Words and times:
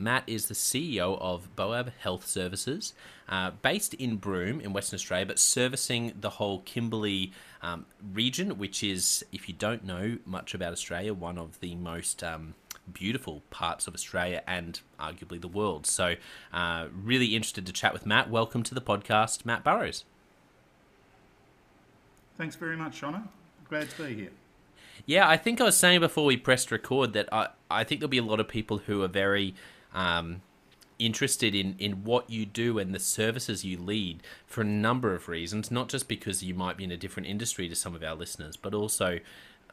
Matt 0.00 0.24
is 0.26 0.46
the 0.46 0.54
CEO 0.54 1.20
of 1.20 1.54
Boab 1.56 1.92
Health 1.98 2.26
Services, 2.26 2.94
uh, 3.28 3.50
based 3.62 3.92
in 3.94 4.16
Broome 4.16 4.58
in 4.60 4.72
Western 4.72 4.96
Australia, 4.96 5.26
but 5.26 5.38
servicing 5.38 6.14
the 6.18 6.30
whole 6.30 6.60
Kimberley 6.60 7.32
um, 7.62 7.84
region, 8.14 8.56
which 8.56 8.82
is, 8.82 9.22
if 9.30 9.46
you 9.46 9.54
don't 9.54 9.84
know 9.84 10.16
much 10.24 10.54
about 10.54 10.72
Australia, 10.72 11.12
one 11.12 11.36
of 11.36 11.60
the 11.60 11.74
most 11.74 12.24
um, 12.24 12.54
beautiful 12.90 13.42
parts 13.50 13.86
of 13.86 13.94
Australia 13.94 14.42
and 14.46 14.80
arguably 14.98 15.38
the 15.38 15.48
world. 15.48 15.86
So, 15.86 16.14
uh, 16.50 16.86
really 16.90 17.36
interested 17.36 17.66
to 17.66 17.72
chat 17.72 17.92
with 17.92 18.06
Matt. 18.06 18.30
Welcome 18.30 18.62
to 18.64 18.74
the 18.74 18.80
podcast, 18.80 19.44
Matt 19.44 19.62
Burrows. 19.62 20.04
Thanks 22.38 22.56
very 22.56 22.76
much, 22.76 22.98
Shona. 22.98 23.28
Glad 23.68 23.90
to 23.90 24.02
be 24.02 24.14
here. 24.14 24.30
Yeah, 25.04 25.28
I 25.28 25.36
think 25.36 25.60
I 25.60 25.64
was 25.64 25.76
saying 25.76 26.00
before 26.00 26.24
we 26.24 26.38
pressed 26.38 26.70
record 26.70 27.12
that 27.12 27.28
I, 27.30 27.48
I 27.70 27.84
think 27.84 28.00
there'll 28.00 28.08
be 28.08 28.18
a 28.18 28.22
lot 28.22 28.40
of 28.40 28.48
people 28.48 28.78
who 28.78 29.02
are 29.02 29.08
very 29.08 29.54
um, 29.94 30.42
interested 30.98 31.54
in, 31.54 31.74
in 31.78 32.04
what 32.04 32.28
you 32.28 32.44
do 32.46 32.78
and 32.78 32.94
the 32.94 32.98
services 32.98 33.64
you 33.64 33.78
lead 33.78 34.22
for 34.46 34.60
a 34.60 34.64
number 34.64 35.14
of 35.14 35.28
reasons, 35.28 35.70
not 35.70 35.88
just 35.88 36.08
because 36.08 36.42
you 36.42 36.54
might 36.54 36.76
be 36.76 36.84
in 36.84 36.92
a 36.92 36.96
different 36.96 37.28
industry 37.28 37.68
to 37.68 37.74
some 37.74 37.94
of 37.94 38.02
our 38.02 38.14
listeners, 38.14 38.56
but 38.56 38.74
also 38.74 39.18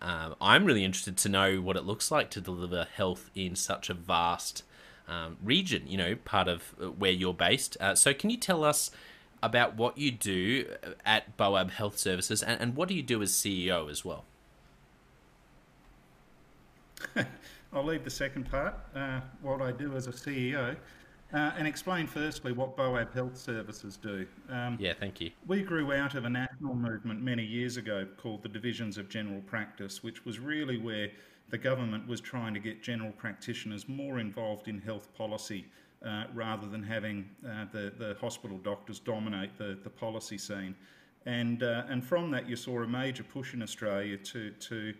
um, 0.01 0.35
I'm 0.39 0.65
really 0.65 0.85
interested 0.85 1.17
to 1.17 1.29
know 1.29 1.61
what 1.61 1.75
it 1.75 1.85
looks 1.85 2.11
like 2.11 2.29
to 2.31 2.41
deliver 2.41 2.87
health 2.95 3.29
in 3.35 3.55
such 3.55 3.89
a 3.89 3.93
vast 3.93 4.63
um, 5.07 5.37
region, 5.43 5.83
you 5.87 5.97
know, 5.97 6.15
part 6.15 6.47
of 6.47 6.75
uh, 6.81 6.91
where 6.91 7.11
you're 7.11 7.33
based. 7.33 7.77
Uh, 7.79 7.95
so, 7.95 8.13
can 8.13 8.29
you 8.29 8.37
tell 8.37 8.63
us 8.63 8.91
about 9.41 9.75
what 9.75 9.97
you 9.97 10.11
do 10.11 10.67
at 11.05 11.37
Boab 11.37 11.71
Health 11.71 11.97
Services 11.97 12.43
and, 12.43 12.59
and 12.59 12.75
what 12.75 12.89
do 12.89 12.95
you 12.95 13.03
do 13.03 13.21
as 13.21 13.31
CEO 13.31 13.89
as 13.89 14.03
well? 14.03 14.25
I'll 17.73 17.83
leave 17.83 18.03
the 18.03 18.09
second 18.09 18.49
part, 18.49 18.75
uh, 18.95 19.21
what 19.41 19.61
I 19.61 19.71
do 19.71 19.95
as 19.95 20.07
a 20.07 20.11
CEO, 20.11 20.75
uh, 21.33 21.37
and 21.57 21.67
explain 21.67 22.07
firstly 22.07 22.53
what 22.53 22.77
Boab 22.77 23.13
Health 23.13 23.37
Services 23.37 23.97
do. 23.97 24.25
Um, 24.49 24.77
yeah, 24.79 24.93
thank 24.97 25.19
you. 25.19 25.31
We 25.45 25.61
grew 25.61 25.91
out 25.93 26.15
of 26.15 26.25
a 26.25 26.29
national 26.29 26.75
movement 26.75 27.21
many 27.21 27.43
years 27.43 27.75
ago 27.75 28.07
called 28.17 28.43
the 28.43 28.49
Divisions 28.49 28.97
of 28.97 29.09
General 29.09 29.41
Practice, 29.41 30.01
which 30.01 30.23
was 30.23 30.39
really 30.39 30.77
where 30.77 31.09
the 31.49 31.57
government 31.57 32.07
was 32.07 32.21
trying 32.21 32.53
to 32.53 32.59
get 32.59 32.81
general 32.81 33.11
practitioners 33.11 33.87
more 33.89 34.19
involved 34.19 34.67
in 34.67 34.79
health 34.79 35.13
policy 35.13 35.65
uh, 36.05 36.25
rather 36.33 36.67
than 36.67 36.83
having 36.83 37.29
uh, 37.45 37.65
the, 37.71 37.91
the 37.97 38.15
hospital 38.21 38.57
doctors 38.59 38.99
dominate 38.99 39.57
the, 39.57 39.77
the 39.83 39.89
policy 39.89 40.37
scene. 40.37 40.75
And, 41.25 41.63
uh, 41.63 41.83
and 41.89 42.03
from 42.03 42.31
that, 42.31 42.47
you 42.47 42.55
saw 42.55 42.83
a 42.83 42.87
major 42.87 43.23
push 43.23 43.53
in 43.53 43.61
Australia 43.61 44.15
to, 44.17 44.51
to 44.51 44.93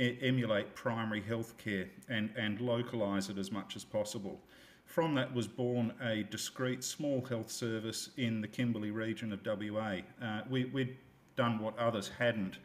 emulate 0.00 0.74
primary 0.74 1.20
health 1.20 1.56
care 1.58 1.86
and, 2.08 2.30
and 2.36 2.60
localise 2.60 3.28
it 3.28 3.38
as 3.38 3.52
much 3.52 3.76
as 3.76 3.84
possible. 3.84 4.40
From 4.84 5.14
that 5.14 5.32
was 5.32 5.46
born 5.46 5.92
a 6.02 6.24
discrete 6.24 6.82
small 6.82 7.24
health 7.24 7.50
service 7.50 8.10
in 8.16 8.40
the 8.40 8.48
Kimberley 8.48 8.90
region 8.90 9.32
of 9.32 9.40
WA. 9.44 9.98
Uh, 10.20 10.40
we, 10.48 10.64
we'd 10.64 10.96
done 11.36 11.58
what 11.58 11.78
others 11.78 12.10
hadn't 12.18 12.58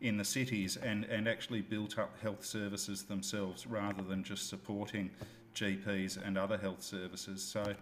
in 0.00 0.16
the 0.16 0.24
cities 0.24 0.76
and, 0.76 1.04
and 1.04 1.28
actually 1.28 1.60
built 1.60 1.98
up 1.98 2.16
health 2.20 2.44
services 2.44 3.02
themselves 3.04 3.66
rather 3.66 4.02
than 4.02 4.24
just 4.24 4.48
supporting 4.48 5.10
GPs 5.54 6.24
and 6.24 6.38
other 6.38 6.56
health 6.56 6.82
services. 6.82 7.42
So 7.42 7.74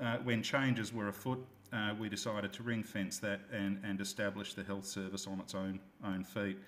uh, 0.00 0.16
when 0.18 0.42
changes 0.42 0.92
were 0.92 1.08
afoot, 1.08 1.44
uh, 1.72 1.94
we 1.98 2.08
decided 2.08 2.52
to 2.52 2.62
ring 2.62 2.82
fence 2.82 3.18
that 3.18 3.40
and, 3.52 3.80
and 3.84 4.00
establish 4.00 4.54
the 4.54 4.62
health 4.62 4.86
service 4.86 5.26
on 5.26 5.40
its 5.40 5.54
own, 5.54 5.80
own 6.04 6.22
feet. 6.24 6.58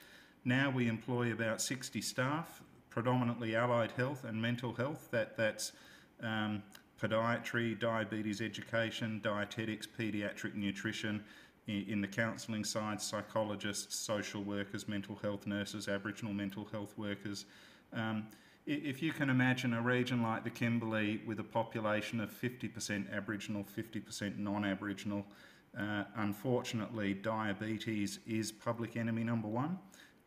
Now 0.46 0.70
we 0.70 0.86
employ 0.86 1.32
about 1.32 1.60
60 1.60 2.00
staff, 2.00 2.62
predominantly 2.88 3.56
allied 3.56 3.90
health 3.90 4.22
and 4.22 4.40
mental 4.40 4.72
health. 4.72 5.08
That, 5.10 5.36
that's 5.36 5.72
um, 6.22 6.62
podiatry, 7.02 7.76
diabetes 7.76 8.40
education, 8.40 9.20
dietetics, 9.24 9.88
paediatric 9.88 10.54
nutrition, 10.54 11.24
in 11.66 12.00
the 12.00 12.06
counselling 12.06 12.62
side, 12.62 13.02
psychologists, 13.02 13.96
social 13.96 14.40
workers, 14.44 14.86
mental 14.86 15.16
health 15.16 15.48
nurses, 15.48 15.88
Aboriginal 15.88 16.32
mental 16.32 16.64
health 16.70 16.96
workers. 16.96 17.46
Um, 17.92 18.28
if 18.66 19.02
you 19.02 19.12
can 19.12 19.30
imagine 19.30 19.74
a 19.74 19.82
region 19.82 20.22
like 20.22 20.44
the 20.44 20.50
Kimberley 20.50 21.22
with 21.26 21.40
a 21.40 21.44
population 21.44 22.20
of 22.20 22.30
50% 22.30 23.12
Aboriginal, 23.12 23.64
50% 23.76 24.38
non 24.38 24.64
Aboriginal, 24.64 25.26
uh, 25.76 26.04
unfortunately, 26.14 27.14
diabetes 27.14 28.20
is 28.28 28.52
public 28.52 28.96
enemy 28.96 29.24
number 29.24 29.48
one. 29.48 29.80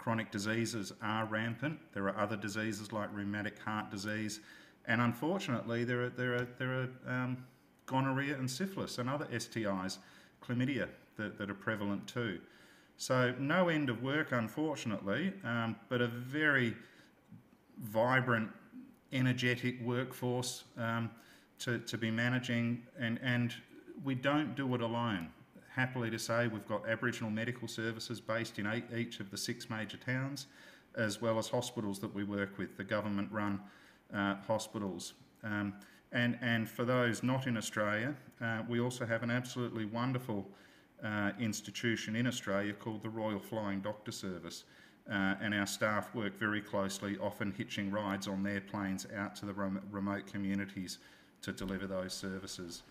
Chronic 0.10 0.32
diseases 0.32 0.92
are 1.04 1.26
rampant. 1.26 1.78
There 1.94 2.06
are 2.06 2.18
other 2.18 2.36
diseases 2.36 2.92
like 2.92 3.14
rheumatic 3.14 3.60
heart 3.60 3.92
disease, 3.92 4.40
and 4.88 5.02
unfortunately, 5.02 5.84
there 5.84 6.06
are, 6.06 6.10
there 6.10 6.34
are, 6.34 6.48
there 6.58 6.72
are 6.82 6.90
um, 7.08 7.38
gonorrhea 7.86 8.36
and 8.36 8.50
syphilis 8.50 8.98
and 8.98 9.08
other 9.08 9.26
STIs, 9.26 10.00
chlamydia, 10.44 10.88
that, 11.18 11.38
that 11.38 11.52
are 11.52 11.54
prevalent 11.54 12.08
too. 12.08 12.40
So, 12.98 13.36
no 13.38 13.70
end 13.70 13.88
of 13.92 14.02
work, 14.02 14.32
unfortunately, 14.32 15.32
um, 15.44 15.76
but 15.90 16.02
a 16.02 16.08
very 16.08 16.76
vibrant, 17.78 18.50
energetic 19.14 19.80
workforce 19.80 20.64
um, 20.80 21.12
to, 21.60 21.78
to 21.78 22.00
be 22.00 22.10
managing, 22.10 22.82
and, 22.98 23.20
and 23.22 23.54
we 24.04 24.16
don't 24.16 24.56
do 24.56 24.74
it 24.74 24.82
alone. 24.82 25.30
Happily 25.76 26.10
to 26.10 26.20
say, 26.20 26.48
we've 26.48 26.68
got 26.68 26.88
Aboriginal 26.88 27.30
medical 27.30 27.68
services 27.68 28.20
based 28.20 28.60
in 28.60 28.66
eight, 28.66 28.86
each 28.96 29.20
of 29.20 29.30
the 29.30 29.38
six 29.38 29.70
major 29.70 29.98
towns, 29.98 30.48
as 30.96 31.22
well 31.22 31.38
as 31.38 31.48
hospitals 31.48 32.00
that 32.00 32.14
we 32.14 32.24
work 32.24 32.58
with, 32.58 32.76
the 32.76 32.84
government 32.84 33.32
run 33.32 33.60
uh, 34.14 34.36
hospitals. 34.48 35.14
Um, 35.44 35.74
and, 36.12 36.38
and 36.42 36.68
for 36.68 36.86
those 36.86 37.22
not 37.22 37.46
in 37.46 37.56
Australia, 37.56 38.16
uh, 38.42 38.64
we 38.68 38.80
also 38.80 39.06
have 39.06 39.22
an 39.22 39.30
absolutely 39.30 39.86
wonderful 39.86 40.48
uh, 41.04 41.32
institution 41.40 42.16
in 42.16 42.26
Australia 42.26 42.74
called 42.74 43.04
the 43.04 43.10
Royal 43.10 43.40
Flying 43.40 43.80
Doctor 43.80 44.12
Service. 44.12 44.64
Uh, 45.10 45.36
and 45.42 45.54
our 45.56 45.66
staff 45.66 46.14
work 46.14 46.38
very 46.38 46.62
closely, 46.62 47.18
often 47.18 47.52
hitching 47.52 47.90
rides 47.90 48.28
on 48.28 48.44
their 48.44 48.62
planes 48.62 49.08
out 49.16 49.36
to 49.36 49.46
the 49.46 49.54
rem- 49.54 49.82
remote 49.92 50.28
communities 50.28 51.00
to 51.42 51.52
deliver 51.52 51.88
those 51.88 52.14
services. 52.14 52.84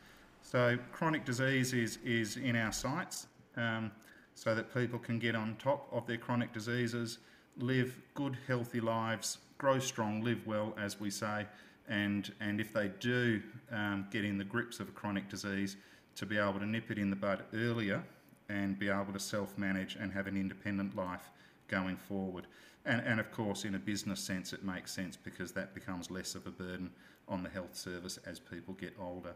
So, 0.43 0.79
chronic 0.93 1.25
disease 1.25 1.73
is, 1.73 1.99
is 2.05 2.37
in 2.37 2.57
our 2.57 2.73
sights 2.73 3.27
um, 3.57 3.91
so 4.35 4.55
that 4.55 4.73
people 4.73 4.99
can 4.99 5.19
get 5.19 5.35
on 5.35 5.57
top 5.59 5.89
of 5.93 6.07
their 6.07 6.17
chronic 6.17 6.53
diseases, 6.53 7.19
live 7.59 7.99
good, 8.15 8.37
healthy 8.47 8.81
lives, 8.81 9.39
grow 9.59 9.79
strong, 9.79 10.23
live 10.23 10.47
well, 10.47 10.75
as 10.79 10.99
we 11.01 11.11
say, 11.11 11.47
and, 11.89 12.33
and 12.41 12.61
if 12.61 12.73
they 12.73 12.91
do 13.01 13.43
um, 13.73 14.07
get 14.11 14.25
in 14.25 14.39
the 14.39 14.45
grips 14.45 14.81
of 14.81 14.89
a 14.89 14.93
chronic 14.93 15.29
disease, 15.29 15.77
to 16.15 16.27
be 16.27 16.37
able 16.37 16.59
to 16.59 16.67
nip 16.67 16.91
it 16.91 16.99
in 16.99 17.11
the 17.11 17.17
bud 17.17 17.45
earlier 17.55 18.03
and 18.49 18.79
be 18.79 18.89
able 18.89 19.13
to 19.13 19.21
self 19.21 19.57
manage 19.57 19.97
and 19.97 20.13
have 20.13 20.27
an 20.27 20.37
independent 20.37 20.97
life 20.97 21.31
going 21.69 21.97
forward. 21.97 22.47
And, 22.85 23.03
and 23.07 23.21
of 23.21 23.31
course, 23.31 23.65
in 23.65 23.75
a 23.75 23.79
business 23.79 24.21
sense, 24.21 24.53
it 24.53 24.65
makes 24.65 24.93
sense 24.93 25.17
because 25.17 25.53
that 25.53 25.75
becomes 25.75 26.11
less 26.11 26.35
of 26.35 26.47
a 26.47 26.51
burden 26.51 26.91
on 27.29 27.43
the 27.43 27.51
health 27.51 27.77
service 27.77 28.19
as 28.27 28.41
people 28.41 28.75
get 28.75 28.95
older. 29.01 29.35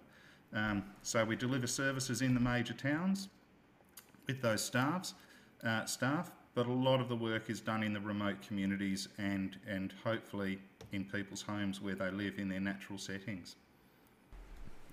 Um, 0.55 0.85
so 1.03 1.25
we 1.25 1.37
deliver 1.37 1.67
services 1.67 2.23
in 2.23 2.35
the 2.35 2.41
major 2.41 2.75
towns 2.75 3.29
with 4.27 4.43
those 4.43 4.63
staffs, 4.63 5.15
uh, 5.65 5.85
staff, 5.87 6.31
but 6.55 6.67
a 6.67 6.73
lot 6.73 7.01
of 7.01 7.09
the 7.09 7.17
work 7.17 7.49
is 7.49 7.61
done 7.61 7.83
in 7.83 7.93
the 7.93 8.01
remote 8.01 8.37
communities 8.47 9.09
and, 9.19 9.57
and 9.67 9.95
hopefully 10.05 10.59
in 10.93 11.05
people's 11.05 11.43
homes 11.43 11.81
where 11.81 11.95
they 11.95 12.11
live 12.11 12.39
in 12.39 12.49
their 12.49 12.61
natural 12.61 12.99
settings. 12.99 13.57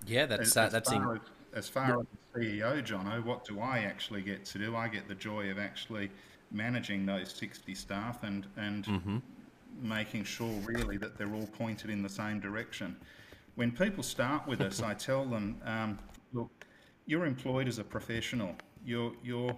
Yeah, 0.08 0.26
that's 0.26 0.56
uh, 0.56 0.70
that's 0.70 0.92
in- 0.92 1.04
as, 1.04 1.20
as 1.54 1.70
far 1.70 2.00
as 2.00 2.06
CEO, 2.36 2.86
Jonno, 2.86 3.24
what 3.26 3.44
do 3.44 3.60
I 3.60 3.80
actually 3.80 4.22
get 4.22 4.46
to 4.46 4.58
do? 4.58 4.76
I 4.76 4.88
get 4.88 5.08
the 5.08 5.16
joy 5.16 5.52
of 5.52 5.60
actually 5.60 6.10
managing 6.52 7.06
those 7.06 7.32
60 7.34 7.76
staff 7.76 8.24
and, 8.24 8.48
and 8.58 8.86
mm-hmm. 8.86 9.18
making 9.82 10.24
sure 10.24 10.54
really 10.66 10.98
that 10.98 11.18
they're 11.18 11.34
all 11.34 11.48
pointed 11.48 11.90
in 11.90 12.02
the 12.02 12.10
same 12.10 12.40
direction. 12.40 12.96
When 13.60 13.72
people 13.72 14.04
start 14.04 14.48
with 14.48 14.62
us, 14.62 14.82
I 14.82 14.94
tell 15.10 15.26
them, 15.26 15.58
um, 15.66 16.00
look, 16.32 16.66
you're 17.06 17.26
employed 17.26 17.68
as 17.68 17.78
a 17.78 17.84
professional. 17.84 18.56
You're, 18.86 19.12
you're, 19.22 19.54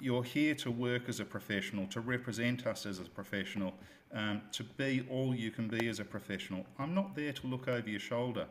you're 0.00 0.24
here 0.24 0.54
to 0.54 0.70
work 0.70 1.08
as 1.08 1.20
a 1.20 1.24
professional, 1.26 1.86
to 1.88 2.00
represent 2.00 2.66
us 2.66 2.86
as 2.86 2.98
a 2.98 3.02
professional, 3.02 3.74
um, 4.14 4.40
to 4.52 4.64
be 4.64 5.06
all 5.10 5.34
you 5.34 5.50
can 5.50 5.68
be 5.68 5.88
as 5.88 6.00
a 6.00 6.04
professional. 6.04 6.64
I'm 6.78 6.94
not 6.94 7.14
there 7.14 7.32
to 7.34 7.46
look 7.46 7.68
over 7.68 7.90
your 7.90 8.00
shoulder 8.00 8.46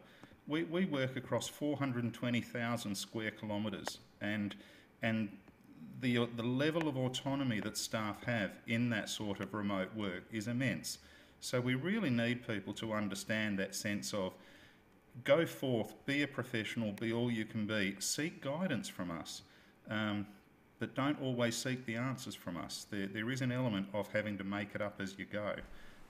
we, 0.50 0.64
we 0.64 0.86
work 0.86 1.16
across 1.16 1.48
420,000 1.48 2.96
square 2.96 3.32
kilometres, 3.32 4.00
and 4.20 4.56
and 5.02 5.30
the 6.02 6.28
the 6.36 6.44
level 6.44 6.90
of 6.90 6.98
autonomy 6.98 7.60
that 7.62 7.78
staff 7.78 8.24
have 8.24 8.52
in 8.68 8.90
that 8.90 9.10
sort 9.10 9.40
of 9.40 9.54
remote 9.54 9.96
work 9.96 10.24
is 10.32 10.48
immense. 10.48 10.98
So 11.40 11.62
we 11.62 11.76
really 11.76 12.10
need 12.10 12.46
people 12.46 12.74
to 12.74 12.94
understand 12.94 13.60
that 13.60 13.76
sense 13.76 14.14
of 14.14 14.34
go 15.24 15.46
forth, 15.46 15.94
be 16.06 16.24
a 16.24 16.28
professional, 16.28 16.92
be 16.94 17.14
all 17.14 17.32
you 17.32 17.46
can 17.46 17.66
be, 17.66 17.96
seek 18.00 18.42
guidance 18.42 18.88
from 18.88 19.12
us. 19.12 19.42
Um, 19.90 20.28
but 20.80 20.96
don't 20.96 21.22
always 21.22 21.56
seek 21.56 21.86
the 21.86 21.96
answers 21.96 22.36
from 22.36 22.56
us. 22.58 22.88
There, 22.90 23.08
there 23.08 23.30
is 23.32 23.42
an 23.42 23.52
element 23.52 23.88
of 23.94 24.08
having 24.14 24.38
to 24.38 24.44
make 24.44 24.76
it 24.76 24.82
up 24.82 25.00
as 25.02 25.18
you 25.18 25.26
go. 25.26 25.56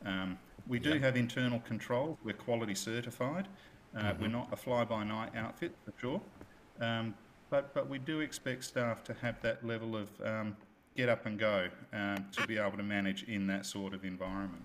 Um, 0.06 0.38
we 0.68 0.80
do 0.80 1.00
have 1.00 1.18
internal 1.18 1.60
control. 1.60 2.18
We're 2.24 2.34
quality 2.34 2.76
certified. 2.76 3.48
Uh, 3.96 4.02
mm-hmm. 4.02 4.22
We're 4.22 4.28
not 4.28 4.50
a 4.52 4.56
fly-by-night 4.56 5.36
outfit 5.36 5.76
for 5.84 5.94
sure, 6.00 6.22
um, 6.80 7.16
but 7.50 7.74
but 7.74 7.90
we 7.90 7.98
do 7.98 8.20
expect 8.20 8.64
staff 8.64 9.04
to 9.06 9.16
have 9.16 9.42
that 9.42 9.66
level 9.66 9.96
of 9.96 10.10
um, 10.24 10.56
get 10.96 11.10
up 11.10 11.26
and 11.26 11.40
go 11.40 11.68
um, 11.92 12.26
to 12.32 12.46
be 12.46 12.60
able 12.60 12.78
to 12.78 12.84
manage 12.84 13.24
in 13.24 13.48
that 13.48 13.66
sort 13.66 13.96
of 13.96 14.06
environment. 14.06 14.64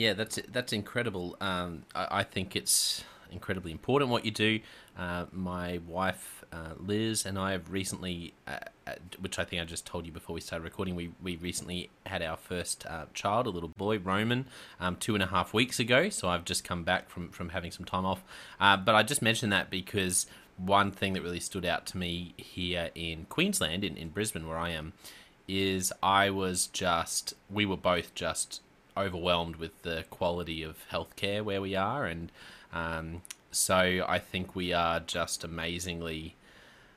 Yeah, 0.00 0.14
that's 0.14 0.38
that's 0.50 0.72
incredible. 0.72 1.36
Um, 1.42 1.82
I, 1.94 2.20
I, 2.20 2.22
think 2.22 2.56
it's 2.56 3.04
incredibly 3.30 3.70
important 3.70 4.10
what 4.10 4.24
you 4.24 4.30
do. 4.30 4.60
Uh, 4.98 5.26
my 5.30 5.78
wife 5.86 6.42
uh, 6.50 6.72
Liz 6.78 7.26
and 7.26 7.38
I 7.38 7.52
have 7.52 7.70
recently, 7.70 8.32
uh, 8.48 8.60
uh, 8.86 8.92
which 9.20 9.38
I 9.38 9.44
think 9.44 9.60
I 9.60 9.66
just 9.66 9.84
told 9.84 10.06
you 10.06 10.12
before 10.12 10.32
we 10.32 10.40
started 10.40 10.64
recording, 10.64 10.96
we, 10.96 11.10
we 11.22 11.36
recently 11.36 11.90
had 12.06 12.22
our 12.22 12.38
first 12.38 12.86
uh, 12.86 13.04
child, 13.12 13.46
a 13.46 13.50
little 13.50 13.68
boy, 13.68 13.98
Roman, 13.98 14.46
um, 14.80 14.96
two 14.96 15.12
and 15.12 15.22
a 15.22 15.26
half 15.26 15.52
weeks 15.52 15.78
ago. 15.78 16.08
So 16.08 16.30
I've 16.30 16.46
just 16.46 16.64
come 16.64 16.82
back 16.82 17.10
from, 17.10 17.28
from 17.28 17.50
having 17.50 17.70
some 17.70 17.84
time 17.84 18.06
off. 18.06 18.24
Uh, 18.58 18.78
but 18.78 18.94
I 18.94 19.02
just 19.02 19.20
mentioned 19.20 19.52
that 19.52 19.68
because 19.68 20.26
one 20.56 20.92
thing 20.92 21.12
that 21.12 21.22
really 21.22 21.40
stood 21.40 21.66
out 21.66 21.84
to 21.88 21.98
me 21.98 22.32
here 22.38 22.88
in 22.94 23.26
Queensland, 23.26 23.84
in, 23.84 23.98
in 23.98 24.08
Brisbane, 24.08 24.48
where 24.48 24.58
I 24.58 24.70
am, 24.70 24.94
is 25.46 25.92
I 26.02 26.30
was 26.30 26.68
just, 26.68 27.34
we 27.50 27.66
were 27.66 27.76
both 27.76 28.14
just 28.14 28.62
overwhelmed 28.96 29.56
with 29.56 29.82
the 29.82 30.04
quality 30.10 30.62
of 30.62 30.76
healthcare 30.90 31.42
where 31.42 31.60
we 31.60 31.74
are. 31.76 32.06
And 32.06 32.30
um, 32.72 33.22
so 33.50 34.04
I 34.06 34.18
think 34.18 34.54
we 34.54 34.72
are 34.72 35.00
just 35.00 35.44
amazingly, 35.44 36.34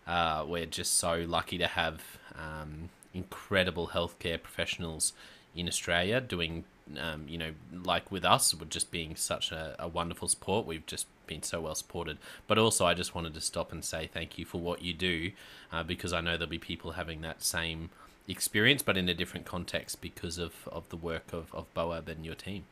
uh, 0.07 0.45
we're 0.47 0.65
just 0.65 0.97
so 0.97 1.25
lucky 1.27 1.57
to 1.57 1.67
have 1.67 2.01
um, 2.35 2.89
incredible 3.13 3.89
healthcare 3.89 4.41
professionals 4.41 5.13
in 5.55 5.67
Australia 5.67 6.19
doing, 6.19 6.63
um, 6.99 7.25
you 7.27 7.37
know, 7.37 7.51
like 7.71 8.11
with 8.11 8.25
us, 8.25 8.53
we're 8.53 8.65
just 8.65 8.91
being 8.91 9.15
such 9.15 9.51
a, 9.51 9.75
a 9.79 9.87
wonderful 9.87 10.27
support. 10.27 10.65
We've 10.65 10.85
just 10.85 11.07
been 11.27 11.43
so 11.43 11.61
well 11.61 11.75
supported. 11.75 12.17
But 12.47 12.57
also, 12.57 12.85
I 12.85 12.93
just 12.93 13.15
wanted 13.15 13.33
to 13.33 13.41
stop 13.41 13.71
and 13.71 13.83
say 13.83 14.09
thank 14.11 14.37
you 14.37 14.45
for 14.45 14.59
what 14.59 14.81
you 14.81 14.93
do 14.93 15.31
uh, 15.71 15.83
because 15.83 16.13
I 16.13 16.21
know 16.21 16.31
there'll 16.37 16.47
be 16.47 16.59
people 16.59 16.91
having 16.91 17.21
that 17.21 17.43
same 17.43 17.89
experience, 18.27 18.81
but 18.81 18.97
in 18.97 19.09
a 19.09 19.13
different 19.13 19.45
context 19.45 20.01
because 20.01 20.37
of, 20.37 20.53
of 20.71 20.87
the 20.89 20.97
work 20.97 21.33
of, 21.33 21.53
of 21.53 21.73
Boab 21.73 22.07
and 22.07 22.25
your 22.25 22.35
team. 22.35 22.65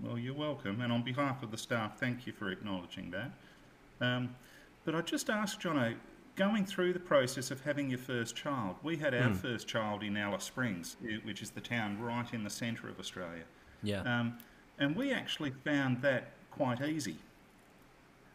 Well, 0.00 0.18
you're 0.18 0.34
welcome, 0.34 0.80
and 0.80 0.92
on 0.92 1.02
behalf 1.02 1.42
of 1.42 1.50
the 1.50 1.56
staff, 1.56 1.98
thank 1.98 2.26
you 2.26 2.32
for 2.32 2.50
acknowledging 2.50 3.10
that. 3.12 3.30
Um, 4.00 4.34
but 4.84 4.94
I 4.94 5.00
just 5.00 5.30
asked 5.30 5.60
Jonno, 5.60 5.94
going 6.36 6.66
through 6.66 6.92
the 6.92 7.00
process 7.00 7.50
of 7.50 7.62
having 7.62 7.88
your 7.88 7.98
first 7.98 8.36
child, 8.36 8.76
we 8.82 8.96
had 8.96 9.14
our 9.14 9.30
mm. 9.30 9.36
first 9.36 9.66
child 9.66 10.02
in 10.02 10.16
Alice 10.16 10.44
Springs, 10.44 10.96
which 11.24 11.40
is 11.40 11.50
the 11.50 11.62
town 11.62 11.98
right 12.00 12.32
in 12.32 12.44
the 12.44 12.50
centre 12.50 12.88
of 12.88 13.00
Australia. 13.00 13.44
Yeah. 13.82 14.02
Um, 14.02 14.38
and 14.78 14.94
we 14.94 15.12
actually 15.12 15.52
found 15.64 16.02
that 16.02 16.32
quite 16.50 16.82
easy. 16.82 17.16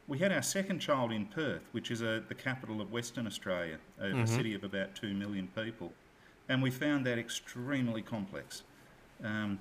We 0.07 0.17
had 0.19 0.31
our 0.31 0.41
second 0.41 0.79
child 0.79 1.11
in 1.11 1.25
Perth, 1.25 1.61
which 1.71 1.91
is 1.91 2.01
a, 2.01 2.23
the 2.27 2.35
capital 2.35 2.81
of 2.81 2.91
Western 2.91 3.27
Australia, 3.27 3.77
a, 3.99 4.05
mm-hmm. 4.05 4.21
a, 4.21 4.27
city 4.27 4.53
of 4.53 4.63
about 4.63 4.95
2 4.95 5.13
million 5.13 5.47
people. 5.55 5.93
And 6.49 6.61
we 6.61 6.71
found 6.71 7.05
that 7.05 7.17
extremely 7.17 8.01
complex. 8.01 8.63
Um, 9.23 9.59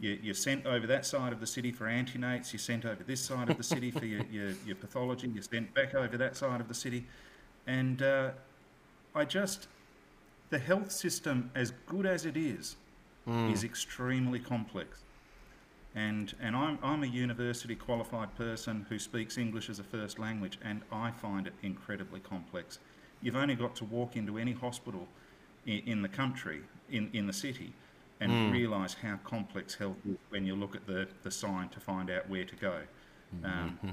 you, 0.00 0.18
you're 0.22 0.34
sent 0.34 0.66
over 0.66 0.86
that 0.86 1.06
side 1.06 1.32
of 1.32 1.40
the 1.40 1.46
city 1.46 1.70
for 1.70 1.86
antenates, 1.86 2.52
you're 2.52 2.58
sent 2.58 2.84
over 2.84 3.02
this 3.04 3.20
side 3.20 3.50
of 3.50 3.56
the 3.56 3.62
city 3.62 3.90
for 3.90 4.04
your, 4.04 4.22
your, 4.32 4.50
your, 4.66 4.76
pathology, 4.76 5.28
you're 5.28 5.42
sent 5.42 5.72
back 5.74 5.94
over 5.94 6.16
that 6.16 6.36
side 6.36 6.60
of 6.60 6.66
the 6.68 6.74
city. 6.74 7.06
And 7.66 8.02
uh, 8.02 8.30
I 9.14 9.24
just, 9.24 9.68
the 10.50 10.58
health 10.58 10.90
system, 10.90 11.50
as 11.54 11.72
good 11.86 12.06
as 12.06 12.26
it 12.26 12.36
is, 12.36 12.76
mm. 13.28 13.52
is 13.52 13.64
extremely 13.64 14.40
complex. 14.40 15.04
And, 15.94 16.34
and 16.40 16.56
I'm, 16.56 16.78
I'm 16.82 17.04
a 17.04 17.06
university 17.06 17.76
qualified 17.76 18.34
person 18.36 18.84
who 18.88 18.98
speaks 18.98 19.38
English 19.38 19.70
as 19.70 19.78
a 19.78 19.84
first 19.84 20.18
language, 20.18 20.58
and 20.62 20.82
I 20.90 21.12
find 21.12 21.46
it 21.46 21.52
incredibly 21.62 22.20
complex. 22.20 22.80
You've 23.22 23.36
only 23.36 23.54
got 23.54 23.76
to 23.76 23.84
walk 23.84 24.16
into 24.16 24.36
any 24.36 24.52
hospital 24.52 25.06
in, 25.66 25.82
in 25.86 26.02
the 26.02 26.08
country, 26.08 26.62
in, 26.90 27.10
in 27.12 27.26
the 27.26 27.32
city, 27.32 27.72
and 28.20 28.30
mm. 28.30 28.52
realise 28.52 28.94
how 28.94 29.18
complex 29.24 29.74
health 29.74 29.96
is 30.08 30.16
when 30.30 30.44
you 30.44 30.56
look 30.56 30.74
at 30.74 30.86
the, 30.86 31.06
the 31.22 31.30
sign 31.30 31.68
to 31.70 31.80
find 31.80 32.10
out 32.10 32.28
where 32.28 32.44
to 32.44 32.56
go. 32.56 32.80
Um, 33.42 33.78
mm-hmm. 33.84 33.90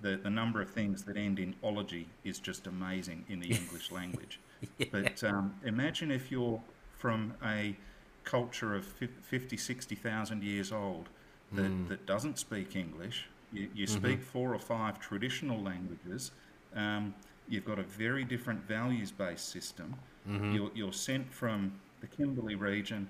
the, 0.00 0.16
the 0.16 0.30
number 0.30 0.60
of 0.60 0.70
things 0.70 1.02
that 1.04 1.16
end 1.16 1.38
in 1.38 1.54
ology 1.64 2.08
is 2.24 2.38
just 2.38 2.66
amazing 2.66 3.24
in 3.28 3.40
the 3.40 3.48
English 3.48 3.90
language. 3.92 4.40
yeah. 4.78 4.86
But 4.90 5.22
um, 5.24 5.54
imagine 5.64 6.10
if 6.10 6.30
you're 6.30 6.60
from 6.96 7.34
a 7.44 7.76
culture 8.24 8.74
of 8.74 8.84
50, 8.84 9.56
60,000 9.56 10.42
years 10.42 10.72
old 10.72 11.08
that, 11.52 11.62
mm. 11.62 11.88
that 11.88 12.06
doesn't 12.06 12.38
speak 12.38 12.76
English. 12.76 13.26
You, 13.52 13.68
you 13.74 13.86
mm-hmm. 13.86 13.96
speak 13.96 14.22
four 14.22 14.54
or 14.54 14.58
five 14.58 15.00
traditional 15.00 15.60
languages. 15.62 16.32
Um, 16.74 17.14
you've 17.48 17.64
got 17.64 17.78
a 17.78 17.82
very 17.82 18.24
different 18.24 18.66
values 18.66 19.10
based 19.10 19.48
system. 19.48 19.94
Mm-hmm. 20.28 20.52
You're, 20.52 20.70
you're 20.74 20.92
sent 20.92 21.32
from 21.32 21.72
the 22.00 22.06
Kimberley 22.06 22.54
region 22.54 23.08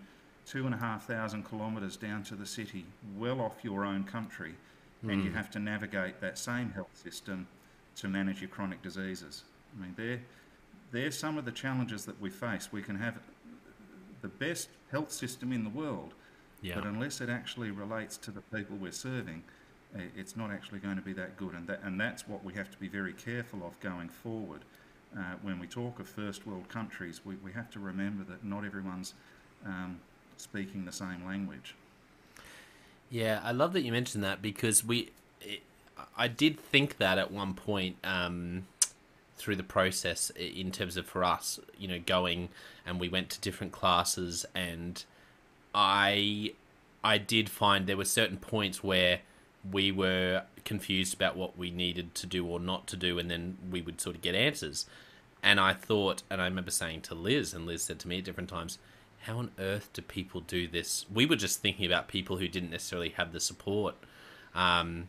two 0.49 0.65
and 0.65 0.75
a 0.75 0.79
half 0.79 1.07
thousand 1.07 1.49
kilometres 1.49 1.97
down 1.97 2.23
to 2.23 2.35
the 2.35 2.47
city, 2.47 2.87
well 3.19 3.41
off 3.41 3.57
your 3.63 3.85
own 3.85 4.03
country, 4.05 4.55
mm. 5.05 5.13
and 5.13 5.23
you 5.23 5.31
mm. 5.31 5.35
have 5.35 5.51
to 5.51 5.59
navigate 5.59 6.21
that 6.21 6.39
same 6.39 6.71
health 6.71 6.95
system 6.95 7.47
to 7.97 8.09
manage 8.09 8.41
your 8.41 8.49
chronic 8.49 8.81
diseases. 8.83 9.45
I 9.77 9.83
mean, 9.83 9.95
they're, 9.97 10.21
they're 10.91 11.11
some 11.11 11.37
of 11.37 11.45
the 11.45 11.53
challenges 11.53 12.07
that 12.07 12.19
we 12.21 12.31
face. 12.31 12.71
We 12.73 12.81
can 12.81 12.97
have 12.97 13.19
the 14.23 14.29
best 14.29 14.71
health 14.91 15.13
system 15.13 15.53
in 15.53 15.65
the 15.65 15.71
world, 15.71 16.15
yeah. 16.63 16.75
but 16.75 16.85
unless 16.85 17.21
it 17.21 17.29
actually 17.29 17.71
relates 17.71 18.17
to 18.19 18.31
the 18.31 18.41
people 18.41 18.77
we're 18.77 18.93
serving, 18.93 19.43
it's 20.17 20.37
not 20.37 20.51
actually 20.51 20.79
going 20.79 20.97
to 20.97 21.03
be 21.03 21.13
that 21.15 21.37
good. 21.37 21.55
And, 21.55 21.67
that, 21.67 21.81
and 21.83 22.01
that's 22.01 22.29
what 22.29 22.45
we 22.45 22.53
have 22.55 22.71
to 22.71 22.79
be 22.79 22.89
very 22.89 23.13
careful 23.13 23.67
of 23.67 23.79
going 23.81 24.09
forward. 24.09 24.63
Uh, 25.17 25.35
when 25.43 25.59
we 25.59 25.67
talk 25.67 25.99
of 25.99 26.07
first 26.07 26.47
world 26.47 26.69
countries, 26.69 27.23
we, 27.25 27.37
we 27.37 27.53
have 27.53 27.71
to 27.71 27.81
remember 27.81 28.25
that 28.25 28.45
not 28.45 28.65
everyone's 28.65 29.15
um, 29.65 29.99
speaking 30.37 30.85
the 30.85 30.93
same 30.93 31.25
language. 31.27 31.75
Yeah, 33.11 33.41
I 33.43 33.53
love 33.53 33.73
that 33.73 33.83
you 33.83 33.93
mentioned 33.93 34.23
that 34.25 34.43
because 34.43 34.85
we, 34.85 35.11
it, 35.41 35.63
I 36.17 36.29
did 36.29 36.61
think 36.61 36.99
that 36.99 37.17
at 37.17 37.31
one 37.31 37.55
point 37.55 37.97
um, 38.05 38.67
through 39.39 39.57
the 39.57 39.63
process 39.63 40.31
in 40.37 40.71
terms 40.71 40.99
of 40.99 41.07
for 41.07 41.25
us, 41.25 41.59
you 41.79 41.89
know, 41.89 41.99
going 42.05 42.51
and 42.85 43.01
we 43.01 43.09
went 43.09 43.31
to 43.31 43.41
different 43.41 43.73
classes 43.73 44.45
and 44.55 45.05
I, 45.75 46.55
I 47.05 47.19
did 47.19 47.49
find 47.49 47.87
there 47.87 47.97
were 47.97 48.05
certain 48.05 48.39
points 48.39 48.83
where 48.83 49.21
we 49.71 49.93
were 49.93 50.43
confused 50.65 51.15
about 51.15 51.37
what 51.37 51.59
we 51.59 51.71
needed 51.71 52.15
to 52.17 52.27
do 52.27 52.47
or 52.47 52.61
not 52.61 52.87
to 52.89 52.97
do, 52.97 53.19
and 53.19 53.31
then 53.31 53.59
we 53.71 53.81
would 53.81 54.01
sort 54.01 54.17
of 54.17 54.23
get 54.23 54.35
answers. 54.35 54.87
And 55.43 55.61
I 55.61 55.73
thought, 55.73 56.23
and 56.31 56.41
I 56.41 56.45
remember 56.45 56.71
saying 56.71 57.03
to 57.03 57.15
Liz, 57.15 57.55
and 57.55 57.67
Liz 57.67 57.83
said 57.83 57.99
to 58.01 58.09
me 58.09 58.19
at 58.19 58.25
different 58.25 58.49
times, 58.49 58.79
how 59.23 59.39
on 59.39 59.51
earth 59.59 59.91
do 59.93 60.03
people 60.03 60.41
do 60.41 60.69
this? 60.69 61.07
We 61.13 61.27
were 61.27 61.37
just 61.37 61.61
thinking 61.61 61.87
about 61.87 62.09
people 62.09 62.39
who 62.39 62.49
didn't 62.49 62.71
necessarily 62.71 63.11
have 63.11 63.33
the 63.33 63.41
support. 63.41 63.97
Um, 64.55 65.09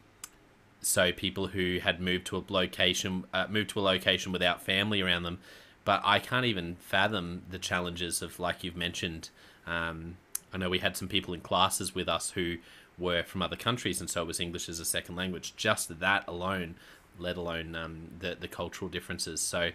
so 0.81 1.11
people 1.11 1.47
who 1.47 1.79
had 1.81 1.99
moved 1.99 2.25
to 2.27 2.37
a 2.37 2.43
location, 2.47 3.25
uh, 3.33 3.47
moved 3.49 3.71
to 3.71 3.79
a 3.79 3.81
location 3.81 4.31
without 4.31 4.61
family 4.61 5.01
around 5.01 5.23
them. 5.23 5.39
But 5.85 6.01
I 6.03 6.19
can't 6.19 6.45
even 6.45 6.75
fathom 6.79 7.43
the 7.49 7.59
challenges 7.59 8.21
of, 8.21 8.39
like 8.39 8.63
you've 8.63 8.77
mentioned. 8.77 9.29
Um, 9.65 10.17
I 10.53 10.57
know 10.57 10.69
we 10.69 10.79
had 10.79 10.97
some 10.97 11.07
people 11.07 11.33
in 11.33 11.41
classes 11.41 11.93
with 11.93 12.09
us 12.09 12.31
who 12.31 12.57
were 12.97 13.23
from 13.23 13.41
other 13.41 13.55
countries, 13.55 13.99
and 13.99 14.09
so 14.09 14.21
it 14.21 14.27
was 14.27 14.39
English 14.39 14.69
as 14.69 14.79
a 14.79 14.85
second 14.85 15.15
language. 15.15 15.55
Just 15.55 15.99
that 15.99 16.27
alone, 16.27 16.75
let 17.17 17.37
alone 17.37 17.75
um, 17.75 18.11
the 18.19 18.35
the 18.39 18.47
cultural 18.47 18.89
differences. 18.89 19.41
So 19.41 19.71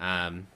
um, 0.00 0.46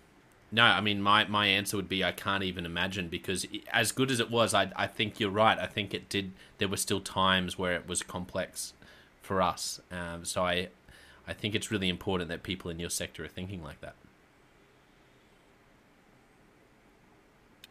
no, 0.50 0.64
I 0.64 0.80
mean 0.80 1.00
my, 1.00 1.24
my 1.24 1.46
answer 1.46 1.76
would 1.76 1.88
be 1.88 2.04
I 2.04 2.12
can't 2.12 2.44
even 2.44 2.66
imagine 2.66 3.08
because 3.08 3.46
as 3.72 3.90
good 3.90 4.10
as 4.10 4.20
it 4.20 4.30
was, 4.30 4.52
I 4.52 4.70
I 4.76 4.86
think 4.86 5.18
you're 5.18 5.30
right. 5.30 5.58
I 5.58 5.66
think 5.66 5.94
it 5.94 6.08
did. 6.08 6.32
There 6.58 6.68
were 6.68 6.76
still 6.76 7.00
times 7.00 7.58
where 7.58 7.74
it 7.74 7.88
was 7.88 8.02
complex 8.02 8.74
for 9.22 9.40
us. 9.40 9.80
Um, 9.90 10.24
so 10.24 10.44
I 10.44 10.68
I 11.26 11.32
think 11.32 11.54
it's 11.54 11.70
really 11.70 11.88
important 11.88 12.28
that 12.28 12.42
people 12.42 12.70
in 12.70 12.78
your 12.78 12.90
sector 12.90 13.24
are 13.24 13.28
thinking 13.28 13.62
like 13.62 13.80
that. 13.80 13.94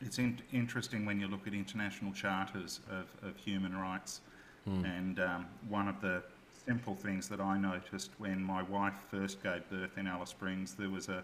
It's 0.04 0.18
in- 0.20 0.42
interesting 0.52 1.06
when 1.06 1.20
you 1.20 1.28
look 1.28 1.48
at 1.48 1.54
international 1.54 2.12
charters 2.14 2.80
of, 2.90 3.08
of 3.28 3.38
human 3.38 3.76
rights, 3.76 4.22
mm. 4.68 4.84
and 4.86 5.20
um, 5.20 5.46
one 5.70 5.88
of 5.88 6.02
the 6.02 6.24
simple 6.66 6.96
things 6.96 7.28
that 7.30 7.40
I 7.40 7.58
noticed 7.58 8.12
when 8.18 8.42
my 8.42 8.64
wife 8.64 9.06
first 9.10 9.42
gave 9.42 9.68
birth 9.70 9.98
in 9.98 10.08
Alice 10.08 10.30
Springs, 10.30 10.76
there 10.76 10.90
was 10.90 11.10
a 11.10 11.24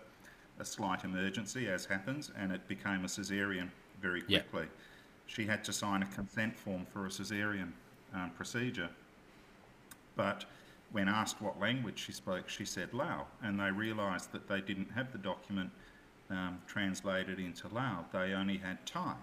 a 0.59 0.65
slight 0.65 1.03
emergency, 1.03 1.67
as 1.67 1.85
happens, 1.85 2.31
and 2.37 2.51
it 2.51 2.67
became 2.67 3.05
a 3.05 3.07
caesarean 3.07 3.71
very 4.01 4.21
quickly. 4.21 4.61
Yep. 4.61 4.69
She 5.27 5.45
had 5.45 5.63
to 5.65 5.73
sign 5.73 6.03
a 6.03 6.05
consent 6.07 6.57
form 6.57 6.85
for 6.91 7.05
a 7.05 7.09
caesarean 7.09 7.73
um, 8.13 8.31
procedure. 8.31 8.89
But 10.15 10.45
when 10.91 11.07
asked 11.07 11.41
what 11.41 11.59
language 11.59 11.99
she 11.99 12.11
spoke, 12.11 12.49
she 12.49 12.65
said 12.65 12.93
Lao, 12.93 13.27
and 13.43 13.59
they 13.59 13.71
realised 13.71 14.31
that 14.31 14.47
they 14.47 14.61
didn't 14.61 14.91
have 14.91 15.11
the 15.11 15.17
document 15.17 15.69
um, 16.29 16.59
translated 16.67 17.39
into 17.39 17.67
Lao. 17.69 18.05
They 18.11 18.33
only 18.33 18.57
had 18.57 18.85
Thai. 18.85 19.15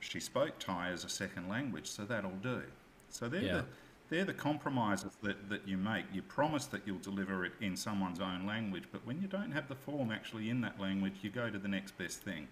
She 0.00 0.20
spoke 0.20 0.58
Thai 0.58 0.90
as 0.90 1.04
a 1.04 1.08
second 1.08 1.48
language, 1.48 1.86
so 1.86 2.04
that'll 2.04 2.30
do. 2.42 2.62
So 3.08 3.28
they're 3.28 3.42
yeah. 3.42 3.52
the 3.54 3.64
they're 4.10 4.24
the 4.24 4.32
compromises 4.32 5.12
that, 5.22 5.50
that 5.50 5.68
you 5.68 5.76
make. 5.76 6.04
You 6.12 6.22
promise 6.22 6.64
that 6.66 6.82
you'll 6.86 6.98
deliver 6.98 7.44
it 7.44 7.52
in 7.60 7.76
someone's 7.76 8.20
own 8.20 8.46
language, 8.46 8.84
but 8.90 9.06
when 9.06 9.20
you 9.20 9.28
don't 9.28 9.52
have 9.52 9.68
the 9.68 9.74
form 9.74 10.10
actually 10.10 10.48
in 10.48 10.62
that 10.62 10.80
language, 10.80 11.12
you 11.20 11.28
go 11.28 11.50
to 11.50 11.58
the 11.58 11.68
next 11.68 11.98
best 11.98 12.22
thing. 12.22 12.48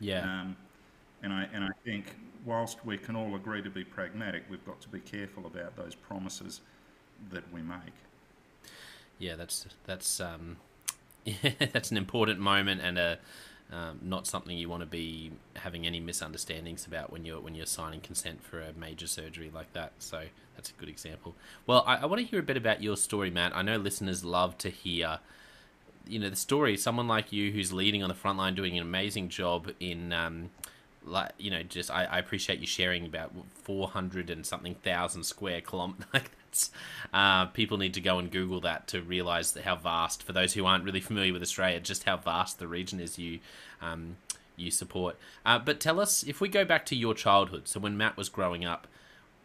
Yeah. 0.00 0.22
Um, 0.22 0.56
and 1.22 1.32
I 1.32 1.48
and 1.52 1.64
I 1.64 1.70
think 1.84 2.16
whilst 2.44 2.84
we 2.84 2.98
can 2.98 3.16
all 3.16 3.34
agree 3.34 3.62
to 3.62 3.70
be 3.70 3.84
pragmatic, 3.84 4.44
we've 4.50 4.64
got 4.64 4.80
to 4.82 4.88
be 4.88 5.00
careful 5.00 5.46
about 5.46 5.76
those 5.76 5.94
promises 5.94 6.60
that 7.30 7.50
we 7.52 7.62
make. 7.62 7.94
Yeah, 9.18 9.34
that's 9.36 9.66
that's 9.84 10.20
um, 10.20 10.58
that's 11.72 11.90
an 11.90 11.96
important 11.96 12.40
moment 12.40 12.80
and 12.82 12.98
a 12.98 13.18
um, 13.70 13.98
not 14.00 14.26
something 14.26 14.56
you 14.56 14.68
want 14.68 14.80
to 14.80 14.86
be 14.86 15.30
having 15.56 15.86
any 15.86 16.00
misunderstandings 16.00 16.86
about 16.86 17.12
when 17.12 17.26
you're 17.26 17.40
when 17.40 17.54
you're 17.54 17.66
signing 17.66 18.00
consent 18.00 18.42
for 18.42 18.60
a 18.62 18.72
major 18.72 19.06
surgery 19.06 19.50
like 19.52 19.72
that. 19.74 19.92
So 19.98 20.22
that's 20.56 20.70
a 20.70 20.72
good 20.74 20.88
example. 20.88 21.34
Well, 21.66 21.84
I, 21.86 21.96
I 21.96 22.06
want 22.06 22.20
to 22.20 22.26
hear 22.26 22.40
a 22.40 22.42
bit 22.42 22.56
about 22.56 22.82
your 22.82 22.96
story, 22.96 23.30
Matt. 23.30 23.54
I 23.54 23.60
know 23.60 23.76
listeners 23.76 24.24
love 24.24 24.56
to 24.58 24.70
hear, 24.70 25.18
you 26.06 26.18
know, 26.18 26.30
the 26.30 26.36
story. 26.36 26.78
Someone 26.78 27.08
like 27.08 27.30
you 27.30 27.52
who's 27.52 27.70
leading 27.70 28.02
on 28.02 28.08
the 28.08 28.14
front 28.14 28.38
line, 28.38 28.54
doing 28.54 28.76
an 28.76 28.82
amazing 28.82 29.28
job 29.28 29.70
in. 29.80 30.12
Um, 30.12 30.50
like 31.04 31.32
you 31.38 31.50
know, 31.50 31.62
just 31.62 31.90
I, 31.90 32.04
I 32.04 32.18
appreciate 32.18 32.60
you 32.60 32.66
sharing 32.66 33.06
about 33.06 33.32
four 33.62 33.88
hundred 33.88 34.30
and 34.30 34.44
something 34.44 34.74
thousand 34.76 35.24
square 35.24 35.60
kilometers. 35.60 36.06
Like 36.14 36.30
uh, 37.12 37.46
people 37.46 37.78
need 37.78 37.94
to 37.94 38.00
go 38.00 38.18
and 38.18 38.30
Google 38.30 38.60
that 38.60 38.86
to 38.88 39.02
realise 39.02 39.56
how 39.56 39.76
vast. 39.76 40.22
For 40.22 40.32
those 40.32 40.54
who 40.54 40.66
aren't 40.66 40.84
really 40.84 41.00
familiar 41.00 41.32
with 41.32 41.42
Australia, 41.42 41.80
just 41.80 42.04
how 42.04 42.16
vast 42.16 42.58
the 42.58 42.68
region 42.68 43.00
is 43.00 43.18
you 43.18 43.40
um, 43.80 44.16
you 44.56 44.70
support. 44.70 45.16
Uh, 45.46 45.58
but 45.58 45.80
tell 45.80 46.00
us 46.00 46.22
if 46.22 46.40
we 46.40 46.48
go 46.48 46.64
back 46.64 46.84
to 46.86 46.96
your 46.96 47.14
childhood. 47.14 47.68
So 47.68 47.80
when 47.80 47.96
Matt 47.96 48.16
was 48.16 48.28
growing 48.28 48.64
up, 48.64 48.86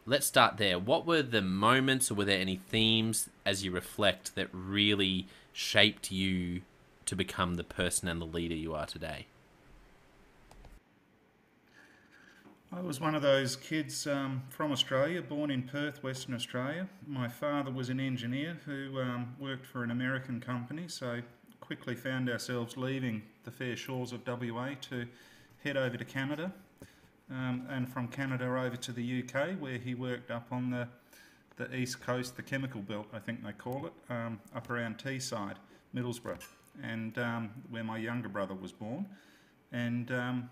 let's 0.06 0.26
start 0.26 0.58
there. 0.58 0.80
What 0.80 1.06
were 1.06 1.22
the 1.22 1.42
moments, 1.42 2.12
or 2.12 2.16
were 2.16 2.26
there 2.26 2.40
any 2.40 2.56
themes 2.56 3.30
as 3.46 3.64
you 3.64 3.72
reflect 3.72 4.36
that 4.36 4.50
really 4.52 5.28
shaped 5.54 6.12
you 6.12 6.62
to 7.06 7.16
become 7.16 7.56
the 7.56 7.64
person 7.64 8.08
and 8.08 8.20
the 8.20 8.26
leader 8.26 8.56
you 8.56 8.74
are 8.74 8.86
today? 8.86 9.28
I 12.76 12.82
was 12.82 13.00
one 13.00 13.14
of 13.14 13.22
those 13.22 13.56
kids 13.56 14.08
um, 14.08 14.42
from 14.50 14.72
Australia, 14.72 15.22
born 15.22 15.52
in 15.52 15.62
Perth, 15.62 16.02
Western 16.02 16.34
Australia. 16.34 16.88
My 17.06 17.28
father 17.28 17.70
was 17.70 17.90
an 17.90 18.00
engineer 18.00 18.58
who 18.66 19.00
um, 19.00 19.36
worked 19.40 19.68
for 19.68 19.84
an 19.84 19.92
American 19.92 20.40
company, 20.40 20.86
so 20.88 21.22
quickly 21.62 21.94
found 21.94 22.32
ourselves 22.32 22.76
leaving 22.76 23.22
the 23.44 23.52
fair 23.52 23.76
shores 23.76 24.12
of 24.12 24.26
WA 24.26 24.70
to 24.90 25.06
head 25.64 25.78
over 25.78 25.98
to 25.98 26.06
Canada, 26.06 26.52
um, 27.30 27.68
and 27.70 27.88
from 27.88 28.08
Canada 28.08 28.46
over 28.46 28.76
to 28.76 28.92
the 28.92 29.24
UK, 29.24 29.52
where 29.60 29.78
he 29.78 29.94
worked 29.94 30.32
up 30.32 30.48
on 30.52 30.72
the 30.72 30.88
the 31.58 31.72
east 31.76 32.02
coast, 32.02 32.36
the 32.36 32.42
chemical 32.42 32.82
belt, 32.82 33.06
I 33.14 33.20
think 33.20 33.44
they 33.44 33.52
call 33.52 33.86
it, 33.86 33.94
um, 34.10 34.40
up 34.56 34.72
around 34.72 34.98
Teesside, 34.98 35.58
Middlesbrough, 35.96 36.44
and 36.82 37.16
um, 37.20 37.52
where 37.70 37.84
my 37.84 37.98
younger 37.98 38.30
brother 38.30 38.56
was 38.56 38.72
born, 38.72 39.06
and 39.72 40.12
um, 40.12 40.50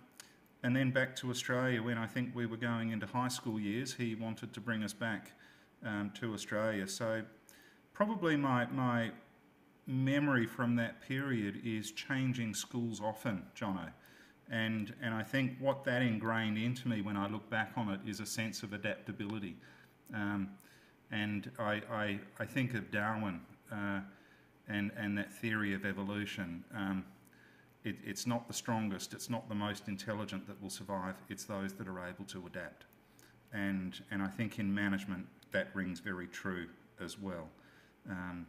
and 0.63 0.75
then 0.75 0.91
back 0.91 1.15
to 1.18 1.30
Australia 1.30 1.82
when 1.82 1.98
I 1.98 2.08
think 2.08 2.36
we 2.36 2.46
were 2.46 2.58
going 2.58 2.91
into 2.91 3.06
high 3.06 3.30
school 3.30 3.60
years. 3.60 3.94
He 3.94 4.15
wanted 4.15 4.53
to 4.53 4.62
bring 4.62 4.84
us 4.84 4.94
back 4.94 5.32
um, 5.86 6.12
to 6.20 6.34
Australia. 6.34 6.88
So 6.88 7.24
probably 7.94 8.36
my 8.36 8.65
my 8.68 9.12
memory 9.88 10.46
from 10.46 10.75
that 10.75 11.01
period 11.01 11.62
is 11.63 11.91
changing 11.91 12.53
schools 12.53 13.01
often, 13.01 13.44
Jonno. 13.56 13.91
And, 14.50 14.94
and 15.01 15.13
I 15.13 15.24
think 15.24 15.53
what 15.60 15.84
that 15.86 16.01
ingrained 16.01 16.58
into 16.58 16.88
me 16.88 17.01
when 17.01 17.15
I 17.15 17.27
look 17.27 17.50
back 17.50 17.72
on 17.77 17.89
it 17.89 18.00
is 18.06 18.20
a 18.20 18.25
sense 18.25 18.63
of 18.63 18.74
adaptability. 18.74 19.56
Um, 20.13 20.50
and 21.12 21.50
I, 21.58 21.82
I, 21.91 22.20
I, 22.39 22.46
think 22.46 22.74
of 22.74 22.91
Darwin 22.91 23.39
uh, 23.72 24.01
and, 24.68 24.91
and 24.98 25.18
that 25.18 25.32
theory 25.32 25.74
of 25.74 25.86
evolution. 25.86 26.63
Um, 26.75 27.06
it, 27.83 27.97
it's 28.03 28.27
not 28.27 28.47
the 28.47 28.53
strongest, 28.53 29.13
it's 29.13 29.29
not 29.29 29.50
the 29.50 29.55
most 29.55 29.88
intelligent 29.88 30.47
that 30.47 30.61
will 30.61 30.69
survive, 30.69 31.15
it's 31.29 31.45
those 31.45 31.73
that 31.73 31.88
are 31.88 32.07
able 32.07 32.25
to 32.25 32.45
adapt. 32.45 32.85
And, 33.53 34.00
and 34.11 34.21
I 34.21 34.27
think 34.27 34.59
in 34.59 34.73
management 34.73 35.25
that 35.51 35.67
rings 35.73 36.00
very 36.00 36.27
true 36.27 36.67
as 37.03 37.19
well. 37.19 37.47
Um, 38.09 38.47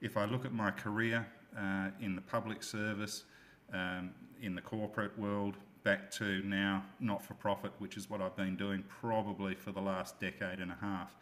if 0.00 0.16
I 0.16 0.24
look 0.24 0.44
at 0.44 0.52
my 0.52 0.70
career 0.70 1.26
uh, 1.58 1.88
in 2.00 2.14
the 2.14 2.20
public 2.20 2.62
service, 2.62 3.24
um, 3.72 4.10
in 4.42 4.54
the 4.54 4.60
corporate 4.60 5.18
world, 5.18 5.56
back 5.82 6.10
to 6.10 6.42
now 6.42 6.84
not 7.00 7.22
for 7.22 7.34
profit, 7.34 7.72
which 7.78 7.96
is 7.96 8.10
what 8.10 8.20
I've 8.20 8.36
been 8.36 8.56
doing 8.56 8.84
probably 9.00 9.54
for 9.54 9.72
the 9.72 9.80
last 9.80 10.20
decade 10.20 10.58
and 10.58 10.70
a 10.70 10.76
half, 10.80 11.14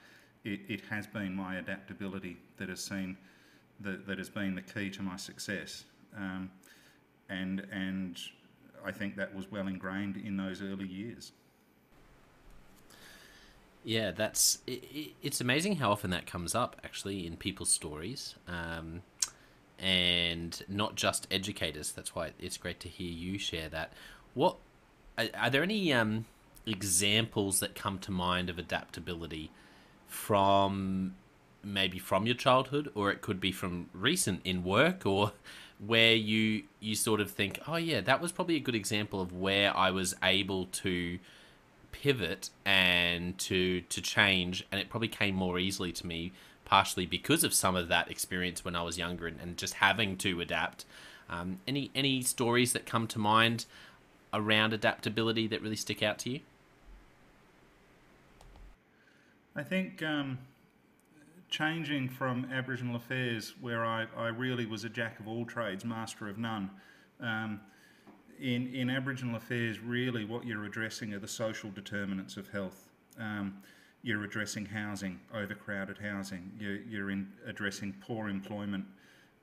it, 0.44 0.60
it 0.68 0.80
has 0.90 1.06
been 1.06 1.34
my 1.34 1.56
adaptability 1.56 2.36
that 2.56 2.68
has 2.68 2.82
seen 2.82 3.16
that, 3.80 4.06
that 4.06 4.18
has 4.18 4.28
been 4.28 4.54
the 4.54 4.62
key 4.62 4.90
to 4.90 5.02
my 5.02 5.16
success. 5.16 5.84
Um, 6.16 6.50
and 7.28 7.66
and 7.72 8.18
I 8.84 8.92
think 8.92 9.16
that 9.16 9.34
was 9.34 9.50
well 9.50 9.66
ingrained 9.66 10.16
in 10.16 10.36
those 10.36 10.62
early 10.62 10.86
years. 10.86 11.32
Yeah, 13.82 14.12
that's 14.12 14.58
it, 14.66 15.12
it's 15.22 15.40
amazing 15.40 15.76
how 15.76 15.90
often 15.90 16.10
that 16.10 16.26
comes 16.26 16.54
up 16.54 16.80
actually 16.84 17.26
in 17.26 17.36
people's 17.36 17.70
stories, 17.70 18.34
um, 18.48 19.02
and 19.78 20.62
not 20.68 20.94
just 20.94 21.26
educators. 21.30 21.92
That's 21.92 22.14
why 22.14 22.32
it's 22.38 22.56
great 22.56 22.80
to 22.80 22.88
hear 22.88 23.10
you 23.10 23.38
share 23.38 23.68
that. 23.68 23.92
What 24.32 24.56
are, 25.18 25.26
are 25.34 25.50
there 25.50 25.62
any 25.62 25.92
um, 25.92 26.24
examples 26.66 27.60
that 27.60 27.74
come 27.74 27.98
to 28.00 28.10
mind 28.10 28.48
of 28.48 28.58
adaptability 28.58 29.50
from 30.06 31.14
maybe 31.62 31.98
from 31.98 32.26
your 32.26 32.34
childhood, 32.34 32.90
or 32.94 33.10
it 33.10 33.20
could 33.20 33.40
be 33.40 33.52
from 33.52 33.88
recent 33.92 34.40
in 34.44 34.64
work, 34.64 35.04
or 35.04 35.32
where 35.86 36.14
you 36.14 36.64
you 36.80 36.94
sort 36.94 37.20
of 37.20 37.30
think, 37.30 37.58
oh 37.66 37.76
yeah, 37.76 38.00
that 38.00 38.20
was 38.20 38.32
probably 38.32 38.56
a 38.56 38.60
good 38.60 38.74
example 38.74 39.20
of 39.20 39.32
where 39.32 39.76
I 39.76 39.90
was 39.90 40.14
able 40.22 40.66
to 40.66 41.18
pivot 41.92 42.50
and 42.64 43.36
to 43.38 43.80
to 43.82 44.00
change, 44.00 44.66
and 44.70 44.80
it 44.80 44.88
probably 44.88 45.08
came 45.08 45.34
more 45.34 45.58
easily 45.58 45.92
to 45.92 46.06
me, 46.06 46.32
partially 46.64 47.06
because 47.06 47.44
of 47.44 47.54
some 47.54 47.76
of 47.76 47.88
that 47.88 48.10
experience 48.10 48.64
when 48.64 48.76
I 48.76 48.82
was 48.82 48.98
younger 48.98 49.26
and, 49.26 49.40
and 49.40 49.56
just 49.56 49.74
having 49.74 50.16
to 50.18 50.40
adapt. 50.40 50.84
Um, 51.28 51.60
any 51.66 51.90
any 51.94 52.22
stories 52.22 52.72
that 52.72 52.86
come 52.86 53.06
to 53.08 53.18
mind 53.18 53.66
around 54.32 54.72
adaptability 54.72 55.46
that 55.46 55.62
really 55.62 55.76
stick 55.76 56.02
out 56.02 56.18
to 56.20 56.30
you? 56.30 56.40
I 59.56 59.62
think 59.62 60.02
um, 60.02 60.38
changing 61.48 62.08
from 62.08 62.50
Aboriginal 62.52 62.96
affairs, 62.96 63.54
where 63.60 63.84
I, 63.84 64.06
I 64.16 64.28
really 64.28 64.66
was 64.66 64.84
a 64.84 64.88
jack 64.88 65.20
of 65.20 65.28
all 65.28 65.44
trades, 65.44 65.84
master 65.84 66.28
of 66.28 66.38
none. 66.38 66.70
Um, 67.20 67.60
in, 68.40 68.74
in 68.74 68.90
Aboriginal 68.90 69.36
affairs, 69.36 69.78
really 69.78 70.24
what 70.24 70.44
you're 70.44 70.64
addressing 70.64 71.14
are 71.14 71.18
the 71.18 71.28
social 71.28 71.70
determinants 71.70 72.36
of 72.36 72.48
health. 72.48 72.90
Um, 73.18 73.58
you're 74.02 74.24
addressing 74.24 74.66
housing, 74.66 75.20
overcrowded 75.32 75.98
housing. 75.98 76.50
You're, 76.58 76.80
you're 76.82 77.10
in 77.10 77.28
addressing 77.46 77.94
poor 78.00 78.28
employment 78.28 78.84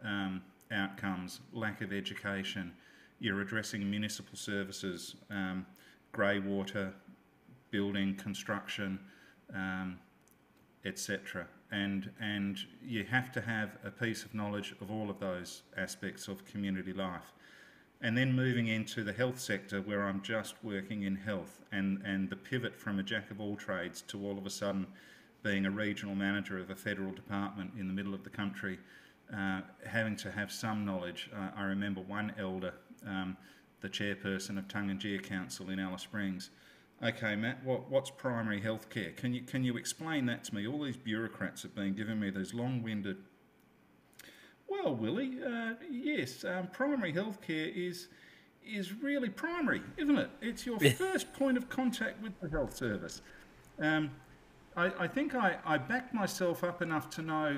um, 0.03 0.41
outcomes, 0.71 1.39
lack 1.53 1.81
of 1.81 1.93
education. 1.93 2.73
You're 3.19 3.41
addressing 3.41 3.89
municipal 3.89 4.37
services, 4.37 5.15
um, 5.29 5.65
grey 6.11 6.39
water, 6.39 6.93
building, 7.71 8.15
construction, 8.15 8.99
um, 9.55 9.97
etc 10.83 11.47
and 11.71 12.09
and 12.19 12.59
you 12.83 13.03
have 13.05 13.31
to 13.33 13.41
have 13.41 13.77
a 13.83 13.91
piece 13.91 14.23
of 14.23 14.33
knowledge 14.33 14.73
of 14.81 14.91
all 14.91 15.09
of 15.09 15.19
those 15.19 15.63
aspects 15.77 16.27
of 16.27 16.45
community 16.45 16.93
life. 16.93 17.33
And 18.03 18.17
then 18.17 18.33
moving 18.33 18.67
into 18.67 19.03
the 19.03 19.13
health 19.13 19.39
sector 19.39 19.79
where 19.81 20.03
I'm 20.03 20.21
just 20.21 20.55
working 20.63 21.03
in 21.03 21.15
health 21.15 21.61
and 21.71 22.01
and 22.05 22.29
the 22.29 22.35
pivot 22.35 22.75
from 22.79 22.99
a 22.99 23.03
jack 23.03 23.31
of 23.31 23.39
all 23.39 23.55
trades 23.55 24.01
to 24.03 24.25
all 24.25 24.37
of 24.37 24.45
a 24.45 24.49
sudden 24.49 24.87
being 25.43 25.65
a 25.65 25.71
regional 25.71 26.15
manager 26.15 26.59
of 26.59 26.69
a 26.69 26.75
federal 26.75 27.11
department 27.11 27.71
in 27.79 27.87
the 27.87 27.93
middle 27.93 28.13
of 28.13 28.23
the 28.23 28.29
country 28.29 28.77
uh, 29.35 29.61
having 29.87 30.15
to 30.15 30.29
have 30.31 30.51
some 30.51 30.85
knowledge. 30.85 31.29
Uh, 31.35 31.49
I 31.55 31.63
remember 31.63 32.01
one 32.01 32.33
elder 32.37 32.73
um, 33.07 33.37
the 33.81 33.89
chairperson 33.89 34.57
of 34.57 34.67
Tangentyere 34.67 35.23
Council 35.23 35.69
in 35.69 35.79
Alice 35.79 36.03
Springs 36.03 36.51
Okay, 37.03 37.35
Matt, 37.35 37.63
what, 37.63 37.89
what's 37.89 38.11
primary 38.11 38.61
health 38.61 38.89
care? 38.91 39.11
Can 39.11 39.33
you, 39.33 39.41
can 39.41 39.63
you 39.63 39.75
explain 39.75 40.27
that 40.27 40.43
to 40.45 40.55
me? 40.55 40.67
All 40.67 40.83
these 40.83 40.97
bureaucrats 40.97 41.63
have 41.63 41.73
been 41.73 41.95
giving 41.95 42.19
me 42.19 42.29
these 42.29 42.53
long 42.53 42.83
winded. 42.83 43.17
Well, 44.67 44.95
Willie, 44.95 45.39
uh, 45.43 45.73
yes, 45.89 46.45
um, 46.45 46.67
primary 46.67 47.11
health 47.11 47.41
care 47.41 47.69
is, 47.73 48.07
is 48.63 48.93
really 48.93 49.29
primary, 49.29 49.81
isn't 49.97 50.15
it? 50.15 50.29
It's 50.41 50.65
your 50.67 50.79
first 50.79 51.33
point 51.33 51.57
of 51.57 51.69
contact 51.69 52.21
with 52.21 52.39
the 52.39 52.47
health 52.49 52.75
service. 52.75 53.23
Um, 53.79 54.11
I, 54.77 54.91
I 54.99 55.07
think 55.07 55.33
I, 55.33 55.57
I 55.65 55.79
backed 55.79 56.13
myself 56.13 56.63
up 56.63 56.83
enough 56.83 57.09
to 57.11 57.23
know 57.23 57.57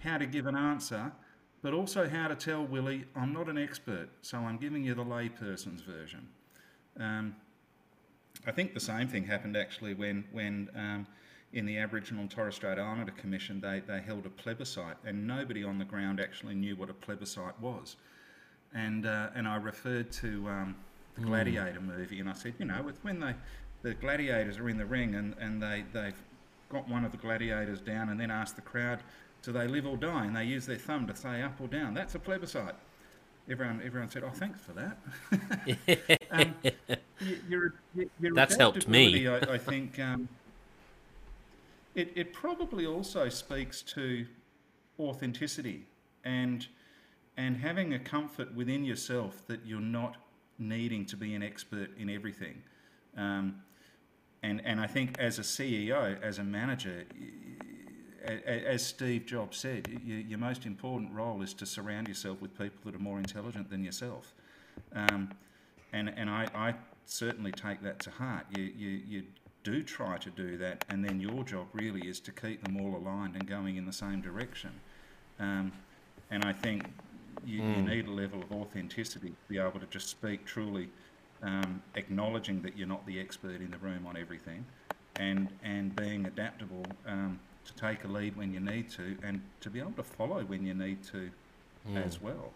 how 0.00 0.16
to 0.16 0.24
give 0.24 0.46
an 0.46 0.56
answer, 0.56 1.12
but 1.60 1.74
also 1.74 2.08
how 2.08 2.28
to 2.28 2.34
tell 2.34 2.64
Willie 2.64 3.04
I'm 3.14 3.34
not 3.34 3.50
an 3.50 3.58
expert, 3.58 4.08
so 4.22 4.38
I'm 4.38 4.56
giving 4.56 4.84
you 4.84 4.94
the 4.94 5.04
layperson's 5.04 5.82
version. 5.82 6.28
Um, 6.98 7.36
I 8.46 8.52
think 8.52 8.74
the 8.74 8.80
same 8.80 9.08
thing 9.08 9.24
happened 9.24 9.56
actually 9.56 9.94
when 9.94 10.24
when 10.32 10.68
um, 10.74 11.06
in 11.52 11.66
the 11.66 11.78
Aboriginal 11.78 12.22
and 12.22 12.30
Torres 12.30 12.54
Strait 12.54 12.78
Islander 12.78 13.12
Commission 13.12 13.60
they, 13.60 13.80
they 13.80 14.00
held 14.00 14.26
a 14.26 14.30
plebiscite 14.30 14.96
and 15.04 15.26
nobody 15.26 15.64
on 15.64 15.78
the 15.78 15.84
ground 15.84 16.20
actually 16.20 16.54
knew 16.54 16.76
what 16.76 16.90
a 16.90 16.94
plebiscite 16.94 17.58
was, 17.60 17.96
and 18.74 19.06
uh, 19.06 19.30
and 19.34 19.46
I 19.48 19.56
referred 19.56 20.10
to 20.12 20.48
um, 20.48 20.76
the 21.14 21.22
hmm. 21.22 21.28
Gladiator 21.28 21.80
mm. 21.80 21.98
movie 21.98 22.20
and 22.20 22.28
I 22.28 22.34
said 22.34 22.54
you 22.58 22.64
know 22.64 22.82
with 22.82 23.02
when 23.02 23.20
they 23.20 23.34
the 23.82 23.94
gladiators 23.94 24.58
are 24.58 24.68
in 24.68 24.76
the 24.76 24.86
ring 24.86 25.14
and, 25.14 25.34
and 25.38 25.62
they 25.62 25.84
they've 25.92 26.20
got 26.68 26.88
one 26.88 27.04
of 27.04 27.12
the 27.12 27.18
gladiators 27.18 27.80
down 27.80 28.08
and 28.08 28.20
then 28.20 28.30
ask 28.30 28.54
the 28.54 28.62
crowd, 28.62 29.00
do 29.42 29.52
they 29.52 29.66
live 29.66 29.86
or 29.86 29.96
die? 29.96 30.26
And 30.26 30.36
they 30.36 30.44
use 30.44 30.66
their 30.66 30.76
thumb 30.76 31.06
to 31.06 31.16
say 31.16 31.42
up 31.42 31.60
or 31.60 31.68
down. 31.68 31.94
That's 31.94 32.14
a 32.14 32.18
plebiscite. 32.18 32.74
Everyone, 33.50 33.80
everyone 33.84 34.10
said, 34.10 34.24
"Oh, 34.24 34.30
thanks 34.30 34.60
for 34.60 34.72
that." 34.72 36.18
um, 36.30 36.54
your, 37.48 37.74
your 38.20 38.34
That's 38.34 38.56
helped 38.56 38.86
me. 38.88 39.26
I, 39.26 39.38
I 39.38 39.58
think 39.58 39.98
um, 39.98 40.28
it, 41.94 42.12
it 42.14 42.32
probably 42.32 42.84
also 42.84 43.28
speaks 43.30 43.80
to 43.82 44.26
authenticity 45.00 45.86
and 46.24 46.66
and 47.36 47.56
having 47.56 47.94
a 47.94 47.98
comfort 47.98 48.54
within 48.54 48.84
yourself 48.84 49.42
that 49.46 49.64
you're 49.64 49.80
not 49.80 50.16
needing 50.58 51.06
to 51.06 51.16
be 51.16 51.34
an 51.34 51.42
expert 51.42 51.96
in 51.96 52.10
everything. 52.10 52.62
Um, 53.16 53.62
and 54.42 54.60
and 54.64 54.78
I 54.78 54.86
think 54.86 55.18
as 55.18 55.38
a 55.38 55.42
CEO, 55.42 56.20
as 56.22 56.38
a 56.38 56.44
manager, 56.44 57.04
as 58.24 58.84
Steve 58.84 59.26
Jobs 59.26 59.56
said, 59.56 60.00
your 60.04 60.38
most 60.38 60.66
important 60.66 61.12
role 61.12 61.42
is 61.42 61.54
to 61.54 61.66
surround 61.66 62.08
yourself 62.08 62.40
with 62.40 62.56
people 62.58 62.78
that 62.84 62.94
are 62.94 63.02
more 63.02 63.18
intelligent 63.18 63.70
than 63.70 63.84
yourself. 63.84 64.34
Um, 64.94 65.30
and 65.92 66.12
and 66.16 66.28
I, 66.28 66.48
I, 66.54 66.74
certainly 67.04 67.50
take 67.50 67.82
that 67.82 67.98
to 67.98 68.10
heart. 68.10 68.44
You, 68.54 68.64
you, 68.76 69.00
you 69.08 69.22
do 69.64 69.82
try 69.82 70.18
to 70.18 70.30
do 70.30 70.58
that, 70.58 70.84
and 70.90 71.02
then 71.02 71.20
your 71.20 71.42
job 71.42 71.66
really 71.72 72.06
is 72.06 72.20
to 72.20 72.32
keep 72.32 72.62
them 72.62 72.78
all 72.78 72.96
aligned 72.96 73.34
and 73.34 73.46
going 73.46 73.76
in 73.76 73.86
the 73.86 73.92
same 73.92 74.20
direction. 74.20 74.70
Um, 75.40 75.72
and 76.30 76.44
I 76.44 76.52
think 76.52 76.84
you, 77.46 77.62
mm. 77.62 77.76
you, 77.76 77.82
need 77.82 78.06
a 78.06 78.10
level 78.10 78.42
of 78.42 78.52
authenticity 78.52 79.28
to 79.28 79.48
be 79.48 79.58
able 79.58 79.80
to 79.80 79.86
just 79.86 80.08
speak 80.08 80.44
truly, 80.44 80.90
um, 81.42 81.82
acknowledging 81.94 82.60
that 82.62 82.76
you're 82.76 82.88
not 82.88 83.06
the 83.06 83.18
expert 83.18 83.62
in 83.62 83.70
the 83.70 83.78
room 83.78 84.06
on 84.06 84.16
everything, 84.16 84.66
and 85.16 85.48
and 85.62 85.96
being 85.96 86.26
adaptable 86.26 86.84
um, 87.06 87.40
to 87.68 87.74
take 87.74 88.04
a 88.04 88.08
lead 88.08 88.36
when 88.36 88.52
you 88.52 88.60
need 88.60 88.90
to, 88.90 89.16
and 89.22 89.40
to 89.60 89.70
be 89.70 89.78
able 89.78 89.92
to 89.92 90.02
follow 90.02 90.42
when 90.42 90.66
you 90.66 90.74
need 90.74 91.02
to 91.04 91.30
mm. 91.88 92.04
as 92.04 92.20
well. 92.20 92.52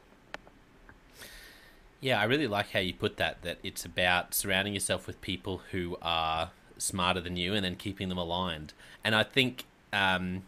Yeah, 2.01 2.21
I 2.21 2.25
really 2.25 2.49
like 2.49 2.71
how 2.71 2.81
you 2.81 2.93
put 2.93 3.17
that. 3.19 3.43
That 3.43 3.59
it's 3.63 3.85
about 3.85 4.35
surrounding 4.35 4.75
yourself 4.75 5.07
with 5.07 5.21
people 5.21 5.63
who 5.71 5.97
are 6.03 6.51
smarter 6.79 7.21
than 7.21 7.37
you, 7.37 7.55
and 7.55 7.65
then 7.65 7.77
keeping 7.77 8.09
them 8.09 8.19
aligned. 8.19 8.73
And 9.05 9.15
I 9.15 9.23
think 9.23 9.65
um, 9.93 10.43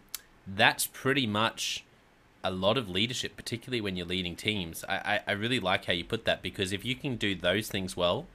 that's 0.47 0.87
pretty 0.87 1.27
much 1.27 1.85
a 2.43 2.51
lot 2.51 2.77
of 2.77 2.89
leadership, 2.89 3.37
particularly 3.37 3.81
when 3.81 3.97
you're 3.97 4.07
leading 4.07 4.37
teams. 4.37 4.85
I, 4.89 4.97
I, 4.97 5.21
I 5.29 5.33
really 5.33 5.61
like 5.61 5.87
how 5.87 5.93
you 5.93 6.05
put 6.05 6.27
that 6.27 6.43
because 6.43 6.73
if 6.73 6.85
you 6.85 6.95
can 6.95 7.17
do 7.17 7.35
those 7.35 7.69
things 7.69 7.97
well, 7.97 8.27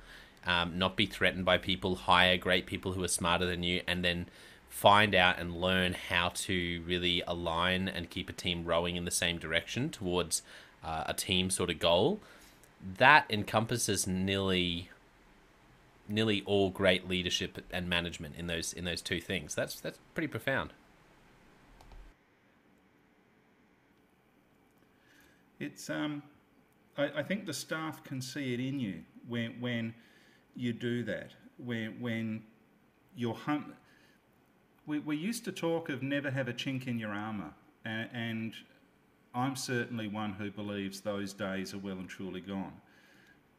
um, 0.47 0.79
not 0.79 0.95
be 0.95 1.05
threatened 1.05 1.45
by 1.45 1.57
people, 1.57 1.95
hire 1.95 2.37
great 2.37 2.65
people 2.65 2.93
who 2.93 3.03
are 3.03 3.09
smarter 3.09 3.45
than 3.45 3.61
you, 3.61 3.81
and 3.87 4.03
then 4.03 4.27
find 4.69 5.13
out 5.15 5.39
and 5.39 5.59
learn 5.59 5.93
how 5.93 6.29
to 6.29 6.81
really 6.85 7.21
align 7.27 7.87
and 7.87 8.09
keep 8.09 8.29
a 8.29 8.33
team 8.33 8.63
rowing 8.65 8.95
in 8.95 9.05
the 9.05 9.11
same 9.11 9.37
direction 9.37 9.89
towards 9.89 10.41
uh, 10.83 11.03
a 11.07 11.13
team 11.13 11.49
sort 11.49 11.69
of 11.69 11.79
goal. 11.79 12.19
That 12.97 13.25
encompasses 13.29 14.07
nearly 14.07 14.89
nearly 16.07 16.41
all 16.45 16.71
great 16.71 17.07
leadership 17.07 17.63
and 17.71 17.87
management 17.87 18.35
in 18.35 18.47
those 18.47 18.73
in 18.73 18.85
those 18.85 19.01
two 19.01 19.19
things. 19.19 19.53
That's 19.53 19.79
that's 19.79 19.99
pretty 20.13 20.27
profound. 20.27 20.73
It's 25.59 25.89
um, 25.89 26.23
I, 26.97 27.11
I 27.17 27.23
think 27.23 27.45
the 27.45 27.53
staff 27.53 28.03
can 28.03 28.21
see 28.21 28.53
it 28.53 28.59
in 28.59 28.79
you 28.79 29.01
when 29.27 29.59
when 29.59 29.93
you 30.55 30.73
do 30.73 31.03
that. 31.03 31.31
When 31.57 31.99
when 31.99 32.43
you're 33.15 33.33
hung, 33.33 33.73
we, 34.89 34.97
we 34.97 35.15
used 35.15 35.45
to 35.45 35.51
talk 35.51 35.89
of 35.89 36.01
never 36.01 36.31
have 36.31 36.47
a 36.47 36.53
chink 36.53 36.87
in 36.87 36.97
your 36.97 37.11
armour, 37.11 37.53
and, 37.85 38.09
and 38.11 38.53
I'm 39.35 39.55
certainly 39.55 40.07
one 40.07 40.33
who 40.33 40.49
believes 40.49 40.99
those 40.99 41.31
days 41.31 41.75
are 41.75 41.77
well 41.77 41.99
and 41.99 42.09
truly 42.09 42.41
gone. 42.41 42.73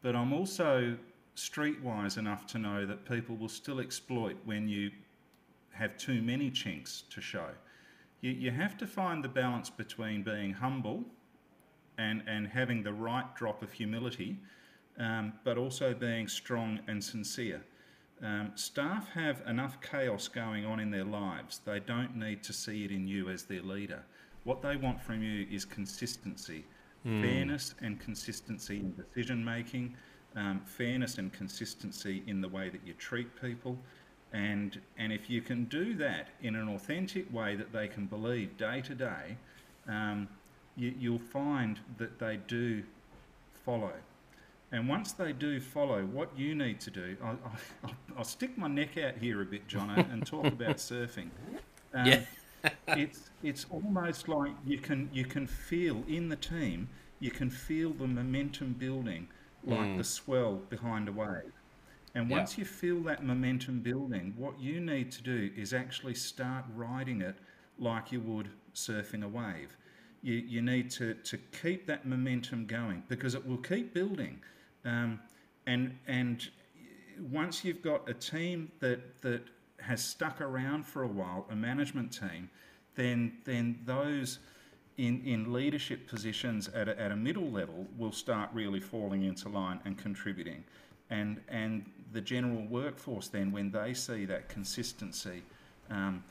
But 0.01 0.13
I'm 0.13 0.33
also 0.33 0.97
streetwise 1.37 2.17
enough 2.17 2.45
to 2.47 2.59
know 2.59 2.85
that 2.85 3.05
people 3.05 3.37
will 3.37 3.47
still 3.47 3.79
exploit 3.79 4.35
when 4.43 4.67
you 4.67 4.91
have 5.71 5.95
too 5.97 6.21
many 6.21 6.51
chinks 6.51 7.03
to 7.11 7.21
show. 7.21 7.47
You, 8.19 8.31
you 8.31 8.51
have 8.51 8.77
to 8.79 8.85
find 8.85 9.23
the 9.23 9.29
balance 9.29 9.69
between 9.69 10.23
being 10.23 10.51
humble 10.51 11.05
and, 11.97 12.23
and 12.27 12.45
having 12.45 12.83
the 12.83 12.91
right 12.91 13.33
drop 13.37 13.63
of 13.63 13.71
humility, 13.71 14.37
um, 14.99 15.31
but 15.45 15.57
also 15.57 15.93
being 15.93 16.27
strong 16.27 16.81
and 16.89 17.01
sincere. 17.01 17.63
Um, 18.23 18.51
staff 18.55 19.09
have 19.13 19.41
enough 19.47 19.77
chaos 19.81 20.27
going 20.27 20.65
on 20.65 20.79
in 20.79 20.91
their 20.91 21.03
lives. 21.03 21.61
They 21.65 21.79
don't 21.79 22.15
need 22.15 22.43
to 22.43 22.53
see 22.53 22.85
it 22.85 22.91
in 22.91 23.07
you 23.07 23.29
as 23.29 23.43
their 23.43 23.63
leader. 23.63 24.03
What 24.43 24.61
they 24.61 24.75
want 24.75 25.01
from 25.01 25.23
you 25.23 25.47
is 25.51 25.65
consistency, 25.65 26.65
mm. 27.05 27.21
fairness 27.21 27.73
and 27.81 27.99
consistency 27.99 28.77
in 28.77 28.93
decision 28.95 29.43
making, 29.43 29.95
um, 30.35 30.61
fairness 30.65 31.17
and 31.17 31.33
consistency 31.33 32.23
in 32.27 32.41
the 32.41 32.47
way 32.47 32.69
that 32.69 32.81
you 32.85 32.93
treat 32.93 33.29
people. 33.41 33.77
And, 34.33 34.79
and 34.97 35.11
if 35.11 35.29
you 35.29 35.41
can 35.41 35.65
do 35.65 35.95
that 35.95 36.29
in 36.41 36.55
an 36.55 36.69
authentic 36.69 37.31
way 37.33 37.55
that 37.55 37.73
they 37.73 37.87
can 37.87 38.05
believe 38.05 38.55
day 38.57 38.81
to 38.81 38.95
day, 38.95 39.37
um, 39.87 40.27
you, 40.77 40.93
you'll 40.97 41.19
find 41.19 41.79
that 41.97 42.19
they 42.19 42.37
do 42.47 42.83
follow. 43.65 43.93
And 44.71 44.87
once 44.87 45.11
they 45.11 45.33
do 45.33 45.59
follow, 45.59 46.03
what 46.03 46.29
you 46.37 46.55
need 46.55 46.79
to 46.81 46.91
do, 46.91 47.17
I'll, 47.23 47.37
I'll, 47.83 47.91
I'll 48.19 48.23
stick 48.23 48.57
my 48.57 48.67
neck 48.67 48.97
out 48.97 49.17
here 49.17 49.41
a 49.41 49.45
bit, 49.45 49.67
John, 49.67 49.89
and 49.89 50.25
talk 50.25 50.45
about 50.59 50.77
surfing. 50.77 51.29
Um, 51.93 52.05
yeah. 52.05 52.21
it's 52.87 53.31
it's 53.43 53.65
almost 53.71 54.27
like 54.27 54.51
you 54.65 54.77
can 54.77 55.09
you 55.11 55.25
can 55.25 55.47
feel 55.47 56.03
in 56.07 56.29
the 56.29 56.35
team, 56.35 56.89
you 57.19 57.31
can 57.31 57.49
feel 57.49 57.91
the 57.91 58.07
momentum 58.07 58.73
building, 58.73 59.27
like 59.65 59.79
mm. 59.79 59.97
the 59.97 60.03
swell 60.03 60.61
behind 60.69 61.09
a 61.09 61.11
wave. 61.11 61.51
And 62.13 62.29
once 62.29 62.57
yeah. 62.57 62.61
you 62.61 62.65
feel 62.65 63.01
that 63.03 63.23
momentum 63.23 63.79
building, 63.79 64.33
what 64.37 64.59
you 64.59 64.79
need 64.79 65.11
to 65.13 65.23
do 65.23 65.49
is 65.55 65.73
actually 65.73 66.15
start 66.15 66.65
riding 66.75 67.21
it 67.21 67.35
like 67.79 68.11
you 68.11 68.19
would 68.21 68.49
surfing 68.75 69.23
a 69.23 69.27
wave. 69.27 69.77
You, 70.21 70.35
you 70.35 70.61
need 70.61 70.91
to, 70.91 71.15
to 71.15 71.37
keep 71.61 71.87
that 71.87 72.05
momentum 72.05 72.65
going 72.65 73.03
because 73.07 73.33
it 73.33 73.47
will 73.47 73.57
keep 73.57 73.93
building. 73.93 74.41
Um, 74.85 75.19
and 75.67 75.97
and 76.07 76.49
once 77.31 77.63
you've 77.63 77.81
got 77.81 78.09
a 78.09 78.13
team 78.13 78.71
that 78.79 79.21
that 79.21 79.43
has 79.79 80.03
stuck 80.03 80.41
around 80.41 80.85
for 80.85 81.03
a 81.03 81.07
while, 81.07 81.45
a 81.49 81.55
management 81.55 82.11
team, 82.11 82.49
then 82.95 83.33
then 83.45 83.79
those 83.85 84.39
in, 84.97 85.21
in 85.25 85.51
leadership 85.51 86.07
positions 86.07 86.67
at 86.69 86.87
a, 86.87 86.99
at 86.99 87.11
a 87.11 87.15
middle 87.15 87.49
level 87.49 87.87
will 87.97 88.11
start 88.11 88.49
really 88.53 88.79
falling 88.79 89.23
into 89.23 89.49
line 89.49 89.79
and 89.85 89.97
contributing. 89.97 90.63
And, 91.09 91.41
and 91.49 91.89
the 92.13 92.21
general 92.21 92.65
workforce 92.67 93.27
then, 93.27 93.51
when 93.51 93.71
they 93.71 93.93
see 93.93 94.25
that 94.25 94.47
consistency, 94.47 95.41
um, 95.89 96.23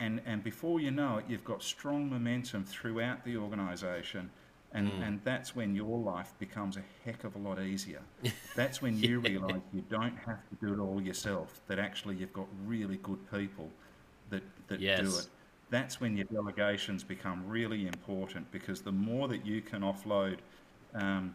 and, 0.00 0.20
and 0.26 0.44
before 0.44 0.80
you 0.80 0.90
know 0.90 1.18
it, 1.18 1.24
you've 1.28 1.44
got 1.44 1.62
strong 1.62 2.08
momentum 2.08 2.64
throughout 2.64 3.24
the 3.24 3.36
organisation 3.36 4.30
and, 4.74 4.90
mm. 4.90 5.06
and 5.06 5.20
that's 5.22 5.54
when 5.54 5.74
your 5.74 5.98
life 5.98 6.34
becomes 6.40 6.76
a 6.76 6.82
heck 7.04 7.22
of 7.22 7.36
a 7.36 7.38
lot 7.38 7.62
easier. 7.62 8.02
That's 8.56 8.82
when 8.82 8.98
you 8.98 9.22
yeah. 9.22 9.30
realise 9.30 9.62
you 9.72 9.84
don't 9.88 10.16
have 10.26 10.40
to 10.48 10.56
do 10.60 10.74
it 10.74 10.80
all 10.80 11.00
yourself, 11.00 11.60
that 11.68 11.78
actually 11.78 12.16
you've 12.16 12.32
got 12.32 12.48
really 12.66 12.96
good 12.96 13.20
people 13.30 13.70
that, 14.30 14.42
that 14.66 14.80
yes. 14.80 15.00
do 15.00 15.18
it. 15.18 15.28
That's 15.70 16.00
when 16.00 16.16
your 16.16 16.26
delegations 16.26 17.04
become 17.04 17.44
really 17.48 17.86
important 17.86 18.50
because 18.50 18.82
the 18.82 18.92
more 18.92 19.28
that 19.28 19.46
you 19.46 19.62
can 19.62 19.82
offload 19.82 20.38
um, 20.92 21.34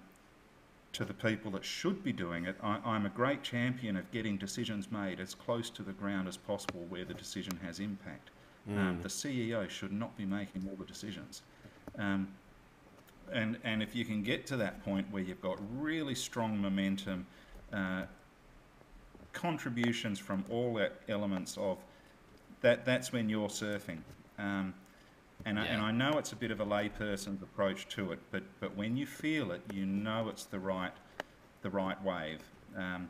to 0.91 1.05
the 1.05 1.13
people 1.13 1.49
that 1.51 1.63
should 1.63 2.03
be 2.03 2.11
doing 2.11 2.45
it, 2.45 2.57
I, 2.61 2.95
am 2.95 3.05
a 3.05 3.09
great 3.09 3.41
champion 3.41 3.95
of 3.95 4.09
getting 4.11 4.37
decisions 4.37 4.91
made 4.91 5.21
as 5.21 5.33
close 5.33 5.69
to 5.71 5.81
the 5.81 5.93
ground 5.93 6.27
as 6.27 6.35
possible 6.35 6.85
where 6.89 7.05
the 7.05 7.13
decision 7.13 7.57
has 7.63 7.79
impact. 7.79 8.31
Um, 8.67 8.75
mm. 8.75 8.79
Um, 8.79 9.01
the 9.01 9.09
CEO 9.09 9.69
should 9.69 9.93
not 9.93 10.15
be 10.17 10.25
making 10.25 10.67
all 10.69 10.75
the 10.75 10.85
decisions. 10.85 11.41
Um, 11.97 12.27
and 13.33 13.57
and 13.63 13.81
if 13.83 13.95
you 13.95 14.05
can 14.05 14.23
get 14.23 14.45
to 14.47 14.57
that 14.57 14.83
point 14.83 15.07
where 15.11 15.21
you've 15.21 15.41
got 15.41 15.57
really 15.77 16.15
strong 16.15 16.59
momentum, 16.59 17.25
uh, 17.73 18.03
contributions 19.33 20.19
from 20.19 20.43
all 20.49 20.81
elements 21.07 21.57
of 21.57 21.77
that, 22.61 22.85
that's 22.85 23.13
when 23.13 23.29
you're 23.29 23.47
surfing. 23.47 23.99
Um, 24.37 24.73
and, 25.45 25.57
yeah. 25.57 25.63
I, 25.63 25.67
and 25.67 25.81
I 25.81 25.91
know 25.91 26.17
it's 26.17 26.33
a 26.33 26.35
bit 26.35 26.51
of 26.51 26.59
a 26.59 26.65
layperson's 26.65 27.41
approach 27.41 27.87
to 27.89 28.11
it, 28.11 28.19
but, 28.31 28.43
but 28.59 28.75
when 28.75 28.97
you 28.97 29.05
feel 29.05 29.51
it, 29.51 29.61
you 29.73 29.85
know 29.85 30.27
it's 30.29 30.45
the 30.45 30.59
right, 30.59 30.91
the 31.61 31.69
right 31.69 32.01
wave. 32.03 32.41
Um, 32.75 33.09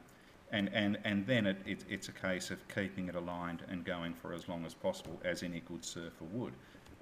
and, 0.51 0.69
and, 0.73 0.97
and 1.03 1.25
then 1.25 1.45
it, 1.45 1.57
it, 1.65 1.85
it's 1.89 2.09
a 2.09 2.11
case 2.11 2.49
of 2.51 2.67
keeping 2.67 3.07
it 3.07 3.15
aligned 3.15 3.63
and 3.69 3.83
going 3.83 4.13
for 4.13 4.33
as 4.33 4.47
long 4.47 4.65
as 4.65 4.73
possible, 4.73 5.19
as 5.23 5.43
any 5.43 5.61
good 5.61 5.83
surfer 5.83 6.25
would. 6.31 6.53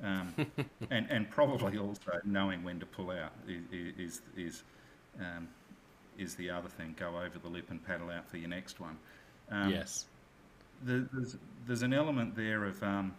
Um, 0.04 0.34
and, 0.92 1.08
and 1.10 1.30
probably 1.30 1.78
also 1.78 2.12
knowing 2.24 2.64
when 2.64 2.80
to 2.80 2.86
pull 2.86 3.12
out 3.12 3.32
is, 3.48 3.92
is, 3.98 4.22
is, 4.36 4.64
um, 5.20 5.48
is, 6.18 6.36
the 6.36 6.50
other 6.50 6.70
thing. 6.70 6.96
Go 7.00 7.18
over 7.18 7.40
the 7.42 7.50
lip 7.50 7.72
and 7.72 7.84
paddle 7.84 8.12
out 8.12 8.30
for 8.30 8.38
your 8.38 8.50
next 8.50 8.80
one. 8.80 8.98
Um, 9.50 9.72
yes. 9.72 10.06
The, 10.86 11.08
there's, 11.12 11.38
there's 11.66 11.82
an 11.82 11.94
element 11.94 12.36
there 12.36 12.66
of 12.66 12.82
um, 12.84 13.16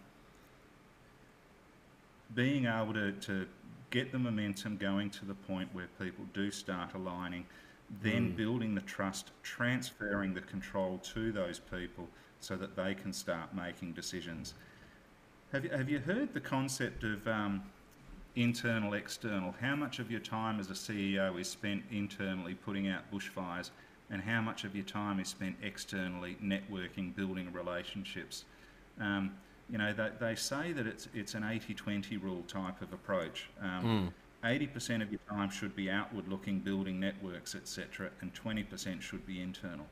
being 2.35 2.67
able 2.67 2.95
to, 2.95 3.13
to 3.13 3.47
get 3.91 4.13
the 4.13 4.19
momentum 4.19 4.77
going 4.77 5.11
to 5.11 5.25
the 5.25 5.35
point 5.35 5.69
where 5.73 5.89
people 5.99 6.25
do 6.35 6.51
start 6.51 6.95
aligning, 6.95 7.47
then 8.03 8.33
mm. 8.33 8.37
building 8.37 8.75
the 8.75 8.83
trust, 8.83 9.31
transferring 9.43 10.35
the 10.35 10.43
control 10.43 10.99
to 10.99 11.33
those 11.33 11.59
people 11.59 12.07
so 12.41 12.57
that 12.57 12.77
they 12.77 12.95
can 12.95 13.13
start 13.13 13.55
making 13.55 13.93
decisions. 13.93 14.55
Have 15.53 15.65
you, 15.65 15.71
have 15.71 15.89
you 15.89 15.99
heard 15.99 16.35
the 16.35 16.41
concept 16.41 17.05
of 17.05 17.27
um, 17.27 17.63
internal, 18.37 18.93
external? 18.93 19.55
How 19.59 19.75
much 19.75 19.99
of 19.99 20.11
your 20.11 20.21
time 20.21 20.61
as 20.61 20.69
a 20.71 20.75
CEO 20.75 21.41
is 21.41 21.49
spent 21.49 21.83
internally 21.91 22.55
putting 22.55 22.89
out 22.89 23.11
bushfires, 23.11 23.71
and 24.11 24.21
how 24.21 24.43
much 24.43 24.65
of 24.65 24.75
your 24.75 24.85
time 24.85 25.21
is 25.21 25.29
spent 25.29 25.57
externally 25.63 26.37
networking, 26.43 27.17
building 27.17 27.51
relationships? 27.51 28.45
Um, 29.01 29.37
you 29.71 29.79
know, 29.79 29.95
they, 29.95 30.11
they 30.21 30.35
say 30.35 30.73
that 30.73 30.87
it's, 30.87 31.09
it's 31.15 31.35
an 31.35 31.45
80 31.45 31.73
20 31.73 32.19
rule 32.19 32.43
type 32.47 32.83
of 32.83 32.93
approach. 32.93 33.49
Um, 33.63 34.13
mm. 34.45 34.49
80% 34.49 35.03
of 35.03 35.11
your 35.11 35.21
time 35.31 35.51
should 35.51 35.75
be 35.75 35.91
outward 35.91 36.29
looking, 36.29 36.61
building 36.61 37.01
networks, 37.01 37.55
etc., 37.55 38.11
and 38.21 38.33
20% 38.35 39.01
should 39.01 39.27
be 39.27 39.41
internal. 39.41 39.87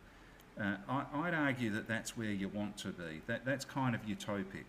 Uh, 0.60 0.76
I, 0.88 1.22
would 1.22 1.34
argue 1.34 1.70
that 1.70 1.88
that's 1.88 2.16
where 2.16 2.30
you 2.30 2.48
want 2.48 2.76
to 2.78 2.88
be. 2.88 3.22
That, 3.26 3.44
that's 3.44 3.64
kind 3.64 3.94
of 3.94 4.02
utopic. 4.02 4.64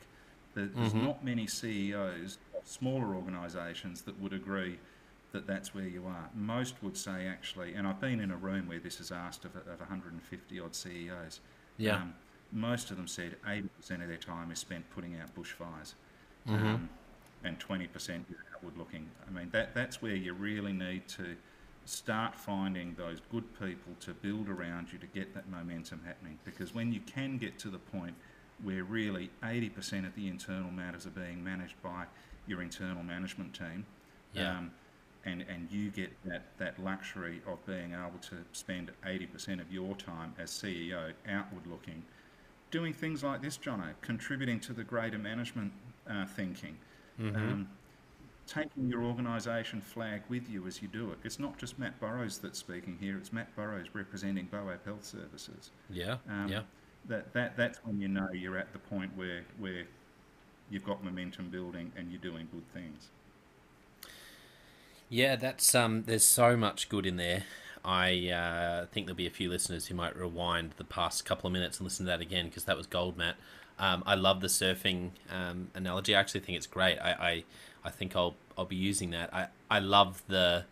There's 0.65 0.93
mm-hmm. 0.93 1.05
not 1.05 1.23
many 1.23 1.47
CEOs 1.47 2.37
of 2.57 2.67
smaller 2.67 3.15
organisations 3.15 4.01
that 4.01 4.19
would 4.19 4.33
agree 4.33 4.79
that 5.31 5.45
that's 5.45 5.75
where 5.75 5.87
you 5.87 6.05
are. 6.05 6.29
Most 6.35 6.75
would 6.81 6.97
say, 6.97 7.27
actually, 7.27 7.73
and 7.73 7.85
I've 7.87 8.01
been 8.01 8.19
in 8.19 8.31
a 8.31 8.37
room 8.37 8.67
where 8.67 8.79
this 8.79 8.99
is 8.99 9.11
asked 9.11 9.45
of, 9.45 9.55
of 9.55 9.79
150 9.79 10.59
odd 10.59 10.75
CEOs. 10.75 11.41
Yeah. 11.77 11.97
Um, 11.97 12.15
most 12.51 12.91
of 12.91 12.97
them 12.97 13.07
said 13.07 13.35
80% 13.45 14.01
of 14.01 14.07
their 14.07 14.17
time 14.17 14.51
is 14.51 14.59
spent 14.59 14.89
putting 14.91 15.19
out 15.19 15.35
bushfires, 15.35 15.93
mm-hmm. 16.47 16.65
um, 16.65 16.89
and 17.43 17.59
20% 17.59 17.89
is 17.89 18.35
outward 18.55 18.77
looking. 18.77 19.09
I 19.27 19.31
mean, 19.31 19.49
that 19.51 19.75
that's 19.75 20.01
where 20.01 20.15
you 20.15 20.33
really 20.33 20.73
need 20.73 21.07
to 21.09 21.35
start 21.85 22.35
finding 22.35 22.95
those 22.97 23.21
good 23.31 23.45
people 23.59 23.93
to 24.01 24.13
build 24.13 24.49
around 24.49 24.91
you 24.91 24.99
to 24.99 25.07
get 25.07 25.33
that 25.33 25.49
momentum 25.49 26.01
happening. 26.05 26.37
Because 26.45 26.73
when 26.73 26.91
you 26.91 26.99
can 27.01 27.37
get 27.37 27.59
to 27.59 27.69
the 27.69 27.77
point 27.77 28.15
where 28.63 28.83
really 28.83 29.29
80% 29.43 30.07
of 30.07 30.15
the 30.15 30.27
internal 30.27 30.71
matters 30.71 31.05
are 31.05 31.11
being 31.11 31.43
managed 31.43 31.81
by 31.81 32.05
your 32.47 32.61
internal 32.61 33.03
management 33.03 33.53
team, 33.53 33.85
yeah. 34.33 34.57
um, 34.57 34.71
and, 35.25 35.45
and 35.49 35.67
you 35.71 35.89
get 35.89 36.11
that, 36.25 36.43
that 36.57 36.81
luxury 36.81 37.41
of 37.47 37.63
being 37.65 37.93
able 37.93 38.19
to 38.21 38.37
spend 38.53 38.91
80% 39.05 39.59
of 39.61 39.71
your 39.71 39.95
time 39.95 40.33
as 40.39 40.49
CEO 40.51 41.11
outward 41.27 41.67
looking 41.67 42.03
doing 42.71 42.93
things 42.93 43.23
like 43.23 43.41
this, 43.41 43.57
Jonno, 43.57 43.93
contributing 44.01 44.59
to 44.61 44.73
the 44.73 44.83
greater 44.83 45.17
management 45.17 45.71
uh, 46.09 46.25
thinking, 46.25 46.77
mm-hmm. 47.19 47.35
um, 47.35 47.69
taking 48.45 48.89
your 48.89 49.03
organisation 49.03 49.81
flag 49.81 50.21
with 50.29 50.49
you 50.49 50.67
as 50.67 50.81
you 50.81 50.87
do 50.87 51.11
it. 51.11 51.17
It's 51.23 51.39
not 51.39 51.57
just 51.57 51.79
Matt 51.79 51.99
Burrows 51.99 52.37
that's 52.37 52.59
speaking 52.59 52.97
here; 52.99 53.17
it's 53.17 53.33
Matt 53.33 53.55
Burrows 53.55 53.87
representing 53.93 54.47
BOAB 54.47 54.83
Health 54.85 55.05
Services. 55.05 55.71
Yeah, 55.89 56.17
um, 56.29 56.47
yeah. 56.49 56.61
That, 57.07 57.31
that 57.33 57.55
that's 57.55 57.79
when 57.85 57.99
you 58.01 58.07
know 58.07 58.29
you're 58.33 58.57
at 58.57 58.73
the 58.73 58.79
point 58.79 59.15
where 59.15 59.43
where 59.57 59.83
you've 60.69 60.83
got 60.83 61.03
momentum 61.03 61.49
building 61.49 61.91
and 61.95 62.11
you're 62.11 62.21
doing 62.21 62.47
good 62.51 62.67
things. 62.73 63.09
Yeah, 65.09 65.35
that's 65.35 65.73
um. 65.73 66.03
There's 66.03 66.25
so 66.25 66.57
much 66.57 66.89
good 66.89 67.05
in 67.05 67.15
there. 67.15 67.43
I 67.85 68.29
uh, 68.29 68.85
think 68.87 69.05
there'll 69.05 69.15
be 69.15 69.27
a 69.27 69.31
few 69.31 69.49
listeners 69.49 69.87
who 69.87 69.95
might 69.95 70.17
rewind 70.17 70.71
the 70.75 70.83
past 70.83 71.23
couple 71.23 71.47
of 71.47 71.53
minutes 71.53 71.77
and 71.77 71.85
listen 71.85 72.05
to 72.05 72.11
that 72.11 72.19
again 72.19 72.47
because 72.47 72.65
that 72.65 72.75
was 72.75 72.85
gold, 72.85 73.15
Matt. 73.17 73.35
Um, 73.79 74.03
I 74.05 74.15
love 74.15 74.41
the 74.41 74.47
surfing 74.47 75.11
um, 75.31 75.69
analogy. 75.73 76.13
I 76.13 76.19
actually 76.19 76.41
think 76.41 76.57
it's 76.57 76.67
great. 76.67 76.97
I, 76.99 77.11
I, 77.11 77.43
I 77.85 77.89
think 77.89 78.15
I'll 78.15 78.35
I'll 78.57 78.65
be 78.65 78.75
using 78.75 79.11
that. 79.11 79.33
I, 79.33 79.47
I 79.69 79.79
love 79.79 80.23
the 80.27 80.65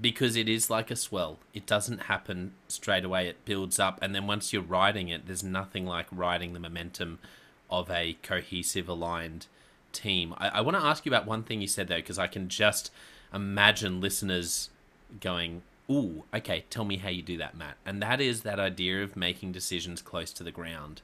because 0.00 0.36
it 0.36 0.48
is 0.48 0.70
like 0.70 0.90
a 0.90 0.96
swell. 0.96 1.38
It 1.54 1.66
doesn't 1.66 2.02
happen 2.02 2.52
straight 2.68 3.04
away. 3.04 3.28
It 3.28 3.44
builds 3.44 3.78
up, 3.78 3.98
and 4.02 4.14
then 4.14 4.26
once 4.26 4.52
you're 4.52 4.62
riding 4.62 5.08
it, 5.08 5.26
there's 5.26 5.44
nothing 5.44 5.86
like 5.86 6.06
riding 6.12 6.52
the 6.52 6.60
momentum 6.60 7.18
of 7.70 7.90
a 7.90 8.16
cohesive, 8.22 8.88
aligned 8.88 9.46
team. 9.92 10.34
I, 10.38 10.48
I 10.48 10.60
want 10.60 10.76
to 10.76 10.84
ask 10.84 11.04
you 11.04 11.10
about 11.10 11.26
one 11.26 11.42
thing 11.42 11.60
you 11.60 11.66
said 11.66 11.88
though, 11.88 11.96
because 11.96 12.18
I 12.18 12.26
can 12.26 12.48
just 12.48 12.90
imagine 13.32 14.00
listeners 14.00 14.70
going, 15.20 15.62
ooh, 15.90 16.24
okay, 16.34 16.64
tell 16.70 16.84
me 16.84 16.98
how 16.98 17.08
you 17.08 17.22
do 17.22 17.36
that, 17.38 17.56
Matt. 17.56 17.76
And 17.84 18.02
that 18.02 18.20
is 18.20 18.42
that 18.42 18.60
idea 18.60 19.02
of 19.02 19.16
making 19.16 19.52
decisions 19.52 20.02
close 20.02 20.32
to 20.34 20.44
the 20.44 20.50
ground. 20.50 21.02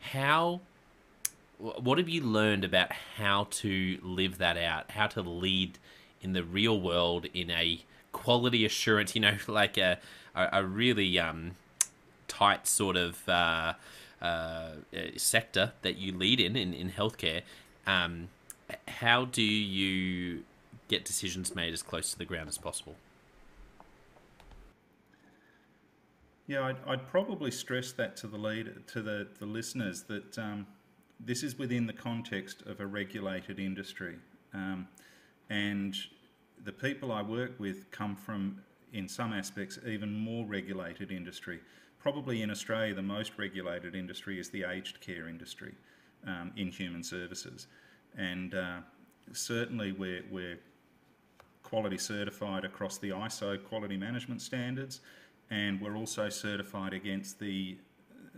How, 0.00 0.60
what 1.58 1.98
have 1.98 2.08
you 2.08 2.22
learned 2.22 2.64
about 2.64 2.92
how 3.16 3.46
to 3.50 3.98
live 4.02 4.38
that 4.38 4.56
out, 4.56 4.90
how 4.92 5.06
to 5.08 5.22
lead 5.22 5.78
in 6.20 6.32
the 6.32 6.44
real 6.44 6.80
world 6.80 7.26
in 7.32 7.50
a 7.50 7.84
quality 8.12 8.64
assurance, 8.64 9.14
you 9.14 9.20
know, 9.20 9.36
like 9.46 9.76
a, 9.76 9.98
a, 10.34 10.48
a 10.52 10.64
really 10.64 11.18
um, 11.18 11.52
tight 12.28 12.66
sort 12.66 12.96
of 12.96 13.28
uh, 13.28 13.74
uh, 14.20 14.70
sector 15.16 15.72
that 15.82 15.96
you 15.96 16.16
lead 16.16 16.40
in, 16.40 16.56
in, 16.56 16.72
in 16.72 16.90
healthcare? 16.90 17.42
Um, 17.86 18.28
how 18.88 19.24
do 19.24 19.42
you 19.42 20.44
get 20.88 21.04
decisions 21.04 21.54
made 21.54 21.72
as 21.72 21.82
close 21.82 22.12
to 22.12 22.18
the 22.18 22.24
ground 22.24 22.48
as 22.48 22.58
possible? 22.58 22.94
Yeah, 26.46 26.64
I'd, 26.64 26.76
I'd, 26.86 27.06
probably 27.08 27.50
stress 27.50 27.92
that 27.92 28.16
to 28.18 28.26
the 28.26 28.36
lead 28.36 28.86
to 28.88 29.02
the, 29.02 29.28
the 29.38 29.46
listeners 29.46 30.02
that 30.04 30.36
um, 30.38 30.66
this 31.18 31.42
is 31.42 31.58
within 31.58 31.86
the 31.86 31.92
context 31.92 32.62
of 32.66 32.80
a 32.80 32.86
regulated 32.86 33.58
industry, 33.58 34.16
um, 34.52 34.88
and 35.48 35.96
the 36.64 36.72
people 36.72 37.12
I 37.12 37.22
work 37.22 37.58
with 37.58 37.90
come 37.90 38.16
from, 38.16 38.60
in 38.92 39.08
some 39.08 39.32
aspects, 39.32 39.78
even 39.86 40.14
more 40.14 40.44
regulated 40.46 41.10
industry. 41.10 41.60
Probably 41.98 42.42
in 42.42 42.50
Australia, 42.50 42.94
the 42.94 43.02
most 43.02 43.32
regulated 43.38 43.94
industry 43.94 44.38
is 44.38 44.50
the 44.50 44.64
aged 44.64 45.00
care 45.00 45.28
industry 45.28 45.74
um, 46.26 46.52
in 46.56 46.68
human 46.68 47.02
services, 47.02 47.66
and 48.16 48.54
uh, 48.54 48.78
certainly 49.32 49.92
we're, 49.92 50.24
we're 50.30 50.58
quality 51.62 51.98
certified 51.98 52.64
across 52.64 52.98
the 52.98 53.10
ISO 53.10 53.62
quality 53.64 53.96
management 53.96 54.42
standards 54.42 55.00
and 55.52 55.80
we're 55.82 55.96
also 55.96 56.30
certified 56.30 56.94
against 56.94 57.38
the 57.38 57.76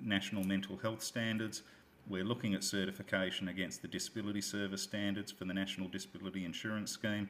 national 0.03 0.43
mental 0.43 0.77
health 0.77 1.01
standards. 1.01 1.63
We're 2.09 2.25
looking 2.25 2.55
at 2.55 2.65
certification 2.65 3.49
against 3.49 3.83
the 3.83 3.89
disability 3.89 4.41
service 4.41 4.83
standards 4.83 5.31
for 5.31 5.45
the 5.45 5.55
National 5.55 5.89
Disability 5.89 6.45
Insurance 6.45 6.91
Scheme, 6.91 7.29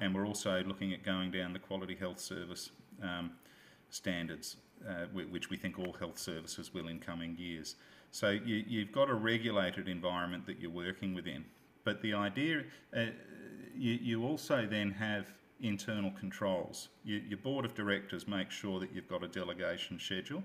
and 0.00 0.14
we're 0.14 0.26
also 0.26 0.62
looking 0.64 0.92
at 0.92 1.02
going 1.02 1.30
down 1.30 1.52
the 1.52 1.58
quality 1.58 1.94
health 1.94 2.20
service 2.20 2.70
um, 3.02 3.32
standards, 3.90 4.56
uh, 4.88 5.06
which 5.12 5.50
we 5.50 5.56
think 5.56 5.78
all 5.78 5.92
health 5.98 6.18
services 6.18 6.72
will 6.72 6.88
in 6.88 6.98
coming 6.98 7.36
years. 7.38 7.76
So 8.10 8.30
you, 8.30 8.64
you've 8.66 8.92
got 8.92 9.10
a 9.10 9.14
regulated 9.14 9.88
environment 9.88 10.46
that 10.46 10.58
you're 10.60 10.70
working 10.70 11.14
within. 11.14 11.44
But 11.84 12.02
the 12.02 12.14
idea, 12.14 12.64
uh, 12.96 13.06
you, 13.76 13.98
you 14.02 14.24
also 14.24 14.66
then 14.66 14.90
have 14.92 15.26
internal 15.60 16.10
controls. 16.18 16.88
You, 17.04 17.22
your 17.28 17.38
board 17.38 17.64
of 17.64 17.74
directors 17.74 18.26
make 18.26 18.50
sure 18.50 18.80
that 18.80 18.92
you've 18.92 19.08
got 19.08 19.22
a 19.22 19.28
delegation 19.28 19.98
schedule 19.98 20.42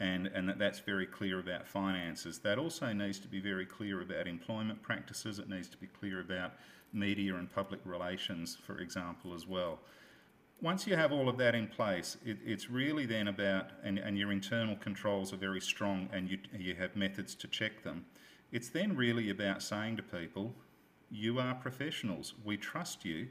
and, 0.00 0.26
and 0.28 0.48
that 0.48 0.58
that's 0.58 0.80
very 0.80 1.06
clear 1.06 1.38
about 1.38 1.66
finances. 1.66 2.38
That 2.40 2.58
also 2.58 2.92
needs 2.92 3.18
to 3.20 3.28
be 3.28 3.40
very 3.40 3.66
clear 3.66 4.02
about 4.02 4.26
employment 4.26 4.82
practices. 4.82 5.38
It 5.38 5.48
needs 5.48 5.68
to 5.68 5.76
be 5.76 5.86
clear 5.86 6.20
about 6.20 6.54
media 6.94 7.34
and 7.36 7.52
public 7.52 7.80
relations, 7.84 8.56
for 8.56 8.78
example, 8.78 9.34
as 9.34 9.46
well. 9.46 9.80
Once 10.62 10.86
you 10.86 10.96
have 10.96 11.12
all 11.12 11.28
of 11.28 11.36
that 11.36 11.54
in 11.54 11.66
place, 11.66 12.16
it, 12.24 12.38
it's 12.44 12.70
really 12.70 13.04
then 13.04 13.28
about, 13.28 13.66
and, 13.82 13.98
and 13.98 14.16
your 14.16 14.32
internal 14.32 14.76
controls 14.76 15.32
are 15.32 15.36
very 15.36 15.60
strong 15.60 16.08
and 16.12 16.30
you, 16.30 16.38
you 16.56 16.74
have 16.74 16.94
methods 16.96 17.34
to 17.34 17.48
check 17.48 17.82
them. 17.82 18.04
It's 18.52 18.68
then 18.68 18.96
really 18.96 19.30
about 19.30 19.62
saying 19.62 19.96
to 19.96 20.02
people, 20.02 20.54
you 21.10 21.38
are 21.38 21.54
professionals, 21.54 22.34
we 22.44 22.56
trust 22.56 23.04
you, 23.04 23.28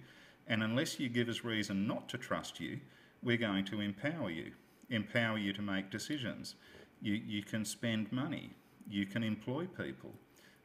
and 0.48 0.62
unless 0.62 1.00
you 1.00 1.10
give 1.10 1.30
us 1.30 1.44
reason 1.44 1.88
not 1.88 2.10
to 2.10 2.18
trust 2.18 2.60
you, 2.60 2.80
we're 3.24 3.38
going 3.38 3.66
to 3.66 3.80
empower 3.80 4.30
you, 4.30 4.52
empower 4.90 5.38
you 5.38 5.54
to 5.54 5.62
make 5.62 5.90
decisions. 5.90 6.56
You, 7.02 7.14
you 7.14 7.42
can 7.42 7.64
spend 7.66 8.12
money, 8.12 8.52
you 8.88 9.06
can 9.06 9.24
employ 9.24 9.66
people. 9.66 10.12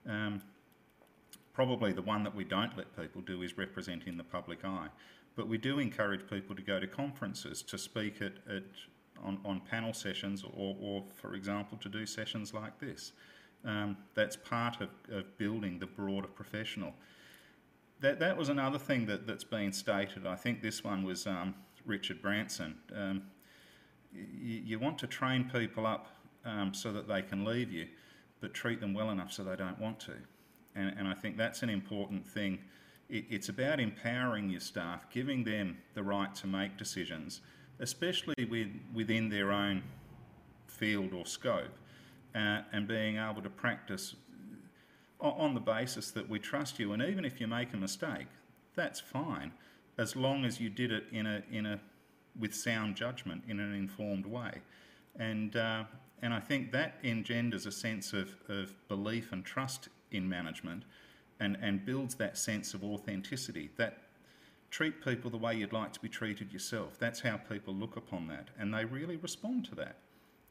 Um, 0.09 0.43
probably 1.59 1.93
the 1.93 2.03
one 2.03 2.23
that 2.23 2.35
we 2.35 2.45
don't 2.45 2.77
let 2.77 2.97
people 2.97 3.21
do 3.23 3.43
is 3.43 3.59
represent 3.59 4.05
in 4.07 4.17
the 4.17 4.23
public 4.23 4.65
eye. 4.65 4.89
But 5.35 5.49
we 5.49 5.59
do 5.59 5.81
encourage 5.81 6.29
people 6.29 6.55
to 6.55 6.63
go 6.63 6.79
to 6.79 6.87
conferences, 6.87 7.63
to 7.63 7.77
speak 7.77 8.23
at, 8.23 8.35
at 8.49 8.63
on, 9.25 9.39
on 9.45 9.61
panel 9.69 9.93
sessions, 9.93 10.45
or, 10.45 10.77
or, 10.81 11.05
for 11.15 11.35
example, 11.35 11.77
to 11.79 11.89
do 11.89 12.07
sessions 12.07 12.55
like 12.55 12.79
this. 12.79 13.13
Um, 13.65 13.97
that's 14.15 14.37
part 14.37 14.81
of, 14.81 14.91
of 15.11 15.37
building 15.37 15.81
the 15.81 15.87
broader 15.87 16.29
professional 16.29 16.95
that, 18.01 18.19
that 18.21 18.37
was 18.37 18.49
another 18.49 18.79
thing 18.79 19.07
that, 19.07 19.27
that's 19.27 19.45
been 19.45 19.73
stated. 19.73 20.27
I 20.27 20.37
think 20.37 20.63
this 20.63 20.85
one 20.85 21.03
was 21.03 21.27
um, 21.27 21.55
Richard 21.85 22.23
Branson. 22.23 22.77
Um, 22.95 23.23
you, 24.13 24.79
want 24.79 24.99
to 24.99 25.07
train 25.07 25.51
people 25.53 25.87
up 25.87 26.07
um, 26.45 26.73
so 26.73 26.93
that 26.93 27.09
they 27.09 27.23
can 27.23 27.45
leave 27.45 27.71
you, 27.71 27.89
but 28.41 28.55
treat 28.55 28.81
them 28.81 28.95
well 28.95 29.11
enough 29.11 29.33
so 29.33 29.43
they 29.43 29.57
don't 29.57 29.79
want 29.79 30.01
to. 30.01 30.15
And, 30.79 30.95
and 30.99 31.09
I 31.09 31.15
think 31.15 31.37
that's 31.37 31.63
an 31.63 31.71
important 31.71 32.27
thing 32.27 32.61
it, 33.09 33.25
it's 33.31 33.49
about 33.49 33.81
empowering 33.81 34.51
your 34.51 34.61
staff, 34.61 35.09
giving 35.11 35.45
them 35.45 35.79
the 35.95 36.03
right 36.03 36.35
to 36.37 36.47
make 36.47 36.77
decisions, 36.77 37.41
especially 37.81 38.45
with, 38.45 38.69
within 38.95 39.29
their 39.29 39.53
own 39.53 39.83
field 40.67 41.13
or 41.13 41.27
scope, 41.27 41.77
uh, 42.35 42.63
and 42.73 42.87
being 42.87 43.17
able 43.17 43.43
to 43.43 43.51
practice 43.51 44.15
on 45.21 45.53
the 45.55 45.61
basis 45.61 46.13
that 46.13 46.29
we 46.29 46.39
trust 46.39 46.79
you. 46.79 46.93
And 46.93 47.03
even 47.03 47.25
if 47.25 47.41
you 47.41 47.49
make 47.49 47.73
a 47.73 47.77
mistake, 47.77 48.29
that's 48.77 49.01
fine, 49.01 49.53
as 49.97 50.15
long 50.15 50.45
as 50.45 50.61
you 50.61 50.71
did 50.71 50.93
it 50.93 51.07
in 51.11 51.27
a 51.27 51.43
in 51.51 51.67
a 51.67 51.81
with 52.39 52.55
sound 52.55 52.95
judgment 52.95 53.43
in 53.49 53.59
an 53.59 53.75
informed 53.75 54.25
way. 54.25 54.53
And 55.19 55.57
uh, 55.57 55.85
and 56.23 56.33
I 56.33 56.39
think 56.39 56.71
that 56.71 56.99
engenders 57.03 57.67
a 57.67 57.73
sense 57.73 58.13
of, 58.13 58.37
of 58.49 58.73
belief 58.87 59.33
and 59.33 59.45
trust 59.45 59.89
in 60.11 60.29
management 60.29 60.85
and, 61.41 61.57
and 61.61 61.85
builds 61.85 62.15
that 62.17 62.37
sense 62.37 62.75
of 62.75 62.85
authenticity. 62.85 63.71
That 63.77 63.99
treat 64.71 65.03
people 65.05 65.31
the 65.31 65.39
way 65.39 65.55
you'd 65.55 65.73
like 65.73 65.93
to 65.95 66.01
be 66.01 66.09
treated 66.09 66.53
yourself. 66.53 66.99
That's 66.99 67.21
how 67.21 67.37
people 67.37 67.75
look 67.75 67.97
upon 67.97 68.29
that, 68.29 68.49
and 68.59 68.73
they 68.73 68.85
really 68.85 69.17
respond 69.17 69.65
to 69.67 69.75
that. 69.77 69.97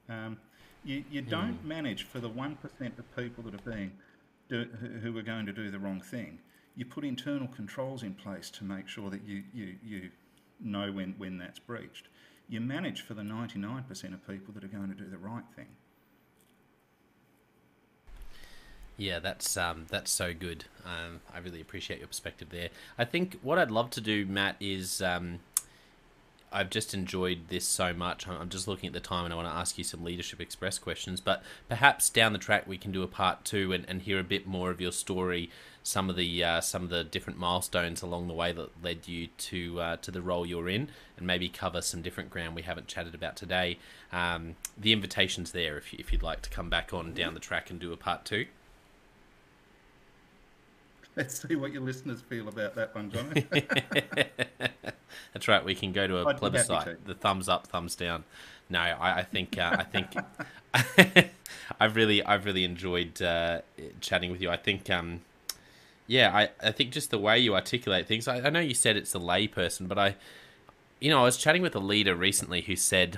Um, 0.09 0.37
you, 0.83 1.03
you 1.11 1.21
hmm. 1.21 1.29
don't 1.29 1.65
manage 1.65 2.03
for 2.03 2.19
the 2.19 2.29
1% 2.29 2.55
of 2.99 3.15
people 3.15 3.43
that 3.43 3.53
are 3.53 3.71
being 3.71 3.91
do, 4.49 4.65
who 5.01 5.17
are 5.17 5.23
going 5.23 5.45
to 5.45 5.53
do 5.53 5.69
the 5.69 5.79
wrong 5.79 6.01
thing. 6.01 6.39
You 6.75 6.85
put 6.85 7.03
internal 7.03 7.47
controls 7.47 8.03
in 8.03 8.13
place 8.13 8.49
to 8.51 8.63
make 8.63 8.87
sure 8.87 9.09
that 9.09 9.23
you, 9.25 9.43
you, 9.53 9.75
you 9.83 10.09
know 10.59 10.91
when, 10.91 11.15
when 11.17 11.37
that's 11.37 11.59
breached. 11.59 12.07
You 12.47 12.61
manage 12.61 13.01
for 13.01 13.13
the 13.13 13.23
99% 13.23 14.13
of 14.13 14.25
people 14.25 14.53
that 14.53 14.63
are 14.63 14.69
going 14.69 14.89
to 14.89 14.95
do 14.95 15.09
the 15.09 15.17
right 15.17 15.43
thing. 15.55 15.67
Yeah, 18.97 19.19
that's 19.19 19.55
um, 19.57 19.85
that's 19.89 20.09
so 20.09 20.33
good. 20.33 20.65
Um, 20.83 21.21
I 21.33 21.37
really 21.37 21.61
appreciate 21.61 21.99
your 21.99 22.07
perspective 22.07 22.49
there. 22.49 22.69
I 22.97 23.05
think 23.05 23.39
what 23.43 23.59
I'd 23.59 23.69
love 23.69 23.91
to 23.91 24.01
do, 24.01 24.25
Matt, 24.25 24.55
is 24.59 25.03
um, 25.03 25.39
I've 26.51 26.71
just 26.71 26.95
enjoyed 26.95 27.49
this 27.49 27.67
so 27.67 27.93
much. 27.93 28.27
I'm 28.27 28.49
just 28.49 28.67
looking 28.67 28.87
at 28.87 28.93
the 28.93 28.99
time 28.99 29.25
and 29.25 29.33
I 29.33 29.37
want 29.37 29.49
to 29.49 29.53
ask 29.53 29.77
you 29.77 29.83
some 29.83 30.03
Leadership 30.03 30.41
Express 30.41 30.79
questions. 30.79 31.21
But 31.21 31.43
perhaps 31.69 32.09
down 32.09 32.33
the 32.33 32.39
track 32.39 32.65
we 32.65 32.77
can 32.77 32.91
do 32.91 33.03
a 33.03 33.07
part 33.07 33.45
two 33.45 33.71
and, 33.71 33.85
and 33.87 34.01
hear 34.01 34.19
a 34.19 34.23
bit 34.23 34.47
more 34.47 34.71
of 34.71 34.81
your 34.81 34.91
story, 34.91 35.51
some 35.83 36.09
of 36.09 36.15
the 36.15 36.43
uh, 36.43 36.61
some 36.61 36.83
of 36.83 36.89
the 36.89 37.03
different 37.03 37.37
milestones 37.37 38.01
along 38.01 38.27
the 38.27 38.33
way 38.33 38.51
that 38.51 38.83
led 38.83 39.07
you 39.07 39.27
to 39.37 39.79
uh, 39.79 39.97
to 39.97 40.09
the 40.09 40.23
role 40.23 40.43
you're 40.43 40.69
in, 40.69 40.89
and 41.17 41.27
maybe 41.27 41.49
cover 41.49 41.81
some 41.81 42.01
different 42.01 42.31
ground 42.31 42.55
we 42.55 42.63
haven't 42.63 42.87
chatted 42.87 43.13
about 43.13 43.35
today. 43.35 43.77
Um, 44.11 44.55
the 44.75 44.91
invitation's 44.91 45.51
there 45.51 45.77
if, 45.77 45.93
if 45.93 46.11
you'd 46.11 46.23
like 46.23 46.41
to 46.41 46.49
come 46.49 46.69
back 46.69 46.93
on 46.93 47.13
down 47.13 47.35
the 47.35 47.39
track 47.39 47.69
and 47.69 47.79
do 47.79 47.93
a 47.93 47.97
part 47.97 48.25
two. 48.25 48.47
Let's 51.27 51.41
see 51.41 51.55
what 51.55 51.71
your 51.73 51.81
listeners 51.81 52.21
feel 52.21 52.47
about 52.47 52.75
that 52.75 52.93
one, 52.93 53.09
Johnny. 53.09 53.43
That's 55.33 55.47
right. 55.47 55.65
We 55.65 55.73
can 55.73 55.91
go 55.91 56.05
to 56.05 56.17
a 56.17 56.27
I'd 56.27 56.37
plebiscite. 56.37 57.05
The 57.07 57.15
thumbs 57.15 57.49
up, 57.49 57.65
thumbs 57.65 57.95
down. 57.95 58.23
No, 58.69 58.79
I, 58.79 59.19
I 59.19 59.23
think 59.23 59.57
uh, 59.57 59.77
I 59.79 59.83
think 59.83 61.31
I've 61.79 61.95
really 61.95 62.23
I've 62.23 62.45
really 62.45 62.63
enjoyed 62.63 63.19
uh, 63.19 63.61
chatting 63.99 64.31
with 64.31 64.41
you. 64.41 64.51
I 64.51 64.57
think 64.57 64.91
um, 64.91 65.21
yeah, 66.05 66.31
I, 66.35 66.67
I 66.67 66.71
think 66.71 66.91
just 66.91 67.09
the 67.09 67.17
way 67.17 67.39
you 67.39 67.55
articulate 67.55 68.07
things. 68.07 68.27
I, 68.27 68.41
I 68.41 68.49
know 68.51 68.59
you 68.59 68.75
said 68.75 68.95
it's 68.95 69.15
a 69.15 69.19
layperson, 69.19 69.87
but 69.87 69.97
I 69.97 70.17
you 70.99 71.09
know 71.09 71.21
I 71.21 71.23
was 71.23 71.37
chatting 71.37 71.63
with 71.63 71.75
a 71.75 71.79
leader 71.79 72.15
recently 72.15 72.61
who 72.61 72.75
said 72.75 73.17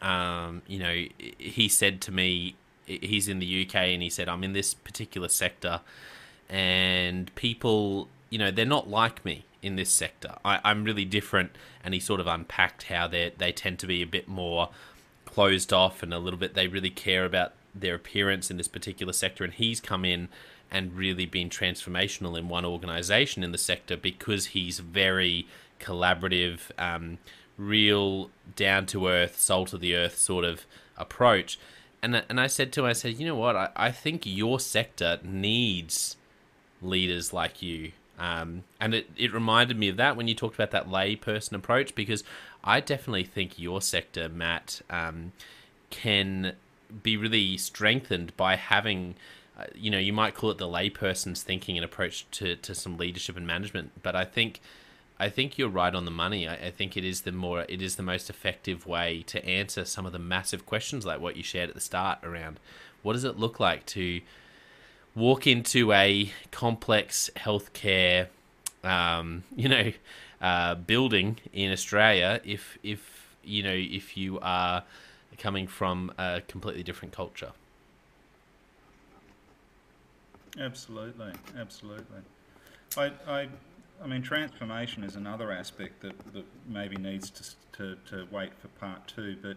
um, 0.00 0.62
you 0.66 0.78
know 0.78 1.04
he 1.38 1.68
said 1.68 2.00
to 2.02 2.12
me 2.12 2.54
he's 2.86 3.28
in 3.28 3.40
the 3.40 3.66
UK 3.66 3.74
and 3.74 4.02
he 4.02 4.08
said 4.08 4.26
I'm 4.26 4.42
in 4.42 4.54
this 4.54 4.72
particular 4.72 5.28
sector 5.28 5.82
and 6.48 7.34
people, 7.34 8.08
you 8.30 8.38
know, 8.38 8.50
they're 8.50 8.64
not 8.64 8.88
like 8.88 9.24
me 9.24 9.44
in 9.62 9.76
this 9.76 9.90
sector. 9.90 10.34
I, 10.44 10.60
I'm 10.64 10.84
really 10.84 11.04
different, 11.04 11.52
and 11.82 11.94
he 11.94 12.00
sort 12.00 12.20
of 12.20 12.26
unpacked 12.26 12.84
how 12.84 13.08
they 13.08 13.32
they 13.36 13.52
tend 13.52 13.78
to 13.80 13.86
be 13.86 14.02
a 14.02 14.06
bit 14.06 14.28
more 14.28 14.70
closed 15.24 15.72
off 15.72 16.02
and 16.02 16.14
a 16.14 16.18
little 16.18 16.38
bit 16.38 16.54
they 16.54 16.68
really 16.68 16.90
care 16.90 17.24
about 17.24 17.52
their 17.74 17.94
appearance 17.94 18.50
in 18.50 18.56
this 18.56 18.68
particular 18.68 19.12
sector, 19.12 19.42
and 19.42 19.54
he's 19.54 19.80
come 19.80 20.04
in 20.04 20.28
and 20.70 20.96
really 20.96 21.26
been 21.26 21.48
transformational 21.48 22.38
in 22.38 22.48
one 22.48 22.64
organization 22.64 23.42
in 23.42 23.52
the 23.52 23.58
sector 23.58 23.96
because 23.96 24.46
he's 24.46 24.80
very 24.80 25.46
collaborative, 25.80 26.70
um, 26.78 27.18
real 27.56 28.30
down 28.56 28.86
to 28.86 29.08
earth, 29.08 29.38
salt 29.38 29.72
of 29.72 29.80
the 29.80 29.94
earth 29.94 30.18
sort 30.18 30.44
of 30.44 30.66
approach. 30.96 31.58
And 32.02 32.22
and 32.28 32.40
I 32.40 32.48
said 32.48 32.72
to 32.72 32.80
him, 32.80 32.86
I 32.86 32.92
said, 32.92 33.18
you 33.18 33.26
know 33.26 33.36
what, 33.36 33.56
I, 33.56 33.70
I 33.76 33.90
think 33.90 34.26
your 34.26 34.60
sector 34.60 35.18
needs 35.22 36.16
leaders 36.84 37.32
like 37.32 37.62
you. 37.62 37.92
Um, 38.18 38.62
and 38.80 38.94
it, 38.94 39.10
it 39.16 39.32
reminded 39.32 39.78
me 39.78 39.88
of 39.88 39.96
that 39.96 40.16
when 40.16 40.28
you 40.28 40.34
talked 40.34 40.54
about 40.54 40.70
that 40.70 40.88
layperson 40.88 41.52
approach, 41.52 41.94
because 41.94 42.22
I 42.62 42.80
definitely 42.80 43.24
think 43.24 43.58
your 43.58 43.82
sector, 43.82 44.28
Matt, 44.28 44.82
um, 44.88 45.32
can 45.90 46.54
be 47.02 47.16
really 47.16 47.56
strengthened 47.56 48.36
by 48.36 48.56
having, 48.56 49.16
uh, 49.58 49.64
you 49.74 49.90
know, 49.90 49.98
you 49.98 50.12
might 50.12 50.34
call 50.34 50.50
it 50.50 50.58
the 50.58 50.68
layperson's 50.68 51.42
thinking 51.42 51.76
and 51.76 51.84
approach 51.84 52.30
to, 52.32 52.54
to 52.56 52.74
some 52.74 52.96
leadership 52.96 53.36
and 53.36 53.46
management. 53.46 53.90
But 54.02 54.14
I 54.14 54.24
think, 54.24 54.60
I 55.18 55.28
think 55.28 55.58
you're 55.58 55.68
right 55.68 55.94
on 55.94 56.04
the 56.04 56.10
money. 56.12 56.46
I, 56.46 56.54
I 56.54 56.70
think 56.70 56.96
it 56.96 57.04
is 57.04 57.22
the 57.22 57.32
more, 57.32 57.64
it 57.68 57.82
is 57.82 57.96
the 57.96 58.02
most 58.04 58.30
effective 58.30 58.86
way 58.86 59.24
to 59.26 59.44
answer 59.44 59.84
some 59.84 60.06
of 60.06 60.12
the 60.12 60.18
massive 60.20 60.66
questions 60.66 61.04
like 61.04 61.20
what 61.20 61.36
you 61.36 61.42
shared 61.42 61.68
at 61.68 61.74
the 61.74 61.80
start 61.80 62.20
around 62.22 62.60
what 63.04 63.12
does 63.12 63.24
it 63.24 63.38
look 63.38 63.60
like 63.60 63.86
to 63.86 64.20
walk 65.14 65.46
into 65.46 65.92
a 65.92 66.32
complex 66.50 67.30
healthcare, 67.36 68.28
um, 68.82 69.44
you 69.56 69.68
know, 69.68 69.92
uh, 70.40 70.74
building 70.74 71.38
in 71.52 71.72
Australia 71.72 72.40
if 72.44 72.78
if 72.82 73.34
you 73.42 73.62
know 73.62 73.72
if 73.72 74.16
you 74.16 74.38
are 74.40 74.84
coming 75.38 75.66
from 75.66 76.12
a 76.18 76.42
completely 76.46 76.82
different 76.82 77.14
culture. 77.14 77.52
Absolutely, 80.58 81.32
absolutely. 81.58 82.20
I, 82.96 83.10
I, 83.26 83.48
I 84.02 84.06
mean, 84.06 84.22
transformation 84.22 85.02
is 85.02 85.16
another 85.16 85.50
aspect 85.50 86.00
that, 86.02 86.16
that 86.32 86.44
maybe 86.68 86.96
needs 86.96 87.30
to, 87.30 87.44
to, 87.78 87.96
to 88.10 88.28
wait 88.30 88.52
for 88.60 88.68
part 88.68 89.06
two, 89.08 89.36
but 89.42 89.56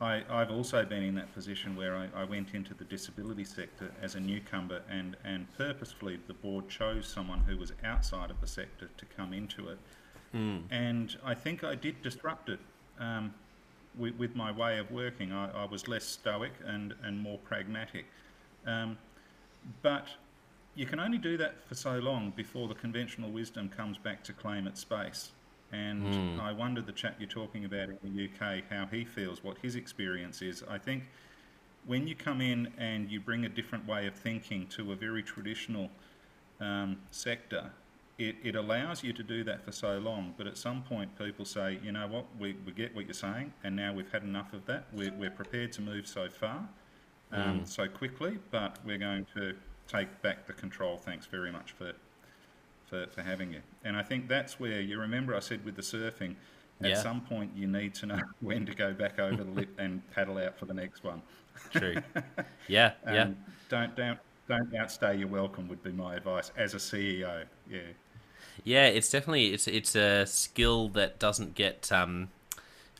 I, 0.00 0.22
have 0.30 0.50
also 0.50 0.84
been 0.84 1.02
in 1.02 1.14
that 1.16 1.32
position 1.34 1.76
where 1.76 1.94
I, 1.94 2.08
I, 2.14 2.24
went 2.24 2.54
into 2.54 2.72
the 2.72 2.84
disability 2.84 3.44
sector 3.44 3.90
as 4.00 4.14
a 4.14 4.20
newcomer, 4.20 4.80
and, 4.88 5.14
and 5.24 5.46
purposefully 5.58 6.18
the 6.26 6.32
board 6.32 6.70
chose 6.70 7.06
someone 7.06 7.40
who 7.40 7.58
was 7.58 7.72
outside 7.84 8.30
of 8.30 8.40
the 8.40 8.46
sector 8.46 8.88
to 8.96 9.04
come 9.14 9.34
into 9.34 9.68
it. 9.68 9.78
Mm. 10.34 10.62
And 10.70 11.16
I 11.22 11.34
think 11.34 11.64
I 11.64 11.74
did 11.74 12.00
disrupt 12.02 12.48
it 12.48 12.60
um, 12.98 13.34
with, 13.98 14.14
with, 14.16 14.34
my 14.34 14.50
way 14.50 14.78
of 14.78 14.90
working. 14.90 15.32
I, 15.32 15.50
I, 15.50 15.64
was 15.66 15.86
less 15.86 16.04
stoic 16.04 16.52
and, 16.64 16.94
and 17.02 17.20
more 17.20 17.38
pragmatic. 17.38 18.06
Um, 18.66 18.96
but 19.82 20.06
you 20.74 20.86
can 20.86 20.98
only 20.98 21.18
do 21.18 21.36
that 21.36 21.62
for 21.68 21.74
so 21.74 21.98
long 21.98 22.32
before 22.34 22.68
the 22.68 22.74
conventional 22.74 23.30
wisdom 23.30 23.68
comes 23.68 23.98
back 23.98 24.24
to 24.24 24.32
claim 24.32 24.66
its 24.66 24.80
space. 24.80 25.32
And 25.72 26.02
mm. 26.02 26.40
I 26.40 26.52
wonder 26.52 26.82
the 26.82 26.92
chap 26.92 27.16
you're 27.18 27.28
talking 27.28 27.64
about 27.64 27.88
in 27.88 27.98
the 28.02 28.24
UK, 28.24 28.64
how 28.68 28.86
he 28.86 29.04
feels, 29.04 29.44
what 29.44 29.58
his 29.58 29.76
experience 29.76 30.42
is. 30.42 30.64
I 30.68 30.78
think 30.78 31.04
when 31.86 32.06
you 32.06 32.14
come 32.14 32.40
in 32.40 32.72
and 32.78 33.10
you 33.10 33.20
bring 33.20 33.44
a 33.44 33.48
different 33.48 33.86
way 33.86 34.06
of 34.06 34.14
thinking 34.14 34.66
to 34.68 34.92
a 34.92 34.96
very 34.96 35.22
traditional 35.22 35.90
um, 36.60 36.98
sector, 37.10 37.70
it, 38.18 38.36
it 38.42 38.54
allows 38.54 39.02
you 39.02 39.12
to 39.12 39.22
do 39.22 39.44
that 39.44 39.64
for 39.64 39.72
so 39.72 39.98
long. 39.98 40.34
But 40.36 40.46
at 40.46 40.58
some 40.58 40.82
point, 40.82 41.16
people 41.18 41.44
say, 41.44 41.78
you 41.82 41.92
know 41.92 42.06
what, 42.06 42.26
we, 42.38 42.56
we 42.66 42.72
get 42.72 42.94
what 42.94 43.06
you're 43.06 43.14
saying, 43.14 43.52
and 43.64 43.74
now 43.74 43.92
we've 43.92 44.10
had 44.10 44.22
enough 44.22 44.52
of 44.52 44.66
that. 44.66 44.84
We're, 44.92 45.12
we're 45.12 45.30
prepared 45.30 45.72
to 45.72 45.82
move 45.82 46.06
so 46.06 46.28
far, 46.28 46.68
um, 47.32 47.60
mm. 47.60 47.68
so 47.68 47.88
quickly, 47.88 48.38
but 48.50 48.78
we're 48.84 48.98
going 48.98 49.26
to 49.34 49.54
take 49.88 50.20
back 50.20 50.46
the 50.46 50.52
control. 50.52 50.98
Thanks 50.98 51.26
very 51.26 51.50
much 51.50 51.72
for 51.72 51.92
for, 52.90 53.06
for 53.06 53.22
having 53.22 53.52
you. 53.52 53.60
And 53.84 53.96
I 53.96 54.02
think 54.02 54.28
that's 54.28 54.60
where 54.60 54.80
you 54.80 54.98
remember 54.98 55.34
I 55.34 55.38
said 55.38 55.64
with 55.64 55.76
the 55.76 55.82
surfing, 55.82 56.34
at 56.82 56.90
yeah. 56.90 57.02
some 57.02 57.20
point 57.20 57.52
you 57.54 57.66
need 57.66 57.94
to 57.94 58.06
know 58.06 58.20
when 58.40 58.66
to 58.66 58.74
go 58.74 58.92
back 58.92 59.18
over 59.18 59.44
the 59.44 59.50
lip 59.50 59.70
and 59.78 60.02
paddle 60.10 60.38
out 60.38 60.58
for 60.58 60.66
the 60.66 60.74
next 60.74 61.04
one. 61.04 61.22
True. 61.72 61.96
Yeah, 62.68 62.92
um, 63.04 63.14
yeah. 63.14 63.28
Don't 63.68 63.96
don't 63.96 64.18
don't 64.48 64.74
outstay 64.76 65.16
your 65.16 65.26
welcome 65.26 65.68
would 65.68 65.82
be 65.82 65.90
my 65.90 66.14
advice 66.14 66.52
as 66.56 66.72
a 66.74 66.76
CEO. 66.76 67.44
Yeah. 67.68 67.80
Yeah, 68.62 68.86
it's 68.86 69.10
definitely 69.10 69.52
it's 69.52 69.66
it's 69.66 69.96
a 69.96 70.24
skill 70.24 70.88
that 70.90 71.18
doesn't 71.18 71.56
get 71.56 71.90
um 71.90 72.28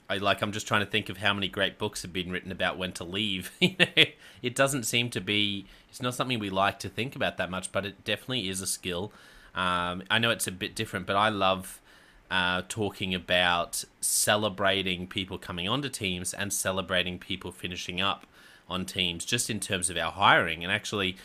I 0.09 0.17
like 0.17 0.43
I'm 0.43 0.51
just 0.51 0.67
trying 0.67 0.85
to 0.85 0.91
think 0.91 1.09
of 1.09 1.19
how 1.19 1.33
many 1.33 1.47
great 1.47 1.79
books 1.79 2.03
have 2.03 2.13
been 2.13 2.33
written 2.33 2.51
about 2.51 2.79
when 2.79 2.91
to 2.95 3.05
leave. 3.05 3.53
you 3.61 3.77
know, 3.79 4.05
it 4.43 4.57
doesn't 4.57 4.85
seem 4.85 5.09
to 5.11 5.21
be 5.21 5.67
it's 5.89 6.03
not 6.03 6.15
something 6.15 6.41
we 6.41 6.51
like 6.51 6.81
to 6.81 6.89
think 6.89 7.15
about 7.15 7.37
that 7.37 7.49
much, 7.49 7.71
but 7.71 7.87
it 7.87 8.05
definitely 8.05 8.49
is 8.49 8.61
a 8.61 8.67
skill 8.67 9.13
um, 9.55 10.03
I 10.11 10.19
know 10.19 10.31
it's 10.31 10.47
a 10.47 10.53
bit 10.53 10.75
different, 10.75 11.07
but 11.07 11.17
I 11.17 11.29
love 11.29 11.81
uh, 12.31 12.63
talking 12.69 13.15
about 13.15 13.85
celebrating 14.01 15.07
people 15.07 15.39
coming 15.39 15.69
onto 15.69 15.89
teams 15.89 16.33
and 16.33 16.53
celebrating 16.53 17.19
people 17.19 17.51
finishing 17.51 18.01
up 18.01 18.27
on 18.69 18.85
teams, 18.85 19.25
just 19.25 19.51
in 19.51 19.59
terms 19.59 19.91
of 19.91 19.97
our 19.97 20.13
hiring. 20.13 20.63
And 20.63 20.73
actually, 20.73 21.17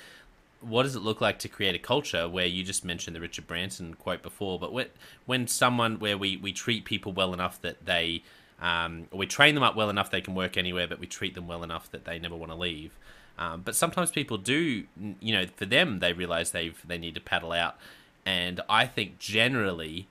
what 0.61 0.83
does 0.83 0.95
it 0.95 1.01
look 1.01 1.21
like 1.21 1.37
to 1.39 1.47
create 1.47 1.75
a 1.75 1.79
culture 1.79 2.27
where 2.27 2.47
you 2.47 2.63
just 2.63 2.83
mentioned 2.83 3.15
the 3.15 3.21
Richard 3.21 3.45
Branson 3.45 3.93
quote 3.93 4.23
before, 4.23 4.59
but 4.59 4.73
when, 4.73 4.87
when 5.25 5.47
someone 5.47 5.99
where 5.99 6.17
we, 6.17 6.37
we 6.37 6.51
treat 6.51 6.85
people 6.85 7.11
well 7.11 7.33
enough 7.33 7.61
that 7.61 7.85
they, 7.85 8.23
um, 8.59 9.07
we 9.13 9.27
train 9.27 9.53
them 9.53 9.63
up 9.63 9.75
well 9.75 9.91
enough 9.91 10.09
they 10.09 10.21
can 10.21 10.33
work 10.33 10.57
anywhere, 10.57 10.87
but 10.87 10.99
we 10.99 11.05
treat 11.05 11.35
them 11.35 11.47
well 11.47 11.63
enough 11.63 11.91
that 11.91 12.05
they 12.05 12.17
never 12.17 12.35
want 12.35 12.51
to 12.51 12.57
leave. 12.57 12.97
Um, 13.37 13.61
but 13.61 13.75
sometimes 13.75 14.11
people 14.11 14.37
do, 14.37 14.85
you 15.19 15.33
know, 15.33 15.45
for 15.55 15.65
them 15.65 15.99
they 15.99 16.13
realize 16.13 16.51
they 16.51 16.71
they 16.87 16.97
need 16.97 17.15
to 17.15 17.21
paddle 17.21 17.51
out, 17.51 17.77
and 18.25 18.61
I 18.67 18.85
think 18.87 19.19
generally, 19.19 20.07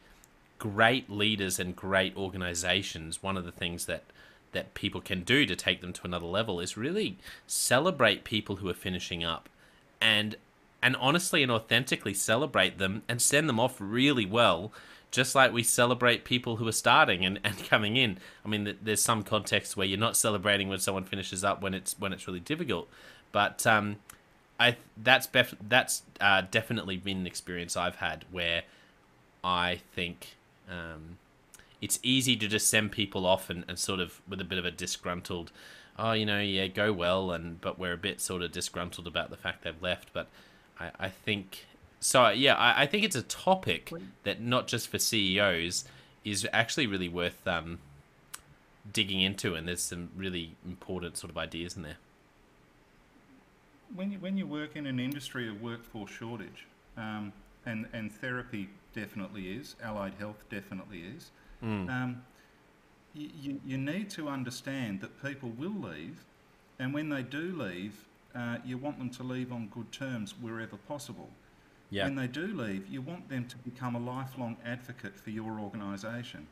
great 0.58 1.10
leaders 1.10 1.58
and 1.58 1.74
great 1.74 2.16
organizations, 2.16 3.22
one 3.22 3.36
of 3.36 3.44
the 3.44 3.52
things 3.52 3.86
that 3.86 4.04
that 4.52 4.72
people 4.72 5.00
can 5.00 5.22
do 5.22 5.44
to 5.44 5.56
take 5.56 5.80
them 5.80 5.92
to 5.92 6.00
another 6.04 6.26
level 6.26 6.60
is 6.60 6.76
really 6.76 7.18
celebrate 7.46 8.22
people 8.22 8.56
who 8.56 8.68
are 8.68 8.74
finishing 8.74 9.24
up 9.24 9.48
and 10.00 10.36
and 10.80 10.94
honestly 10.96 11.42
and 11.42 11.50
authentically 11.50 12.14
celebrate 12.14 12.78
them 12.78 13.02
and 13.08 13.20
send 13.20 13.48
them 13.48 13.58
off 13.58 13.76
really 13.80 14.24
well 14.24 14.72
just 15.10 15.34
like 15.34 15.52
we 15.52 15.62
celebrate 15.62 16.24
people 16.24 16.56
who 16.56 16.66
are 16.66 16.72
starting 16.72 17.24
and, 17.24 17.38
and 17.44 17.56
coming 17.68 17.96
in. 17.96 18.18
I 18.44 18.48
mean 18.48 18.76
there's 18.82 19.02
some 19.02 19.22
contexts 19.22 19.76
where 19.76 19.86
you're 19.86 19.98
not 19.98 20.16
celebrating 20.16 20.68
when 20.68 20.80
someone 20.80 21.04
finishes 21.04 21.44
up 21.44 21.62
when 21.62 21.74
it's 21.74 21.98
when 21.98 22.12
it's 22.12 22.26
really 22.26 22.40
difficult. 22.40 22.88
But 23.32 23.66
um, 23.66 23.96
I 24.58 24.76
that's 24.96 25.26
bef- 25.26 25.56
that's 25.68 26.02
uh, 26.20 26.42
definitely 26.50 26.96
been 26.96 27.18
an 27.18 27.26
experience 27.26 27.76
I've 27.76 27.96
had 27.96 28.24
where 28.30 28.62
I 29.42 29.80
think 29.94 30.36
um, 30.70 31.18
it's 31.80 31.98
easy 32.02 32.36
to 32.36 32.48
just 32.48 32.68
send 32.68 32.92
people 32.92 33.26
off 33.26 33.50
and, 33.50 33.64
and 33.68 33.78
sort 33.78 34.00
of 34.00 34.20
with 34.28 34.40
a 34.40 34.44
bit 34.44 34.58
of 34.58 34.64
a 34.64 34.70
disgruntled 34.70 35.50
oh, 35.98 36.12
you 36.12 36.26
know, 36.26 36.40
yeah, 36.40 36.66
go 36.66 36.92
well, 36.92 37.30
and 37.32 37.60
but 37.60 37.78
we're 37.78 37.92
a 37.92 37.98
bit 37.98 38.20
sort 38.20 38.42
of 38.42 38.52
disgruntled 38.52 39.06
about 39.06 39.30
the 39.30 39.36
fact 39.36 39.64
they've 39.64 39.82
left. 39.82 40.12
But 40.12 40.28
I, 40.78 40.90
I 40.98 41.08
think 41.08 41.66
so. 42.00 42.28
Yeah, 42.30 42.54
I, 42.54 42.82
I 42.82 42.86
think 42.86 43.04
it's 43.04 43.16
a 43.16 43.22
topic 43.22 43.92
that 44.24 44.40
not 44.40 44.66
just 44.66 44.88
for 44.88 44.98
CEOs 44.98 45.84
is 46.24 46.46
actually 46.52 46.86
really 46.86 47.08
worth 47.08 47.46
um, 47.46 47.78
digging 48.92 49.20
into, 49.20 49.54
and 49.54 49.68
there's 49.68 49.82
some 49.82 50.10
really 50.16 50.56
important 50.64 51.16
sort 51.16 51.30
of 51.30 51.38
ideas 51.38 51.76
in 51.76 51.82
there. 51.82 51.96
When 53.94 54.10
you 54.10 54.18
when 54.18 54.36
you 54.36 54.46
work 54.46 54.76
in 54.76 54.86
an 54.86 54.98
industry 54.98 55.48
of 55.48 55.62
workforce 55.62 56.10
shortage, 56.10 56.66
um, 56.96 57.32
and 57.64 57.86
and 57.92 58.12
therapy 58.12 58.68
definitely 58.94 59.52
is, 59.52 59.76
allied 59.82 60.14
health 60.18 60.42
definitely 60.50 61.02
is. 61.16 61.30
Mm. 61.62 61.88
Um, 61.88 62.22
you, 63.14 63.60
you 63.64 63.78
need 63.78 64.10
to 64.10 64.28
understand 64.28 65.00
that 65.00 65.22
people 65.22 65.50
will 65.50 65.74
leave, 65.74 66.24
and 66.78 66.92
when 66.92 67.08
they 67.08 67.22
do 67.22 67.56
leave, 67.56 68.06
uh, 68.34 68.56
you 68.64 68.76
want 68.76 68.98
them 68.98 69.10
to 69.10 69.22
leave 69.22 69.52
on 69.52 69.68
good 69.68 69.92
terms 69.92 70.34
wherever 70.40 70.76
possible. 70.76 71.30
Yeah. 71.90 72.04
When 72.04 72.16
they 72.16 72.26
do 72.26 72.48
leave, 72.48 72.88
you 72.88 73.02
want 73.02 73.28
them 73.28 73.46
to 73.46 73.56
become 73.58 73.94
a 73.94 74.00
lifelong 74.00 74.56
advocate 74.64 75.18
for 75.18 75.30
your 75.30 75.60
organisation. 75.60 76.48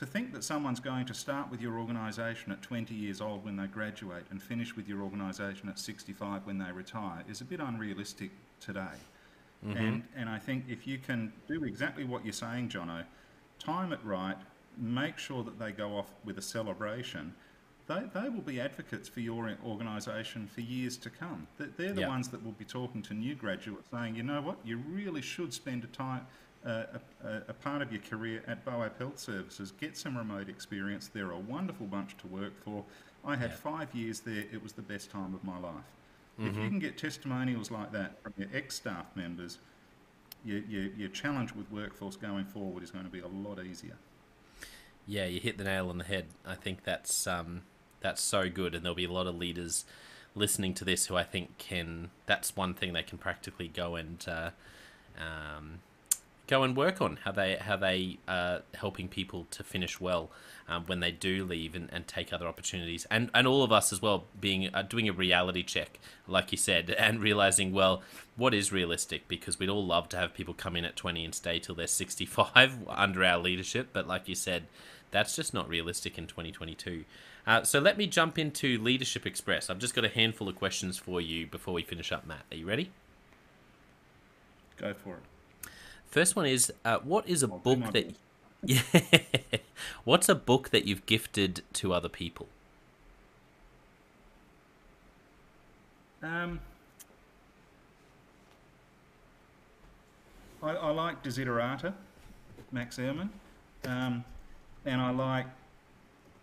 To 0.00 0.06
think 0.06 0.32
that 0.32 0.42
someone's 0.42 0.80
going 0.80 1.04
to 1.04 1.12
start 1.12 1.50
with 1.50 1.60
your 1.60 1.78
organisation 1.78 2.52
at 2.52 2.62
20 2.62 2.94
years 2.94 3.20
old 3.20 3.44
when 3.44 3.56
they 3.56 3.66
graduate 3.66 4.24
and 4.30 4.42
finish 4.42 4.74
with 4.74 4.88
your 4.88 5.02
organisation 5.02 5.68
at 5.68 5.78
65 5.78 6.46
when 6.46 6.56
they 6.56 6.72
retire 6.72 7.22
is 7.28 7.42
a 7.42 7.44
bit 7.44 7.60
unrealistic 7.60 8.30
today. 8.60 8.96
Mm-hmm. 9.62 9.76
And, 9.76 10.02
and 10.16 10.30
I 10.30 10.38
think 10.38 10.64
if 10.70 10.86
you 10.86 10.96
can 10.96 11.30
do 11.46 11.64
exactly 11.64 12.04
what 12.04 12.24
you're 12.24 12.32
saying, 12.32 12.70
Jonno, 12.70 13.04
time 13.58 13.92
it 13.92 14.00
right, 14.02 14.38
make 14.78 15.18
sure 15.18 15.44
that 15.44 15.58
they 15.58 15.70
go 15.70 15.98
off 15.98 16.08
with 16.24 16.38
a 16.38 16.42
celebration, 16.42 17.34
they, 17.86 18.04
they 18.14 18.30
will 18.30 18.40
be 18.40 18.58
advocates 18.58 19.06
for 19.06 19.20
your 19.20 19.54
organisation 19.66 20.46
for 20.46 20.62
years 20.62 20.96
to 20.96 21.10
come. 21.10 21.46
They're 21.58 21.92
the 21.92 22.00
yep. 22.00 22.08
ones 22.08 22.28
that 22.28 22.42
will 22.42 22.52
be 22.52 22.64
talking 22.64 23.02
to 23.02 23.12
new 23.12 23.34
graduates 23.34 23.90
saying, 23.90 24.14
you 24.14 24.22
know 24.22 24.40
what, 24.40 24.56
you 24.64 24.78
really 24.78 25.20
should 25.20 25.52
spend 25.52 25.84
a 25.84 25.88
time, 25.88 26.26
a, 26.64 27.00
a, 27.48 27.52
part 27.54 27.82
of 27.82 27.90
your 27.92 28.02
career 28.02 28.42
at 28.46 28.64
Boab 28.64 28.98
Health 28.98 29.18
Services. 29.18 29.72
Get 29.72 29.96
some 29.96 30.16
remote 30.16 30.48
experience. 30.48 31.08
They're 31.08 31.30
a 31.30 31.38
wonderful 31.38 31.86
bunch 31.86 32.16
to 32.18 32.26
work 32.26 32.52
for. 32.64 32.84
I 33.24 33.36
had 33.36 33.50
yep. 33.50 33.58
five 33.58 33.94
years 33.94 34.20
there. 34.20 34.44
It 34.52 34.62
was 34.62 34.72
the 34.72 34.82
best 34.82 35.10
time 35.10 35.34
of 35.34 35.42
my 35.42 35.58
life. 35.58 35.72
Mm-hmm. 36.38 36.46
If 36.46 36.54
you 36.54 36.60
mm-hmm. 36.60 36.70
can 36.70 36.78
get 36.78 36.98
testimonials 36.98 37.70
like 37.70 37.92
that 37.92 38.22
from 38.22 38.34
your 38.36 38.48
ex-staff 38.54 39.06
members, 39.14 39.58
your, 40.44 40.58
your, 40.60 40.84
your 40.92 41.08
challenge 41.08 41.52
with 41.54 41.70
workforce 41.70 42.16
going 42.16 42.44
forward 42.46 42.82
is 42.82 42.90
going 42.90 43.04
to 43.04 43.10
be 43.10 43.20
a 43.20 43.28
lot 43.28 43.62
easier 43.64 43.96
yeah, 45.10 45.26
you 45.26 45.40
hit 45.40 45.58
the 45.58 45.64
nail 45.64 45.88
on 45.88 45.98
the 45.98 46.04
head. 46.04 46.26
I 46.46 46.54
think 46.54 46.84
that's 46.84 47.26
um, 47.26 47.62
that's 48.00 48.22
so 48.22 48.48
good, 48.48 48.74
and 48.76 48.84
there'll 48.84 48.94
be 48.94 49.06
a 49.06 49.12
lot 49.12 49.26
of 49.26 49.34
leaders 49.34 49.84
listening 50.36 50.72
to 50.74 50.84
this 50.84 51.06
who 51.06 51.16
I 51.16 51.24
think 51.24 51.58
can. 51.58 52.10
That's 52.26 52.54
one 52.54 52.74
thing 52.74 52.92
they 52.92 53.02
can 53.02 53.18
practically 53.18 53.66
go 53.66 53.96
and 53.96 54.24
uh, 54.28 54.50
um, 55.18 55.80
go 56.50 56.64
and 56.64 56.76
work 56.76 57.00
on 57.00 57.16
how 57.24 57.30
they 57.30 57.56
how 57.56 57.76
they 57.76 58.18
are 58.26 58.56
uh, 58.56 58.60
helping 58.74 59.08
people 59.08 59.46
to 59.52 59.62
finish 59.62 60.00
well 60.00 60.30
um, 60.68 60.84
when 60.86 60.98
they 60.98 61.12
do 61.12 61.44
leave 61.44 61.76
and, 61.76 61.88
and 61.92 62.08
take 62.08 62.32
other 62.32 62.46
opportunities. 62.46 63.06
And 63.10 63.30
and 63.32 63.46
all 63.46 63.62
of 63.62 63.70
us 63.70 63.92
as 63.92 64.02
well 64.02 64.24
being 64.38 64.68
uh, 64.74 64.82
doing 64.82 65.08
a 65.08 65.12
reality 65.12 65.62
check 65.62 66.00
like 66.26 66.50
you 66.50 66.58
said 66.58 66.90
and 66.98 67.22
realizing 67.22 67.72
well 67.72 68.02
what 68.36 68.52
is 68.52 68.72
realistic? 68.72 69.28
Because 69.28 69.58
we'd 69.58 69.68
all 69.68 69.86
love 69.86 70.08
to 70.10 70.16
have 70.16 70.34
people 70.34 70.52
come 70.52 70.74
in 70.74 70.84
at 70.84 70.96
20 70.96 71.24
and 71.24 71.34
stay 71.34 71.60
till 71.60 71.74
they're 71.74 71.86
65 71.86 72.78
under 72.88 73.24
our 73.24 73.38
leadership. 73.38 73.90
But 73.92 74.08
like 74.08 74.28
you 74.28 74.34
said 74.34 74.64
that's 75.12 75.36
just 75.36 75.54
not 75.54 75.68
realistic 75.68 76.18
in 76.18 76.26
2022 76.26 77.04
uh, 77.46 77.62
so 77.62 77.80
let 77.80 77.96
me 77.96 78.06
jump 78.06 78.38
into 78.38 78.78
leadership 78.78 79.26
express. 79.26 79.70
I've 79.70 79.78
just 79.78 79.94
got 79.94 80.04
a 80.04 80.10
handful 80.10 80.48
of 80.48 80.56
questions 80.56 80.98
for 80.98 81.22
you 81.22 81.46
before 81.46 81.72
we 81.72 81.82
finish 81.82 82.12
up 82.12 82.26
matt. 82.26 82.44
Are 82.52 82.56
you 82.56 82.66
ready? 82.66 82.90
Go 84.76 84.92
for 84.92 85.14
it 85.14 85.22
First 86.10 86.34
one 86.34 86.46
is 86.46 86.72
uh, 86.84 86.98
what 86.98 87.28
is 87.28 87.42
a 87.42 87.46
I'll 87.48 87.58
book 87.58 87.92
that 87.92 88.14
yeah 88.64 88.82
what's 90.04 90.28
a 90.28 90.34
book 90.34 90.70
that 90.70 90.84
you've 90.84 91.06
gifted 91.06 91.62
to 91.74 91.92
other 91.92 92.08
people? 92.08 92.48
Um, 96.22 96.60
I, 100.62 100.70
I 100.70 100.90
like 100.90 101.22
Desiderata, 101.22 101.94
Max 102.72 102.98
Ehrmann, 102.98 103.30
um, 103.86 104.24
and 104.84 105.00
I 105.00 105.10
like 105.10 105.46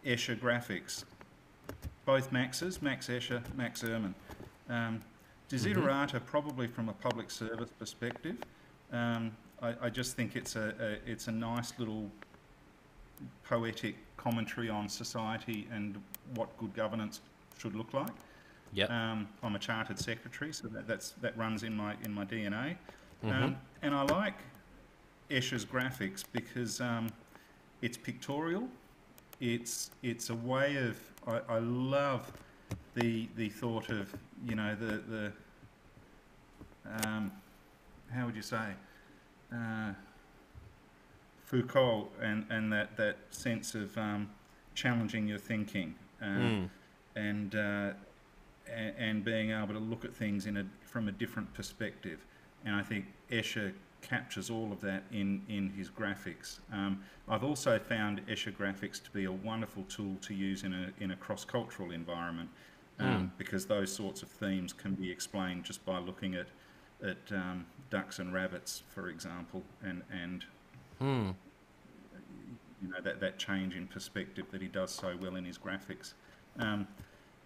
Escher 0.05 0.39
Graphics. 0.39 1.03
Both 2.05 2.31
Maxes, 2.31 2.81
Max 2.81 3.07
Escher, 3.07 3.43
Max 3.55 3.83
Ehrmann. 3.83 4.13
Um, 4.69 5.01
Desiderata, 5.49 6.15
mm-hmm. 6.15 6.25
probably 6.25 6.65
from 6.67 6.89
a 6.89 6.93
public 6.93 7.29
service 7.29 7.69
perspective, 7.77 8.37
um, 8.91 9.31
I, 9.61 9.73
I 9.83 9.89
just 9.89 10.15
think 10.15 10.35
it's 10.35 10.55
a, 10.55 10.73
a, 10.79 11.11
it's 11.11 11.27
a 11.27 11.31
nice 11.31 11.73
little 11.77 12.09
poetic 13.43 13.95
commentary 14.17 14.69
on 14.69 14.89
society 14.89 15.67
and 15.71 16.01
what 16.35 16.55
good 16.57 16.73
governance 16.75 17.21
should 17.57 17.75
look 17.75 17.93
like. 17.93 18.11
Yep. 18.73 18.89
Um, 18.91 19.27
I'm 19.41 19.55
a 19.55 19.59
chartered 19.59 19.97
secretary, 19.97 20.53
so 20.53 20.67
that, 20.67 20.87
that's 20.87 21.11
that 21.21 21.37
runs 21.37 21.63
in 21.63 21.75
my 21.75 21.95
in 22.03 22.13
my 22.13 22.25
DNA. 22.25 22.75
Mm-hmm. 23.23 23.31
Um, 23.31 23.57
and 23.81 23.95
I 23.95 24.03
like 24.03 24.35
Escher's 25.31 25.65
graphics 25.65 26.23
because 26.31 26.81
um, 26.81 27.09
it's 27.81 27.97
pictorial. 27.97 28.67
It's 29.39 29.91
it's 30.03 30.29
a 30.29 30.35
way 30.35 30.75
of 30.75 30.97
I, 31.27 31.55
I, 31.55 31.59
love 31.59 32.31
the 32.93 33.29
the 33.35 33.49
thought 33.49 33.89
of 33.89 34.13
you 34.45 34.55
know 34.55 34.75
the 34.75 35.01
the 35.09 35.31
um, 37.05 37.31
how 38.11 38.25
would 38.25 38.35
you 38.35 38.41
say 38.41 38.73
uh, 39.53 39.93
Foucault 41.45 42.09
and, 42.21 42.45
and 42.49 42.71
that, 42.73 42.97
that 42.97 43.17
sense 43.29 43.73
of 43.73 43.97
um, 43.97 44.29
challenging 44.75 45.27
your 45.27 45.37
thinking 45.39 45.95
uh, 46.21 46.25
mm. 46.25 46.69
and, 47.15 47.55
uh, 47.55 47.91
and, 48.71 48.93
and 48.97 49.23
being 49.23 49.51
able 49.51 49.73
to 49.73 49.79
look 49.79 50.03
at 50.03 50.13
things 50.13 50.45
in 50.45 50.57
a, 50.57 50.65
from 50.85 51.07
a 51.07 51.11
different 51.11 51.53
perspective. 51.53 52.25
And 52.65 52.75
I 52.75 52.83
think 52.83 53.05
Escher 53.31 53.73
captures 54.01 54.49
all 54.49 54.71
of 54.71 54.81
that 54.81 55.03
in, 55.11 55.41
in 55.47 55.69
his 55.69 55.89
graphics. 55.89 56.59
Um, 56.71 57.01
I've 57.27 57.43
also 57.43 57.79
found 57.79 58.25
Escher 58.27 58.53
graphics 58.53 59.01
to 59.03 59.11
be 59.11 59.25
a 59.25 59.31
wonderful 59.31 59.83
tool 59.83 60.15
to 60.21 60.33
use 60.33 60.63
in 60.63 60.73
a, 60.73 60.91
in 61.03 61.11
a 61.11 61.15
cross-cultural 61.15 61.91
environment 61.91 62.49
um, 62.99 63.07
mm. 63.07 63.29
because 63.37 63.65
those 63.65 63.91
sorts 63.91 64.21
of 64.21 64.29
themes 64.29 64.73
can 64.73 64.95
be 64.95 65.09
explained 65.09 65.63
just 65.63 65.85
by 65.85 65.99
looking 65.99 66.35
at 66.35 66.47
at 67.03 67.17
um, 67.31 67.65
ducks 67.89 68.19
and 68.19 68.33
rabbits, 68.33 68.83
for 68.93 69.09
example, 69.09 69.63
and 69.83 70.03
and 70.11 70.45
hmm. 70.99 71.29
you 72.81 72.89
know 72.89 73.01
that 73.03 73.19
that 73.19 73.37
change 73.37 73.75
in 73.75 73.87
perspective 73.87 74.45
that 74.51 74.61
he 74.61 74.67
does 74.67 74.91
so 74.91 75.15
well 75.21 75.35
in 75.35 75.45
his 75.45 75.57
graphics. 75.57 76.13
Um, 76.59 76.87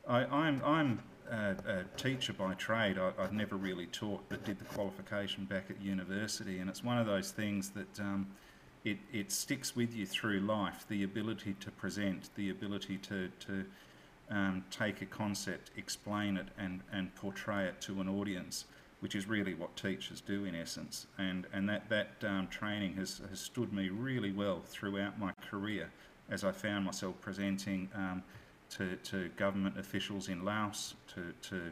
I, 0.08 0.24
I'm 0.26 0.62
I'm 0.64 1.04
a, 1.30 1.56
a, 1.68 1.84
teacher 1.98 2.34
by 2.34 2.54
trade. 2.54 2.98
I, 2.98 3.12
have 3.22 3.34
never 3.34 3.56
really 3.56 3.88
taught, 3.88 4.22
but 4.30 4.44
did 4.44 4.60
the 4.60 4.66
qualification 4.66 5.46
back 5.46 5.66
at 5.70 5.82
university, 5.82 6.60
and 6.60 6.70
it's 6.70 6.84
one 6.84 6.98
of 6.98 7.06
those 7.06 7.32
things 7.32 7.70
that. 7.72 8.00
Um, 8.00 8.28
it, 8.84 8.98
it 9.14 9.32
sticks 9.32 9.76
with 9.76 9.96
you 9.96 10.08
through 10.08 10.40
life. 10.40 10.86
The 10.90 11.04
ability 11.04 11.56
to 11.60 11.70
present, 11.70 12.32
the 12.36 12.50
ability 12.50 12.98
to, 12.98 13.30
to 13.42 13.66
um, 14.32 14.66
take 14.72 15.04
a 15.04 15.06
concept, 15.06 15.70
explain 15.78 16.38
it, 16.38 16.48
and, 16.58 16.82
and 16.92 17.14
portray 17.14 17.66
it 17.66 17.80
to 17.82 18.02
an 18.02 18.10
audience 18.10 18.66
which 19.02 19.16
is 19.16 19.28
really 19.28 19.54
what 19.54 19.76
teachers 19.76 20.22
do 20.22 20.46
in 20.46 20.56
essence. 20.56 21.08
And, 21.18 21.48
and 21.52 21.68
that, 21.68 21.90
that 21.90 22.12
um, 22.24 22.48
training 22.48 22.96
has, 22.96 23.22
has 23.30 23.40
stood 23.40 23.74
me 23.74 23.90
really 23.90 24.32
well 24.32 24.62
throughout 24.66 25.20
my 25.20 25.34
career 25.50 25.92
as 26.30 26.44
I 26.44 26.52
found 26.52 26.86
myself 26.86 27.16
presenting 27.20 27.90
um, 27.96 28.24
to, 28.70 28.96
to 28.96 29.30
government 29.36 29.78
officials 29.78 30.30
in 30.30 30.46
Laos, 30.46 30.94
to, 31.16 31.34
to 31.50 31.72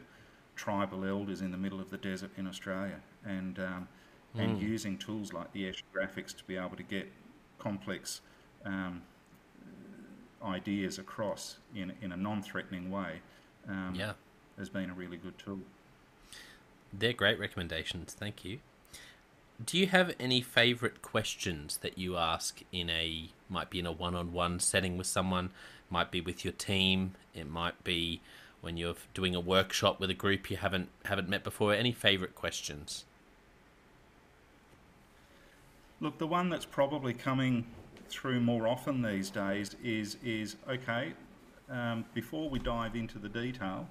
tribal 0.56 1.04
elders 1.04 1.40
in 1.40 1.50
the 1.50 1.56
middle 1.56 1.80
of 1.80 1.88
the 1.88 1.96
desert 1.96 2.30
in 2.36 2.46
Australia, 2.46 3.00
and, 3.24 3.58
um, 3.60 3.88
mm. 4.36 4.42
and 4.42 4.60
using 4.60 4.98
tools 4.98 5.32
like 5.32 5.50
the 5.52 5.62
Escher 5.62 5.82
graphics 5.94 6.36
to 6.36 6.44
be 6.44 6.56
able 6.56 6.76
to 6.76 6.82
get 6.82 7.10
complex 7.58 8.20
um, 8.66 9.02
ideas 10.44 10.98
across 10.98 11.58
in, 11.74 11.92
in 12.02 12.12
a 12.12 12.16
non 12.16 12.42
threatening 12.42 12.90
way 12.90 13.20
um, 13.68 13.94
yeah. 13.94 14.12
has 14.58 14.68
been 14.68 14.90
a 14.90 14.94
really 14.94 15.16
good 15.16 15.38
tool. 15.38 15.60
They're 16.92 17.12
great 17.12 17.38
recommendations. 17.38 18.14
Thank 18.14 18.44
you. 18.44 18.58
Do 19.64 19.78
you 19.78 19.88
have 19.88 20.14
any 20.18 20.40
favorite 20.40 21.02
questions 21.02 21.78
that 21.78 21.98
you 21.98 22.16
ask 22.16 22.62
in 22.72 22.88
a 22.88 23.28
might 23.48 23.68
be 23.68 23.78
in 23.78 23.86
a 23.86 23.92
one-on-one 23.92 24.60
setting 24.60 24.96
with 24.96 25.06
someone, 25.06 25.50
might 25.90 26.10
be 26.10 26.20
with 26.20 26.44
your 26.44 26.52
team, 26.52 27.14
it 27.34 27.48
might 27.48 27.82
be 27.84 28.20
when 28.60 28.76
you're 28.76 28.94
doing 29.12 29.34
a 29.34 29.40
workshop 29.40 30.00
with 30.00 30.10
a 30.10 30.14
group 30.14 30.50
you 30.50 30.56
haven't 30.56 30.88
haven't 31.04 31.28
met 31.28 31.44
before. 31.44 31.74
Any 31.74 31.92
favorite 31.92 32.34
questions? 32.34 33.04
Look, 36.00 36.16
the 36.18 36.26
one 36.26 36.48
that's 36.48 36.64
probably 36.64 37.12
coming 37.12 37.66
through 38.08 38.40
more 38.40 38.66
often 38.66 39.02
these 39.02 39.30
days 39.30 39.76
is 39.84 40.16
is 40.24 40.56
okay. 40.68 41.12
Um, 41.68 42.04
before 42.14 42.48
we 42.48 42.58
dive 42.58 42.96
into 42.96 43.18
the 43.18 43.28
detail, 43.28 43.88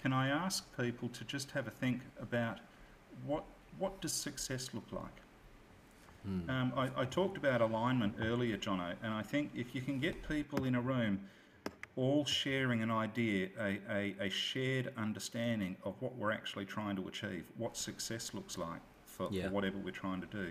can 0.00 0.12
I 0.12 0.28
ask 0.28 0.64
people 0.76 1.08
to 1.10 1.24
just 1.24 1.50
have 1.52 1.66
a 1.66 1.70
think 1.70 2.02
about 2.20 2.60
what 3.26 3.44
what 3.78 4.00
does 4.00 4.12
success 4.12 4.70
look 4.72 4.90
like? 4.90 5.22
Mm. 6.26 6.48
Um, 6.48 6.72
I, 6.76 6.90
I, 6.96 7.04
talked 7.04 7.36
about 7.36 7.60
alignment 7.60 8.14
earlier, 8.20 8.56
Jonno, 8.56 8.94
and 9.04 9.14
I 9.14 9.22
think 9.22 9.52
if 9.54 9.72
you 9.72 9.80
can 9.80 10.00
get 10.00 10.28
people 10.28 10.64
in 10.64 10.74
a 10.74 10.80
room 10.80 11.20
all 11.96 12.24
sharing 12.24 12.82
an 12.82 12.90
idea, 12.90 13.48
a, 13.60 13.78
a, 13.90 14.14
a 14.20 14.30
shared 14.30 14.92
understanding 14.96 15.76
of 15.84 15.94
what 16.00 16.16
we're 16.16 16.32
actually 16.32 16.64
trying 16.64 16.96
to 16.96 17.06
achieve, 17.06 17.44
what 17.56 17.76
success 17.76 18.34
looks 18.34 18.58
like 18.58 18.80
for, 19.04 19.28
yeah. 19.30 19.46
for 19.46 19.50
whatever 19.50 19.78
we're 19.78 19.90
trying 19.90 20.20
to 20.20 20.26
do. 20.26 20.50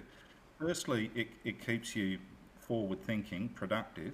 Firstly, 0.59 1.11
it, 1.15 1.27
it 1.43 1.65
keeps 1.65 1.95
you 1.95 2.17
forward 2.59 3.01
thinking, 3.01 3.49
productive. 3.49 4.13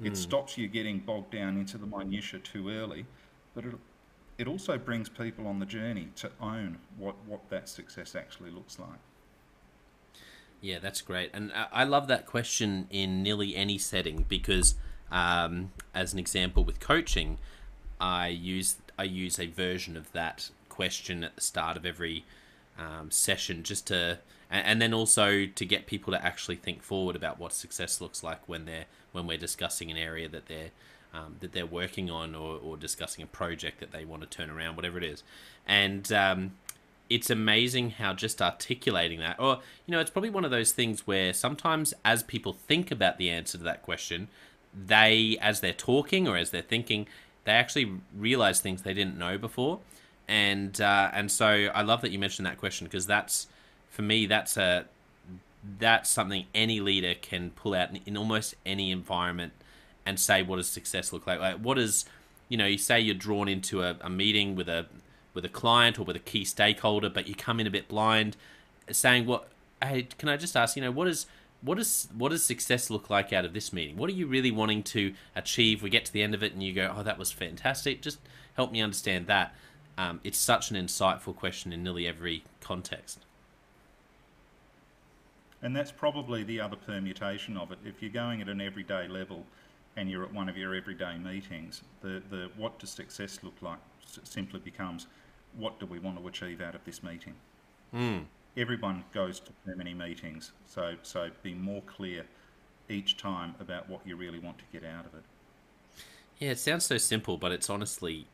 Mm. 0.00 0.06
It 0.06 0.08
hmm. 0.10 0.14
stops 0.14 0.56
you 0.56 0.68
getting 0.68 1.00
bogged 1.00 1.32
down 1.32 1.58
into 1.58 1.76
the 1.76 1.86
minutiae 1.86 2.40
too 2.40 2.70
early, 2.70 3.04
but 3.54 3.64
it, 3.64 3.74
it 4.40 4.48
also 4.48 4.78
brings 4.78 5.10
people 5.10 5.46
on 5.46 5.58
the 5.58 5.66
journey 5.66 6.08
to 6.16 6.30
own 6.40 6.78
what, 6.96 7.14
what 7.26 7.50
that 7.50 7.68
success 7.68 8.14
actually 8.14 8.50
looks 8.50 8.78
like. 8.78 8.98
Yeah, 10.62 10.78
that's 10.78 11.02
great. 11.02 11.30
And 11.34 11.52
I 11.54 11.84
love 11.84 12.08
that 12.08 12.24
question 12.24 12.86
in 12.90 13.22
nearly 13.22 13.54
any 13.54 13.76
setting 13.76 14.24
because, 14.28 14.76
um, 15.12 15.72
as 15.94 16.14
an 16.14 16.18
example 16.18 16.64
with 16.64 16.80
coaching, 16.80 17.38
I 18.00 18.28
use 18.28 18.76
I 18.98 19.02
use 19.02 19.38
a 19.38 19.46
version 19.46 19.94
of 19.96 20.10
that 20.12 20.50
question 20.70 21.22
at 21.22 21.34
the 21.34 21.42
start 21.42 21.76
of 21.76 21.84
every 21.84 22.24
um, 22.78 23.10
session 23.10 23.62
just 23.62 23.86
to 23.88 24.20
and, 24.50 24.80
then 24.82 24.92
also 24.92 25.46
to 25.46 25.64
get 25.64 25.86
people 25.86 26.12
to 26.12 26.24
actually 26.24 26.56
think 26.56 26.82
forward 26.82 27.14
about 27.14 27.38
what 27.38 27.52
success 27.52 28.00
looks 28.00 28.22
like 28.22 28.40
when 28.46 28.64
they're 28.64 28.86
when 29.12 29.26
we're 29.26 29.38
discussing 29.38 29.90
an 29.90 29.96
area 29.96 30.28
that 30.28 30.46
they're 30.46 30.70
um, 31.12 31.36
that 31.40 31.52
they're 31.52 31.66
working 31.66 32.10
on 32.10 32.34
or, 32.34 32.58
or 32.58 32.76
discussing 32.76 33.22
a 33.22 33.26
project 33.26 33.80
that 33.80 33.92
they 33.92 34.04
want 34.04 34.22
to 34.22 34.28
turn 34.28 34.50
around, 34.50 34.76
whatever 34.76 34.98
it 34.98 35.04
is. 35.04 35.22
And 35.66 36.10
um, 36.12 36.52
it's 37.08 37.30
amazing 37.30 37.90
how 37.90 38.14
just 38.14 38.40
articulating 38.40 39.18
that, 39.20 39.38
or, 39.40 39.58
you 39.86 39.92
know, 39.92 40.00
it's 40.00 40.10
probably 40.10 40.30
one 40.30 40.44
of 40.44 40.50
those 40.50 40.72
things 40.72 41.06
where 41.06 41.32
sometimes 41.32 41.92
as 42.04 42.22
people 42.22 42.52
think 42.52 42.90
about 42.90 43.18
the 43.18 43.30
answer 43.30 43.58
to 43.58 43.64
that 43.64 43.82
question, 43.82 44.28
they, 44.72 45.36
as 45.40 45.60
they're 45.60 45.72
talking 45.72 46.28
or 46.28 46.36
as 46.36 46.50
they're 46.50 46.62
thinking, 46.62 47.06
they 47.44 47.52
actually 47.52 47.92
realize 48.16 48.60
things 48.60 48.82
they 48.82 48.94
didn't 48.94 49.18
know 49.18 49.36
before. 49.36 49.80
And, 50.28 50.80
uh, 50.80 51.10
and 51.12 51.30
so 51.30 51.46
I 51.74 51.82
love 51.82 52.02
that 52.02 52.12
you 52.12 52.18
mentioned 52.20 52.46
that 52.46 52.58
question 52.58 52.86
because 52.86 53.06
that's, 53.06 53.48
for 53.88 54.02
me, 54.02 54.26
that's 54.26 54.56
a, 54.56 54.84
that's 55.78 56.08
something 56.08 56.46
any 56.54 56.80
leader 56.80 57.14
can 57.20 57.50
pull 57.50 57.74
out 57.74 57.90
in, 57.90 58.00
in 58.06 58.16
almost 58.16 58.54
any 58.64 58.92
environment 58.92 59.52
and 60.06 60.18
say 60.18 60.42
what 60.42 60.56
does 60.56 60.68
success 60.68 61.12
look 61.12 61.26
like? 61.26 61.40
Like 61.40 61.56
what 61.56 61.78
is 61.78 62.04
you 62.48 62.56
know, 62.56 62.66
you 62.66 62.78
say 62.78 63.00
you're 63.00 63.14
drawn 63.14 63.48
into 63.48 63.82
a, 63.82 63.96
a 64.00 64.10
meeting 64.10 64.56
with 64.56 64.68
a 64.68 64.86
with 65.34 65.44
a 65.44 65.48
client 65.48 65.98
or 65.98 66.02
with 66.02 66.16
a 66.16 66.20
key 66.20 66.44
stakeholder, 66.44 67.08
but 67.08 67.28
you 67.28 67.34
come 67.34 67.60
in 67.60 67.66
a 67.66 67.70
bit 67.70 67.88
blind, 67.88 68.36
saying 68.90 69.26
what 69.26 69.48
hey, 69.82 70.08
can 70.18 70.28
I 70.28 70.36
just 70.36 70.56
ask, 70.56 70.76
you 70.76 70.82
know, 70.82 70.90
what 70.90 71.08
is 71.08 71.26
what 71.62 71.78
does 71.78 72.08
what 72.16 72.30
does 72.30 72.42
success 72.42 72.90
look 72.90 73.10
like 73.10 73.32
out 73.32 73.44
of 73.44 73.52
this 73.52 73.72
meeting? 73.72 73.96
What 73.96 74.10
are 74.10 74.14
you 74.14 74.26
really 74.26 74.50
wanting 74.50 74.82
to 74.84 75.14
achieve? 75.34 75.82
We 75.82 75.90
get 75.90 76.04
to 76.06 76.12
the 76.12 76.22
end 76.22 76.34
of 76.34 76.42
it 76.42 76.52
and 76.52 76.62
you 76.62 76.72
go, 76.72 76.92
oh, 76.96 77.02
that 77.02 77.18
was 77.18 77.30
fantastic. 77.30 78.02
Just 78.02 78.18
help 78.54 78.72
me 78.72 78.80
understand 78.80 79.26
that. 79.26 79.54
Um, 79.98 80.20
it's 80.24 80.38
such 80.38 80.70
an 80.70 80.76
insightful 80.76 81.36
question 81.36 81.72
in 81.72 81.82
nearly 81.82 82.06
every 82.06 82.44
context. 82.60 83.20
And 85.62 85.76
that's 85.76 85.92
probably 85.92 86.42
the 86.42 86.60
other 86.60 86.76
permutation 86.76 87.58
of 87.58 87.70
it. 87.70 87.78
If 87.84 88.00
you're 88.00 88.10
going 88.10 88.40
at 88.40 88.48
an 88.48 88.62
everyday 88.62 89.08
level, 89.08 89.44
and 90.00 90.10
you're 90.10 90.24
at 90.24 90.32
one 90.32 90.48
of 90.48 90.56
your 90.56 90.74
everyday 90.74 91.18
meetings, 91.18 91.82
the, 92.00 92.22
the 92.30 92.50
what 92.56 92.78
does 92.78 92.88
success 92.88 93.40
look 93.42 93.60
like 93.60 93.78
simply 94.24 94.58
becomes 94.58 95.06
what 95.58 95.78
do 95.78 95.84
we 95.84 95.98
want 95.98 96.18
to 96.18 96.26
achieve 96.26 96.62
out 96.62 96.74
of 96.74 96.82
this 96.86 97.02
meeting? 97.02 97.34
Mm. 97.94 98.24
Everyone 98.56 99.04
goes 99.12 99.40
to 99.40 99.52
too 99.66 99.76
many 99.76 99.92
meetings, 99.92 100.52
so 100.66 100.94
so 101.02 101.28
be 101.42 101.52
more 101.52 101.82
clear 101.82 102.24
each 102.88 103.18
time 103.18 103.54
about 103.60 103.90
what 103.90 104.00
you 104.06 104.16
really 104.16 104.38
want 104.38 104.56
to 104.58 104.64
get 104.72 104.88
out 104.88 105.04
of 105.04 105.14
it. 105.14 105.22
Yeah, 106.38 106.52
it 106.52 106.58
sounds 106.58 106.86
so 106.86 106.96
simple, 106.96 107.36
but 107.36 107.52
it's 107.52 107.68
honestly 107.68 108.26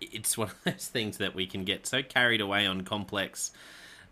it's 0.00 0.38
one 0.38 0.48
of 0.48 0.56
those 0.64 0.86
things 0.86 1.18
that 1.18 1.34
we 1.34 1.44
can 1.44 1.64
get 1.64 1.88
so 1.88 2.04
carried 2.04 2.40
away 2.40 2.66
on 2.66 2.82
complex 2.82 3.50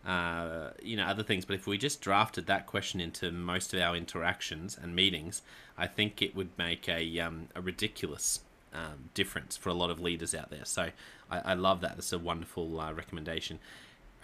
uh, 0.06 0.70
you 0.82 0.96
know 0.96 1.04
other 1.04 1.22
things. 1.22 1.44
But 1.44 1.54
if 1.54 1.66
we 1.66 1.78
just 1.78 2.00
drafted 2.00 2.46
that 2.46 2.66
question 2.66 3.00
into 3.00 3.30
most 3.32 3.72
of 3.74 3.80
our 3.80 3.96
interactions 3.96 4.78
and 4.80 4.94
meetings, 4.94 5.42
I 5.78 5.86
think 5.86 6.22
it 6.22 6.34
would 6.34 6.50
make 6.58 6.88
a 6.88 7.20
um, 7.20 7.48
a 7.54 7.60
ridiculous 7.60 8.40
um, 8.74 9.10
difference 9.14 9.56
for 9.56 9.68
a 9.68 9.74
lot 9.74 9.90
of 9.90 10.00
leaders 10.00 10.34
out 10.34 10.50
there. 10.50 10.64
So 10.64 10.90
I, 11.30 11.52
I 11.52 11.54
love 11.54 11.80
that. 11.82 11.96
That's 11.96 12.12
a 12.12 12.18
wonderful 12.18 12.80
uh, 12.80 12.92
recommendation. 12.92 13.58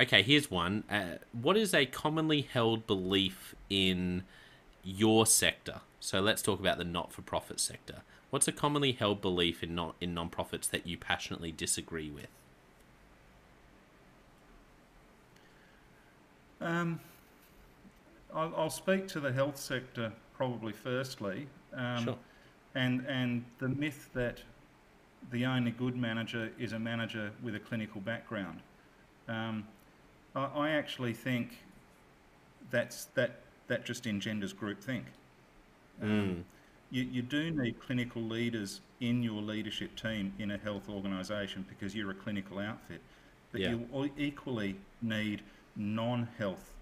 Okay, 0.01 0.23
here's 0.23 0.51
one. 0.51 0.85
Uh, 0.89 1.19
what 1.33 1.57
is 1.57 1.75
a 1.75 1.85
commonly 1.85 2.43
held 2.43 2.87
belief 2.87 3.55
in 3.69 4.23
your 4.85 5.27
sector? 5.27 5.81
So 6.01 6.21
let's 6.21 6.41
talk 6.41 6.61
about 6.61 6.79
the 6.79 6.85
not-for-profit 6.85 7.59
sector. 7.59 8.03
What's 8.31 8.47
a 8.47 8.53
commonly 8.53 8.93
held 8.93 9.21
belief 9.21 9.63
in 9.63 9.75
not 9.75 9.97
in 10.01 10.15
non-profits 10.15 10.69
that 10.69 10.87
you 10.87 10.97
passionately 10.97 11.51
disagree 11.51 12.11
with? 12.11 12.29
Um, 16.61 17.01
I'll, 18.35 18.53
I'll, 18.57 18.71
speak 18.71 19.09
to 19.09 19.21
the 19.21 19.33
health 19.33 19.57
sector 19.57 20.13
probably 20.37 20.73
firstly. 20.73 21.47
Um, 21.75 22.05
sure. 22.05 22.19
And, 22.75 23.05
and 23.07 23.45
the 23.59 23.69
myth 23.69 24.11
that 24.15 24.43
the 25.31 25.47
only 25.47 25.71
good 25.71 25.97
manager 25.97 26.51
is 26.59 26.73
a 26.73 26.79
manager 26.79 27.31
with 27.43 27.55
a 27.55 27.61
clinical 27.61 28.01
background. 28.01 28.61
Um, 29.29 29.67
I, 30.35 30.45
I, 30.45 30.71
actually 30.71 31.13
think 31.13 31.59
that's, 32.71 33.07
that, 33.15 33.41
that 33.69 33.85
just 33.85 34.07
engenders 34.07 34.53
groupthink. 34.53 35.05
Mm. 36.03 36.43
You, 36.91 37.03
you 37.03 37.23
do 37.23 37.51
need 37.51 37.81
clinical 37.81 38.23
leaders 38.23 38.81
in 39.01 39.23
your 39.23 39.43
leadership 39.43 39.95
team 39.97 40.33
in 40.39 40.53
a 40.53 40.59
health 40.59 40.89
organisation 40.89 41.67
because 41.69 41.95
you're 41.95 42.11
a 42.11 42.15
clinical 42.15 42.59
outfit. 42.59 43.01
But 43.53 43.63
yeah. 43.63 43.71
you 43.71 44.11
equally 44.17 44.77
need 45.03 45.43
non-health 45.79 46.73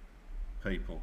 people. 0.65 1.01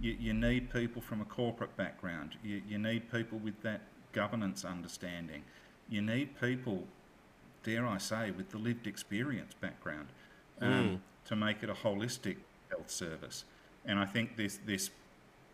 You, 0.00 0.16
you 0.20 0.34
need 0.34 0.70
people 0.70 1.00
from 1.00 1.20
a 1.22 1.24
corporate 1.24 1.74
background. 1.76 2.36
You, 2.44 2.60
you 2.68 2.78
need 2.78 3.10
people 3.10 3.38
with 3.38 3.62
that 3.62 3.80
governance 4.12 4.64
understanding. 4.64 5.42
You 5.88 6.02
need 6.02 6.38
people, 6.38 6.84
dare 7.62 7.86
I 7.86 7.98
say, 7.98 8.30
with 8.30 8.50
the 8.50 8.58
lived 8.58 8.86
experience 8.86 9.54
background 9.60 10.08
um, 10.60 10.70
mm. 10.70 10.98
to 11.28 11.36
make 11.36 11.62
it 11.62 11.70
a 11.70 11.74
holistic 11.74 12.36
health 12.70 12.90
service. 12.90 13.44
And 13.84 13.98
I 13.98 14.04
think 14.04 14.36
this 14.36 14.58
this 14.66 14.90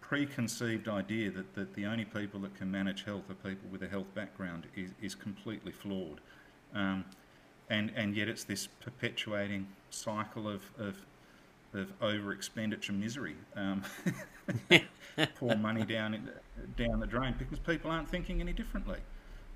preconceived 0.00 0.88
idea 0.88 1.30
that, 1.30 1.54
that 1.54 1.72
the 1.72 1.86
only 1.86 2.04
people 2.04 2.38
that 2.38 2.54
can 2.54 2.70
manage 2.70 3.02
health 3.04 3.30
are 3.30 3.34
people 3.34 3.66
with 3.70 3.82
a 3.82 3.88
health 3.88 4.14
background 4.14 4.66
is, 4.76 4.90
is 5.00 5.14
completely 5.14 5.72
flawed. 5.72 6.20
Um, 6.74 7.06
and, 7.70 7.90
and 7.96 8.14
yet 8.14 8.28
it's 8.28 8.44
this 8.44 8.68
perpetuating 8.80 9.66
cycle 9.88 10.48
of, 10.48 10.62
of 10.78 10.96
of 11.74 11.92
over 12.00 12.32
expenditure 12.32 12.92
misery. 12.92 13.36
Um, 13.56 13.82
pour 15.36 15.56
money 15.56 15.84
down 15.84 16.30
down 16.76 17.00
the 17.00 17.06
drain 17.06 17.34
because 17.38 17.58
people 17.58 17.90
aren't 17.90 18.08
thinking 18.08 18.40
any 18.40 18.52
differently. 18.52 18.98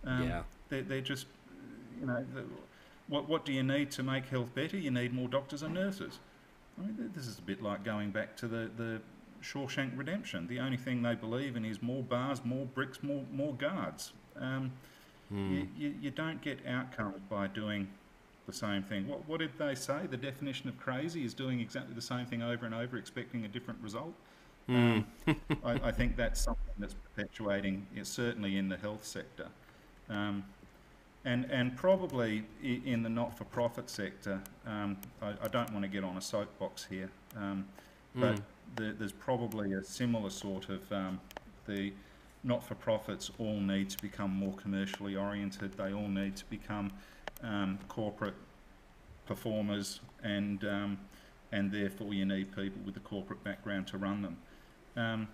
Um, 0.05 0.29
yeah, 0.29 0.43
they're, 0.69 0.83
they're 0.83 1.01
just 1.01 1.27
you 2.01 2.07
know 2.07 2.25
the, 2.35 2.45
what 3.09 3.29
what 3.29 3.45
do 3.45 3.53
you 3.53 3.63
need 3.63 3.91
to 3.93 4.03
make 4.03 4.27
health 4.27 4.55
better? 4.55 4.77
You 4.77 4.91
need 4.91 5.13
more 5.13 5.29
doctors 5.29 5.63
and 5.63 5.75
nurses. 5.75 6.19
I 6.79 6.87
mean, 6.87 7.11
this 7.15 7.27
is 7.27 7.39
a 7.39 7.43
bit 7.43 7.63
like 7.63 7.85
going 7.85 8.11
back 8.11 8.37
to 8.39 8.49
the, 8.49 8.71
the 8.77 9.01
Shawshank 9.43 9.97
Redemption. 9.97 10.47
The 10.47 10.61
only 10.61 10.77
thing 10.77 11.03
they 11.03 11.15
believe 11.15 11.57
in 11.57 11.65
is 11.65 11.81
more 11.81 12.03
bars, 12.03 12.45
more 12.45 12.67
bricks, 12.67 13.03
more 13.03 13.25
more 13.33 13.55
guards. 13.55 14.13
Um, 14.39 14.73
mm. 15.33 15.51
you, 15.51 15.69
you, 15.79 15.95
you, 16.03 16.11
don't 16.11 16.43
get 16.43 16.59
outcomes 16.67 17.21
by 17.31 17.47
doing 17.47 17.89
the 18.47 18.53
same 18.53 18.83
thing. 18.83 19.09
What, 19.09 19.29
what 19.29 19.41
did 19.41 19.51
they 19.59 19.75
say? 19.75 20.07
The 20.09 20.17
definition 20.17 20.69
of 20.69 20.79
crazy 20.79 21.25
is 21.25 21.35
doing 21.35 21.61
exactly 21.61 21.95
the 21.95 22.03
same 22.03 22.27
thing 22.27 22.43
over 22.43 22.65
and 22.65 22.75
over, 22.75 22.97
expecting 22.97 23.45
a 23.45 23.49
different 23.49 23.81
result. 23.83 24.15
Mm. 24.69 25.05
Um, 25.27 25.37
I, 25.65 25.73
I, 25.85 25.93
think 25.93 26.17
that's 26.17 26.41
something 26.41 26.75
that's 26.79 26.95
perpetuating, 26.95 27.87
certainly 28.03 28.57
in 28.57 28.69
the 28.69 28.77
health 28.77 29.05
sector. 29.05 29.49
Um, 30.09 30.45
and, 31.25 31.45
and 31.51 31.77
probably 31.77 32.45
in 32.63 33.03
the 33.03 33.09
not-for-profit 33.09 33.91
sector, 33.91 34.41
um, 34.67 34.97
I, 35.21 35.35
I, 35.43 35.49
don't 35.49 35.73
want 35.73 35.83
to 35.83 35.89
get 35.89 36.05
on 36.05 36.17
a 36.17 36.21
soapbox 36.21 36.85
here, 36.85 37.11
um, 37.37 37.67
but 38.15 38.37
mm. 38.37 38.43
the, 38.77 38.95
there's 38.99 39.13
probably 39.13 39.73
a 39.73 39.83
similar 39.83 40.31
sort 40.31 40.69
of 40.69 40.93
um, 40.93 41.21
the 41.67 41.93
not-for-profits 42.45 43.33
all 43.39 43.59
need 43.61 43.91
to 43.91 43.99
become 44.01 44.31
more 44.31 44.55
commercially 44.55 45.17
oriented. 45.17 45.77
They 45.77 45.93
all 45.93 46.09
need 46.09 46.37
to 46.37 46.45
become 46.47 46.93
um, 47.43 47.79
corporate 47.89 48.35
performers, 49.27 50.01
and 50.23 50.65
um, 50.65 50.99
and 51.53 51.71
therefore 51.73 52.15
you 52.15 52.25
need 52.25 52.55
people 52.55 52.81
with 52.85 52.97
a 52.97 53.01
corporate 53.01 53.43
background 53.45 53.87
to 53.89 53.99
run 53.99 54.23
them. 54.23 54.37
Um, 54.97 55.29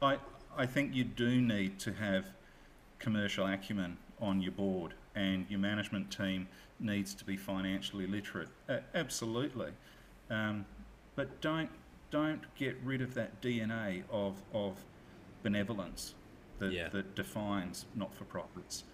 I 0.00 0.18
I 0.56 0.66
think 0.66 0.94
you 0.94 1.04
do 1.04 1.40
need 1.40 1.78
to 1.80 1.92
have 1.92 2.26
commercial 2.98 3.46
acumen 3.46 3.96
on 4.20 4.40
your 4.40 4.52
board, 4.52 4.94
and 5.14 5.46
your 5.48 5.60
management 5.60 6.10
team 6.10 6.48
needs 6.78 7.14
to 7.14 7.24
be 7.24 7.36
financially 7.36 8.06
literate. 8.06 8.48
Uh, 8.68 8.78
absolutely, 8.94 9.70
um, 10.30 10.64
but 11.16 11.40
don't 11.40 11.70
don't 12.10 12.42
get 12.56 12.76
rid 12.84 13.00
of 13.00 13.14
that 13.14 13.40
DNA 13.40 14.02
of 14.10 14.42
of 14.52 14.84
benevolence 15.42 16.14
that, 16.62 16.72
yeah. 16.72 16.88
that 16.88 17.14
defines 17.14 17.86
not-for-profits. 17.94 18.84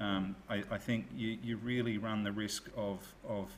Um, 0.00 0.36
I, 0.48 0.62
I, 0.70 0.78
think 0.78 1.06
you, 1.16 1.38
you 1.42 1.56
really 1.56 1.98
run 1.98 2.22
the 2.22 2.30
risk 2.30 2.68
of 2.76 3.14
of 3.28 3.50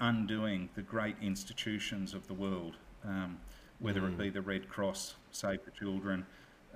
undoing 0.00 0.68
the 0.74 0.82
great 0.82 1.16
institutions 1.22 2.12
of 2.12 2.26
the 2.26 2.34
world, 2.34 2.76
um, 3.06 3.38
whether 3.78 4.00
mm. 4.00 4.08
it 4.08 4.18
be 4.18 4.28
the 4.28 4.42
Red 4.42 4.68
Cross, 4.68 5.14
Save 5.30 5.64
the 5.64 5.70
Children, 5.70 6.26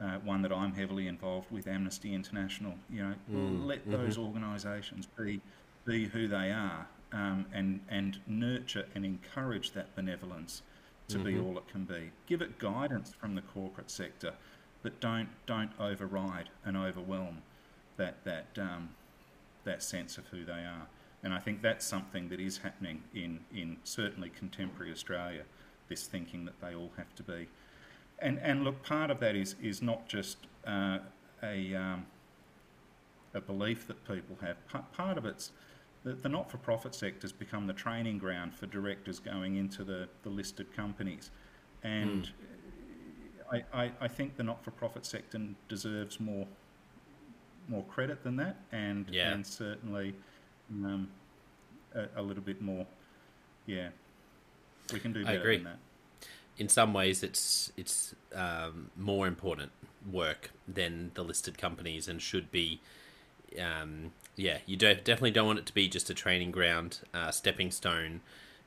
uh, 0.01 0.19
one 0.25 0.43
that 0.43 0.53
I'm 0.53 0.73
heavily 0.73 1.09
involved 1.09 1.51
with, 1.51 1.67
Amnesty 1.67 2.15
International. 2.15 2.75
You 2.89 3.03
know, 3.03 3.15
mm, 3.31 3.67
let 3.67 3.81
mm-hmm. 3.81 3.93
those 3.93 4.17
organisations 4.17 5.07
be 5.19 5.41
be 5.85 6.07
who 6.07 6.27
they 6.27 6.51
are, 6.53 6.87
um, 7.13 7.47
and 7.53 7.81
and 7.89 8.19
nurture 8.27 8.87
and 8.95 9.05
encourage 9.05 9.73
that 9.73 9.95
benevolence 9.95 10.63
to 11.09 11.17
mm-hmm. 11.17 11.27
be 11.27 11.39
all 11.39 11.59
it 11.59 11.69
can 11.69 11.85
be. 11.85 12.11
Give 12.27 12.41
it 12.41 12.59
guidance 12.59 13.13
from 13.19 13.35
the 13.35 13.43
corporate 13.43 13.91
sector, 13.91 14.33
but 14.83 14.99
don't 15.01 15.29
don't 15.47 15.71
override 15.79 16.49
and 16.65 16.77
overwhelm 16.77 17.43
that 17.97 18.25
that 18.25 18.47
um, 18.59 18.91
that 19.65 19.83
sense 19.83 20.19
of 20.19 20.27
who 20.29 20.45
they 20.45 20.53
are. 20.53 20.87
And 21.23 21.35
I 21.35 21.39
think 21.39 21.63
that's 21.63 21.85
something 21.85 22.29
that 22.29 22.41
is 22.41 22.59
happening 22.59 23.03
in 23.15 23.41
in 23.55 23.79
certainly 23.85 24.31
contemporary 24.31 24.93
Australia. 24.93 25.43
This 25.89 26.07
thinking 26.07 26.45
that 26.47 26.61
they 26.61 26.75
all 26.75 26.91
have 26.97 27.15
to 27.15 27.23
be 27.23 27.49
and 28.19 28.39
and 28.41 28.65
look, 28.65 28.83
part 28.83 29.11
of 29.11 29.21
that 29.21 29.37
is 29.37 29.57
is 29.63 29.83
not 29.83 30.09
just 30.09 30.39
uh, 30.67 30.99
a 31.43 31.75
um, 31.75 32.07
a 33.35 33.41
belief 33.41 33.87
that 33.87 34.07
people 34.07 34.37
have. 34.41 34.57
part 34.93 35.19
of 35.19 35.27
it's 35.27 35.53
the, 36.05 36.15
the 36.15 36.29
not-for-profit 36.29 36.95
sector 36.95 37.23
has 37.23 37.33
become 37.33 37.67
the 37.67 37.73
training 37.73 38.19
ground 38.19 38.55
for 38.55 38.67
directors 38.67 39.19
going 39.19 39.57
into 39.57 39.83
the, 39.83 40.09
the 40.23 40.31
listed 40.31 40.73
companies, 40.75 41.31
and 41.83 42.31
mm. 43.53 43.63
I, 43.73 43.83
I, 43.85 43.93
I 44.01 44.09
think 44.09 44.37
the 44.37 44.45
not-for-profit 44.45 45.05
sector 45.05 45.41
deserves 45.69 46.21
more 46.21 46.47
more 47.69 47.85
credit 47.85 48.23
than 48.23 48.37
that, 48.37 48.57
and 48.73 49.07
yeah. 49.11 49.33
and 49.33 49.47
certainly 49.47 50.15
um, 50.71 51.09
a, 51.95 52.07
a, 52.17 52.23
little 52.23 52.43
bit 52.43 52.63
more. 52.63 52.87
Yeah, 53.67 53.89
we 54.93 55.01
can 55.01 55.13
do 55.13 55.25
better 55.25 55.53
than 55.53 55.65
that 55.65 55.79
in 56.59 56.69
some 56.69 56.93
ways 56.93 57.23
it's 57.23 57.73
it's 57.77 58.15
um, 58.35 58.91
more 58.97 59.27
important 59.27 59.73
work 60.11 60.51
than 60.67 61.11
the 61.15 61.23
listed 61.23 61.59
companies 61.59 62.09
and 62.09 62.23
should 62.23 62.51
be 62.51 62.81
um, 63.61 64.13
yeah 64.37 64.59
you 64.67 64.77
do, 64.77 64.95
definitely 64.95 65.31
don't 65.31 65.47
want 65.47 65.59
it 65.59 65.67
to 65.67 65.75
be 65.75 65.89
just 65.89 66.09
a 66.11 66.15
training 66.15 66.51
ground 66.51 67.01
uh, 67.13 67.31
stepping 67.31 67.71
stone 67.71 68.21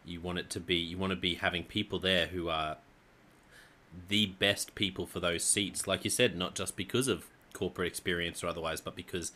you 0.06 0.22
want 0.22 0.38
it 0.38 0.50
to 0.50 0.60
be 0.60 0.76
you 0.76 0.98
want 0.98 1.12
to 1.12 1.18
be 1.18 1.36
having 1.36 1.64
people 1.64 2.00
there 2.00 2.28
who 2.28 2.50
are 2.50 2.78
the 4.08 4.28
best 4.28 4.76
people 4.76 5.06
for 5.06 5.20
those 5.20 5.44
seats 5.44 5.88
like 5.88 6.04
you 6.04 6.10
said 6.10 6.36
not 6.36 6.56
just 6.56 6.76
because 6.76 7.08
of 7.08 7.26
corporate 7.60 7.88
experience 7.88 8.44
or 8.44 8.48
otherwise 8.48 8.82
but 8.82 8.96
because 8.96 9.32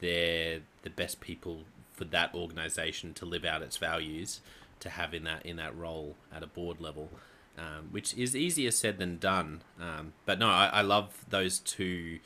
they're 0.00 0.60
the 0.82 0.90
best 0.90 1.20
people 1.20 1.60
for 1.92 2.04
that 2.04 2.34
organization 2.34 3.14
to 3.14 3.24
live 3.24 3.44
out 3.44 3.62
its 3.62 3.78
values 3.78 4.40
to 4.78 4.90
have 4.90 5.14
in 5.14 5.24
that 5.24 5.44
in 5.46 5.56
that 5.56 5.76
role 5.76 6.16
at 6.34 6.42
a 6.42 6.46
board 6.46 6.80
level 6.80 7.08
um, 7.58 7.88
which 7.90 8.16
is 8.16 8.34
easier 8.34 8.70
said 8.70 8.98
than 8.98 9.18
done. 9.18 9.62
Um, 9.80 10.14
but 10.24 10.38
no, 10.38 10.48
I, 10.48 10.70
I, 10.72 10.80
love 10.80 11.24
those 11.28 11.58
two 11.58 12.18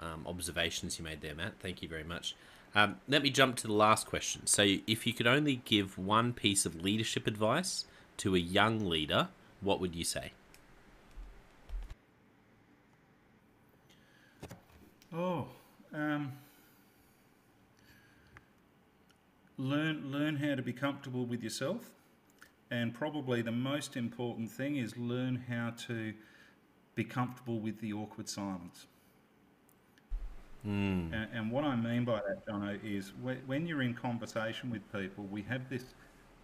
um, 0.00 0.24
observations 0.26 0.98
you 0.98 1.04
made 1.04 1.20
there, 1.20 1.34
Matt. 1.34 1.54
Thank 1.60 1.82
you 1.82 1.88
very 1.88 2.04
much. 2.04 2.34
Um, 2.74 2.96
let 3.06 3.22
me 3.22 3.30
jump 3.30 3.56
to 3.56 3.66
the 3.66 3.74
last 3.74 4.06
question. 4.06 4.46
So, 4.46 4.62
if 4.86 5.06
you 5.06 5.12
could 5.12 5.26
only 5.26 5.56
give 5.56 5.98
one 5.98 6.32
piece 6.32 6.64
of 6.64 6.82
leadership 6.82 7.26
advice 7.26 7.84
to 8.18 8.34
a 8.34 8.38
young 8.38 8.88
leader, 8.88 9.28
what 9.60 9.78
would 9.78 9.94
you 9.94 10.04
say? 10.04 10.32
Oh, 15.14 15.46
um, 15.92 16.32
learn 19.58 20.10
learn 20.10 20.36
how 20.36 20.54
to 20.54 20.62
be 20.62 20.72
comfortable 20.72 21.26
with 21.26 21.42
yourself 21.42 21.90
and 22.72 22.94
probably 22.94 23.42
the 23.42 23.52
most 23.52 23.98
important 23.98 24.50
thing 24.50 24.76
is 24.76 24.96
learn 24.96 25.44
how 25.46 25.74
to 25.86 26.14
be 26.94 27.04
comfortable 27.04 27.60
with 27.60 27.78
the 27.80 27.92
awkward 27.92 28.28
silence. 28.28 28.86
Mm. 30.66 31.12
And, 31.12 31.28
and, 31.34 31.50
what 31.50 31.64
I 31.64 31.76
mean 31.76 32.04
by 32.04 32.20
that, 32.26 32.46
Jonno, 32.46 32.78
is 32.82 33.12
when 33.46 33.66
you're 33.66 33.82
in 33.82 33.94
conversation 33.94 34.70
with 34.70 34.80
people, 34.92 35.24
we 35.24 35.42
have 35.42 35.68
this 35.68 35.84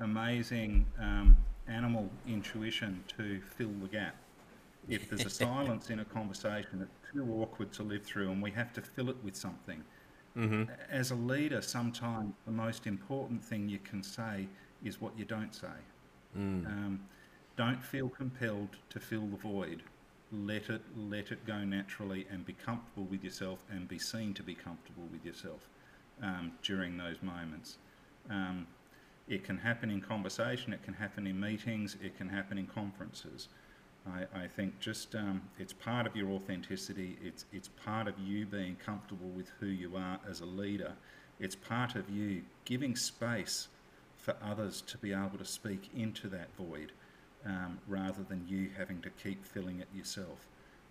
amazing 0.01 0.85
um, 1.01 1.37
animal 1.67 2.11
intuition 2.27 3.03
to 3.17 3.41
fill 3.57 3.73
the 3.81 3.89
gap. 3.89 4.17
If 4.89 5.09
there's 5.09 5.27
a 5.27 5.31
silence 5.31 5.91
in 5.91 6.01
a 6.01 6.05
conversation, 6.05 6.81
it's 6.83 7.13
too 7.13 7.31
awkward 7.43 7.73
to 7.75 7.83
live 7.83 8.05
through, 8.05 8.31
and 8.31 8.43
we 8.43 8.51
have 8.53 8.73
to 8.75 8.81
fill 8.81 9.11
it 9.11 9.17
with 9.23 9.37
something. 9.37 9.83
Mm-hmm. 10.37 10.71
As 10.91 11.11
a 11.11 11.15
leader, 11.15 11.61
sometimes 11.61 12.35
the 12.47 12.53
most 12.53 12.87
important 12.87 13.43
thing 13.43 13.69
you 13.69 13.79
can 13.79 14.03
say 14.03 14.49
is 14.85 15.01
what 15.01 15.19
you 15.19 15.25
don't 15.25 15.55
say. 15.55 15.67
Mm. 16.37 16.67
Um, 16.67 17.01
don't 17.57 17.83
feel 17.83 18.09
compelled 18.09 18.77
to 18.91 19.01
fill 19.01 19.27
the 19.27 19.37
void. 19.37 19.83
Let 20.31 20.69
it 20.69 20.83
let 20.97 21.33
it 21.33 21.45
go 21.47 21.65
naturally 21.65 22.27
and 22.31 22.45
be 22.45 22.53
comfortable 22.53 23.05
with 23.05 23.25
yourself 23.25 23.65
and 23.71 23.89
be 23.89 23.99
seen 23.99 24.35
to 24.35 24.43
be 24.43 24.55
comfortable 24.55 25.05
with 25.11 25.25
yourself 25.25 25.69
um, 26.23 26.53
during 26.63 26.97
those 26.97 27.17
moments. 27.23 27.79
Um, 28.31 28.67
it 29.27 29.45
can 29.45 29.59
happen 29.59 29.91
in 29.91 30.01
conversation. 30.01 30.73
It 30.73 30.83
can 30.83 30.95
happen 30.95 31.27
in 31.27 31.41
meetings. 31.41 31.97
It 32.03 32.17
can 32.17 32.29
happen 32.29 32.59
in 32.59 32.67
conferences. 32.67 33.49
I, 34.15 34.45
I 34.45 34.47
think 34.47 34.79
just 34.81 35.15
um, 35.15 35.43
it's 35.59 35.73
part 35.73 36.07
of 36.07 36.17
your 36.17 36.31
authenticity. 36.31 37.19
It's 37.23 37.45
it's 37.53 37.69
part 37.69 38.09
of 38.09 38.19
you 38.19 38.47
being 38.47 38.77
comfortable 38.77 39.29
with 39.29 39.51
who 39.61 39.67
you 39.67 39.97
are 39.97 40.19
as 40.29 40.41
a 40.41 40.47
leader. 40.47 40.93
It's 41.41 41.55
part 41.55 41.95
of 41.95 42.09
you 42.11 42.43
giving 42.65 42.97
space 42.97 43.69
for 44.17 44.35
others 44.43 44.83
to 44.83 44.99
be 44.99 45.13
able 45.13 45.39
to 45.39 45.45
speak 45.45 45.89
into 45.97 46.29
that 46.29 46.49
void 46.57 46.93
um, 47.47 47.79
rather 47.87 48.23
than 48.23 48.45
you 48.49 48.71
having 48.77 49.01
to 49.03 49.11
keep 49.11 49.45
filling 49.45 49.81
it 49.81 49.89
yourself. 49.95 50.47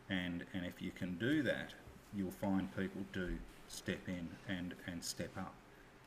And, 0.09 0.45
and 0.53 0.65
if 0.65 0.81
you 0.81 0.91
can 0.91 1.17
do 1.17 1.43
that, 1.43 1.73
you'll 2.15 2.31
find 2.31 2.75
people 2.75 3.01
do 3.11 3.37
step 3.67 3.99
in 4.07 4.29
and, 4.47 4.73
and 4.87 5.03
step 5.03 5.31
up 5.37 5.53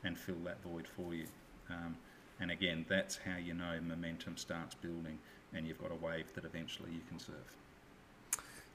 and 0.03 0.17
fill 0.17 0.43
that 0.43 0.61
void 0.63 0.87
for 0.87 1.13
you. 1.13 1.27
Um, 1.69 1.95
and 2.39 2.49
again, 2.49 2.85
that's 2.89 3.17
how 3.17 3.37
you 3.37 3.53
know 3.53 3.79
momentum 3.81 4.35
starts 4.35 4.73
building 4.73 5.19
and 5.53 5.67
you've 5.67 5.81
got 5.81 5.91
a 5.91 5.95
wave 5.95 6.33
that 6.35 6.45
eventually 6.45 6.91
you 6.91 7.01
can 7.09 7.19
surf. 7.19 7.35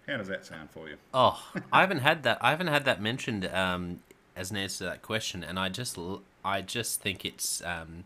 How 0.07 0.17
does 0.17 0.29
that 0.29 0.45
sound 0.45 0.71
for 0.71 0.89
you? 0.89 0.97
Oh, 1.13 1.43
I 1.73 1.81
haven't 1.81 1.99
had 1.99 2.23
that. 2.23 2.39
I 2.41 2.51
haven't 2.51 2.69
had 2.69 2.85
that 2.85 3.03
mentioned 3.03 3.47
um, 3.47 4.01
as 4.37 4.51
an 4.51 4.57
answer 4.57 4.79
to 4.79 4.85
that 4.85 5.03
question, 5.03 5.43
and 5.43 5.59
I 5.59 5.69
just, 5.69 5.99
I 6.45 6.63
just 6.63 7.01
think 7.01 7.25
it's 7.25 7.61
um, 7.65 8.05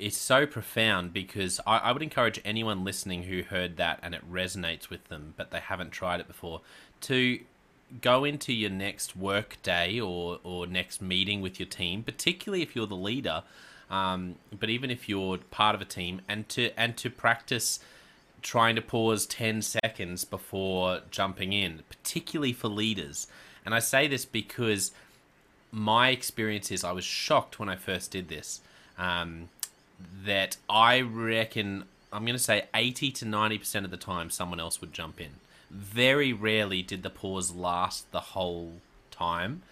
it's 0.00 0.16
so 0.16 0.46
profound 0.46 1.12
because 1.12 1.60
I, 1.66 1.78
I, 1.78 1.92
would 1.92 2.02
encourage 2.02 2.40
anyone 2.42 2.84
listening 2.84 3.24
who 3.24 3.42
heard 3.42 3.76
that 3.76 3.98
and 4.02 4.14
it 4.14 4.32
resonates 4.32 4.88
with 4.88 5.08
them, 5.08 5.34
but 5.36 5.50
they 5.50 5.60
haven't 5.60 5.90
tried 5.90 6.20
it 6.20 6.26
before, 6.26 6.62
to 7.02 7.38
go 8.00 8.24
into 8.24 8.52
your 8.52 8.70
next 8.70 9.14
work 9.14 9.58
day 9.62 10.00
or, 10.00 10.38
or 10.42 10.66
next 10.66 11.02
meeting 11.02 11.42
with 11.42 11.60
your 11.60 11.68
team, 11.68 12.02
particularly 12.02 12.62
if 12.62 12.74
you're 12.74 12.86
the 12.86 12.94
leader, 12.94 13.42
Um, 13.90 14.36
but 14.58 14.70
even 14.70 14.90
if 14.90 15.08
you're 15.08 15.38
part 15.38 15.74
of 15.74 15.80
a 15.80 15.84
team, 15.84 16.20
and 16.28 16.48
to 16.50 16.70
and 16.78 16.96
to 16.98 17.10
practice 17.10 17.80
trying 18.42 18.74
to 18.74 18.82
pause 18.82 19.26
10 19.26 19.62
seconds 19.62 20.24
before 20.24 21.00
jumping 21.10 21.52
in, 21.52 21.80
particularly 21.88 22.52
for 22.52 22.68
leaders. 22.68 23.26
And 23.66 23.74
I 23.74 23.80
say 23.80 24.06
this 24.06 24.24
because 24.24 24.92
my 25.70 26.08
experience 26.08 26.70
is 26.70 26.82
I 26.82 26.92
was 26.92 27.04
shocked 27.04 27.58
when 27.58 27.68
I 27.68 27.76
first 27.76 28.10
did 28.10 28.28
this. 28.28 28.60
Um, 28.96 29.48
that 30.24 30.56
I 30.68 31.00
reckon 31.00 31.84
I'm 32.12 32.24
going 32.24 32.36
to 32.36 32.42
say 32.42 32.64
80 32.74 33.12
to 33.12 33.24
90% 33.24 33.84
of 33.84 33.90
the 33.90 33.96
time 33.96 34.30
someone 34.30 34.60
else 34.60 34.80
would 34.80 34.92
jump 34.92 35.20
in. 35.20 35.30
Very 35.70 36.32
rarely 36.32 36.82
did 36.82 37.02
the 37.02 37.10
pause 37.10 37.54
last 37.54 38.10
the 38.10 38.20
whole 38.20 38.72
time. 39.10 39.62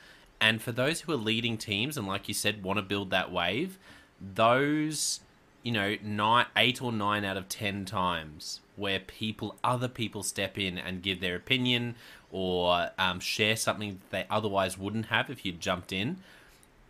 And 0.40 0.62
for 0.62 0.70
those 0.70 1.00
who 1.00 1.12
are 1.12 1.16
leading 1.16 1.58
teams 1.58 1.96
and, 1.96 2.06
like 2.06 2.28
you 2.28 2.34
said, 2.34 2.62
want 2.62 2.76
to 2.78 2.82
build 2.82 3.10
that 3.10 3.32
wave, 3.32 3.76
those, 4.20 5.20
you 5.62 5.72
know, 5.72 5.96
nine, 6.02 6.46
eight 6.56 6.82
or 6.82 6.92
nine 6.92 7.24
out 7.24 7.36
of 7.36 7.48
10 7.48 7.84
times 7.84 8.60
where 8.76 9.00
people, 9.00 9.56
other 9.64 9.88
people 9.88 10.22
step 10.22 10.56
in 10.58 10.78
and 10.78 11.02
give 11.02 11.20
their 11.20 11.36
opinion 11.36 11.94
or 12.30 12.90
um, 12.98 13.20
share 13.20 13.56
something 13.56 14.00
they 14.10 14.26
otherwise 14.30 14.78
wouldn't 14.78 15.06
have 15.06 15.30
if 15.30 15.44
you'd 15.44 15.60
jumped 15.60 15.92
in 15.92 16.18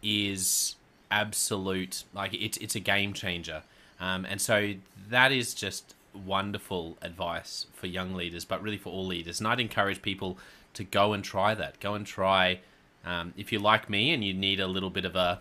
is 0.03 0.77
absolute, 1.11 2.05
like, 2.15 2.35
it's, 2.35 2.59
it's 2.59 2.75
a 2.75 2.81
game 2.81 3.13
changer. 3.13 3.63
Um, 4.01 4.25
and 4.25 4.41
so 4.41 4.75
that 5.09 5.33
is 5.33 5.55
just 5.55 5.95
wonderful 6.15 6.97
advice 7.03 7.67
for 7.75 7.87
young 7.87 8.15
leaders, 8.15 8.45
but 8.45 8.63
really 8.63 8.79
for 8.79 8.93
all 8.93 9.07
leaders. 9.07 9.41
And 9.41 9.49
I'd 9.49 9.61
encourage 9.61 10.03
people 10.03 10.39
to 10.75 10.85
go 10.85 11.13
and 11.13 11.25
try 11.25 11.55
that. 11.55 11.81
Go 11.81 11.95
and 11.95 12.07
try. 12.07 12.61
Um, 13.05 13.33
if 13.37 13.53
you're 13.53 13.61
like 13.61 13.89
me 13.89 14.13
and 14.13 14.25
you 14.25 14.35
need 14.35 14.61
a 14.61 14.67
little 14.67 14.91
bit 14.91 15.05
of 15.05 15.17
a, 15.17 15.41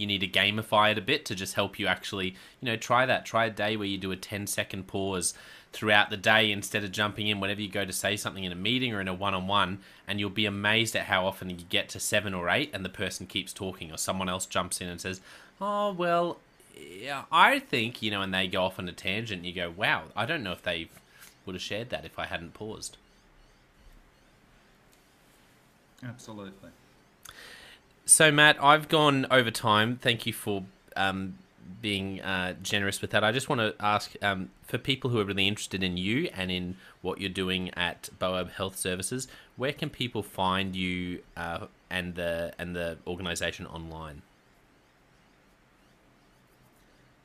you 0.00 0.06
need 0.06 0.20
to 0.20 0.28
gamify 0.28 0.92
it 0.92 0.98
a 0.98 1.02
bit 1.02 1.24
to 1.26 1.34
just 1.34 1.54
help 1.54 1.78
you 1.78 1.86
actually, 1.86 2.28
you 2.60 2.66
know, 2.66 2.76
try 2.76 3.06
that. 3.06 3.26
Try 3.26 3.46
a 3.46 3.50
day 3.50 3.76
where 3.76 3.86
you 3.86 3.98
do 3.98 4.10
a 4.10 4.16
10 4.16 4.46
second 4.46 4.86
pause 4.86 5.34
throughout 5.72 6.10
the 6.10 6.16
day 6.16 6.50
instead 6.50 6.82
of 6.82 6.90
jumping 6.90 7.28
in 7.28 7.38
whenever 7.38 7.60
you 7.60 7.68
go 7.68 7.84
to 7.84 7.92
say 7.92 8.16
something 8.16 8.42
in 8.42 8.50
a 8.50 8.56
meeting 8.56 8.92
or 8.92 9.00
in 9.00 9.08
a 9.08 9.14
one 9.14 9.34
on 9.34 9.46
one. 9.46 9.78
And 10.08 10.18
you'll 10.18 10.30
be 10.30 10.46
amazed 10.46 10.96
at 10.96 11.04
how 11.04 11.26
often 11.26 11.50
you 11.50 11.56
get 11.68 11.88
to 11.90 12.00
seven 12.00 12.34
or 12.34 12.48
eight 12.48 12.70
and 12.72 12.84
the 12.84 12.88
person 12.88 13.26
keeps 13.26 13.52
talking 13.52 13.92
or 13.92 13.98
someone 13.98 14.28
else 14.28 14.46
jumps 14.46 14.80
in 14.80 14.88
and 14.88 15.00
says, 15.00 15.20
Oh, 15.60 15.92
well, 15.92 16.38
yeah, 16.76 17.24
I 17.30 17.58
think 17.58 18.02
you 18.02 18.10
know, 18.10 18.22
and 18.22 18.32
they 18.32 18.48
go 18.48 18.64
off 18.64 18.78
on 18.78 18.88
a 18.88 18.92
tangent. 18.92 19.44
You 19.44 19.52
go, 19.52 19.70
wow, 19.70 20.04
I 20.16 20.26
don't 20.26 20.42
know 20.42 20.52
if 20.52 20.62
they 20.62 20.88
would 21.44 21.54
have 21.54 21.62
shared 21.62 21.90
that 21.90 22.04
if 22.04 22.18
I 22.18 22.26
hadn't 22.26 22.54
paused. 22.54 22.96
Absolutely. 26.02 26.70
So, 28.10 28.30
Matt, 28.32 28.60
I've 28.60 28.88
gone 28.88 29.28
over 29.30 29.52
time. 29.52 30.00
Thank 30.02 30.26
you 30.26 30.32
for 30.32 30.64
um, 30.96 31.38
being 31.80 32.20
uh, 32.20 32.54
generous 32.60 33.00
with 33.00 33.12
that. 33.12 33.22
I 33.22 33.30
just 33.30 33.48
want 33.48 33.60
to 33.60 33.72
ask 33.78 34.16
um, 34.20 34.50
for 34.66 34.78
people 34.78 35.10
who 35.10 35.20
are 35.20 35.24
really 35.24 35.46
interested 35.46 35.84
in 35.84 35.96
you 35.96 36.28
and 36.34 36.50
in 36.50 36.76
what 37.02 37.20
you're 37.20 37.30
doing 37.30 37.70
at 37.74 38.08
Boab 38.18 38.50
Health 38.50 38.76
Services, 38.76 39.28
where 39.56 39.72
can 39.72 39.90
people 39.90 40.24
find 40.24 40.74
you 40.74 41.20
uh, 41.36 41.68
and 41.88 42.16
the 42.16 42.52
and 42.58 42.74
the 42.74 42.98
organisation 43.06 43.68
online? 43.68 44.22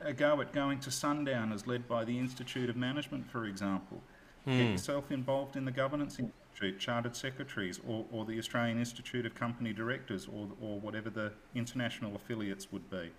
a 0.00 0.12
go 0.12 0.40
at 0.40 0.52
going 0.52 0.78
to 0.80 0.90
sundown 0.90 1.52
as 1.52 1.66
led 1.66 1.88
by 1.88 2.04
the 2.04 2.18
Institute 2.18 2.70
of 2.70 2.76
Management, 2.76 3.30
for 3.30 3.46
example. 3.46 4.00
Hmm. 4.44 4.58
Get 4.58 4.70
yourself 4.72 5.10
involved 5.10 5.56
in 5.56 5.64
the 5.64 5.72
governance. 5.72 6.18
institute, 6.18 6.78
chartered 6.78 7.16
secretaries, 7.16 7.80
or, 7.86 8.06
or 8.10 8.24
the 8.24 8.38
Australian 8.38 8.78
Institute 8.78 9.26
of 9.26 9.34
Company 9.34 9.72
Directors, 9.72 10.26
or, 10.26 10.48
or 10.60 10.78
whatever 10.80 11.10
the 11.10 11.32
international 11.54 12.14
affiliates 12.14 12.70
would 12.72 12.88
be. 12.90 13.10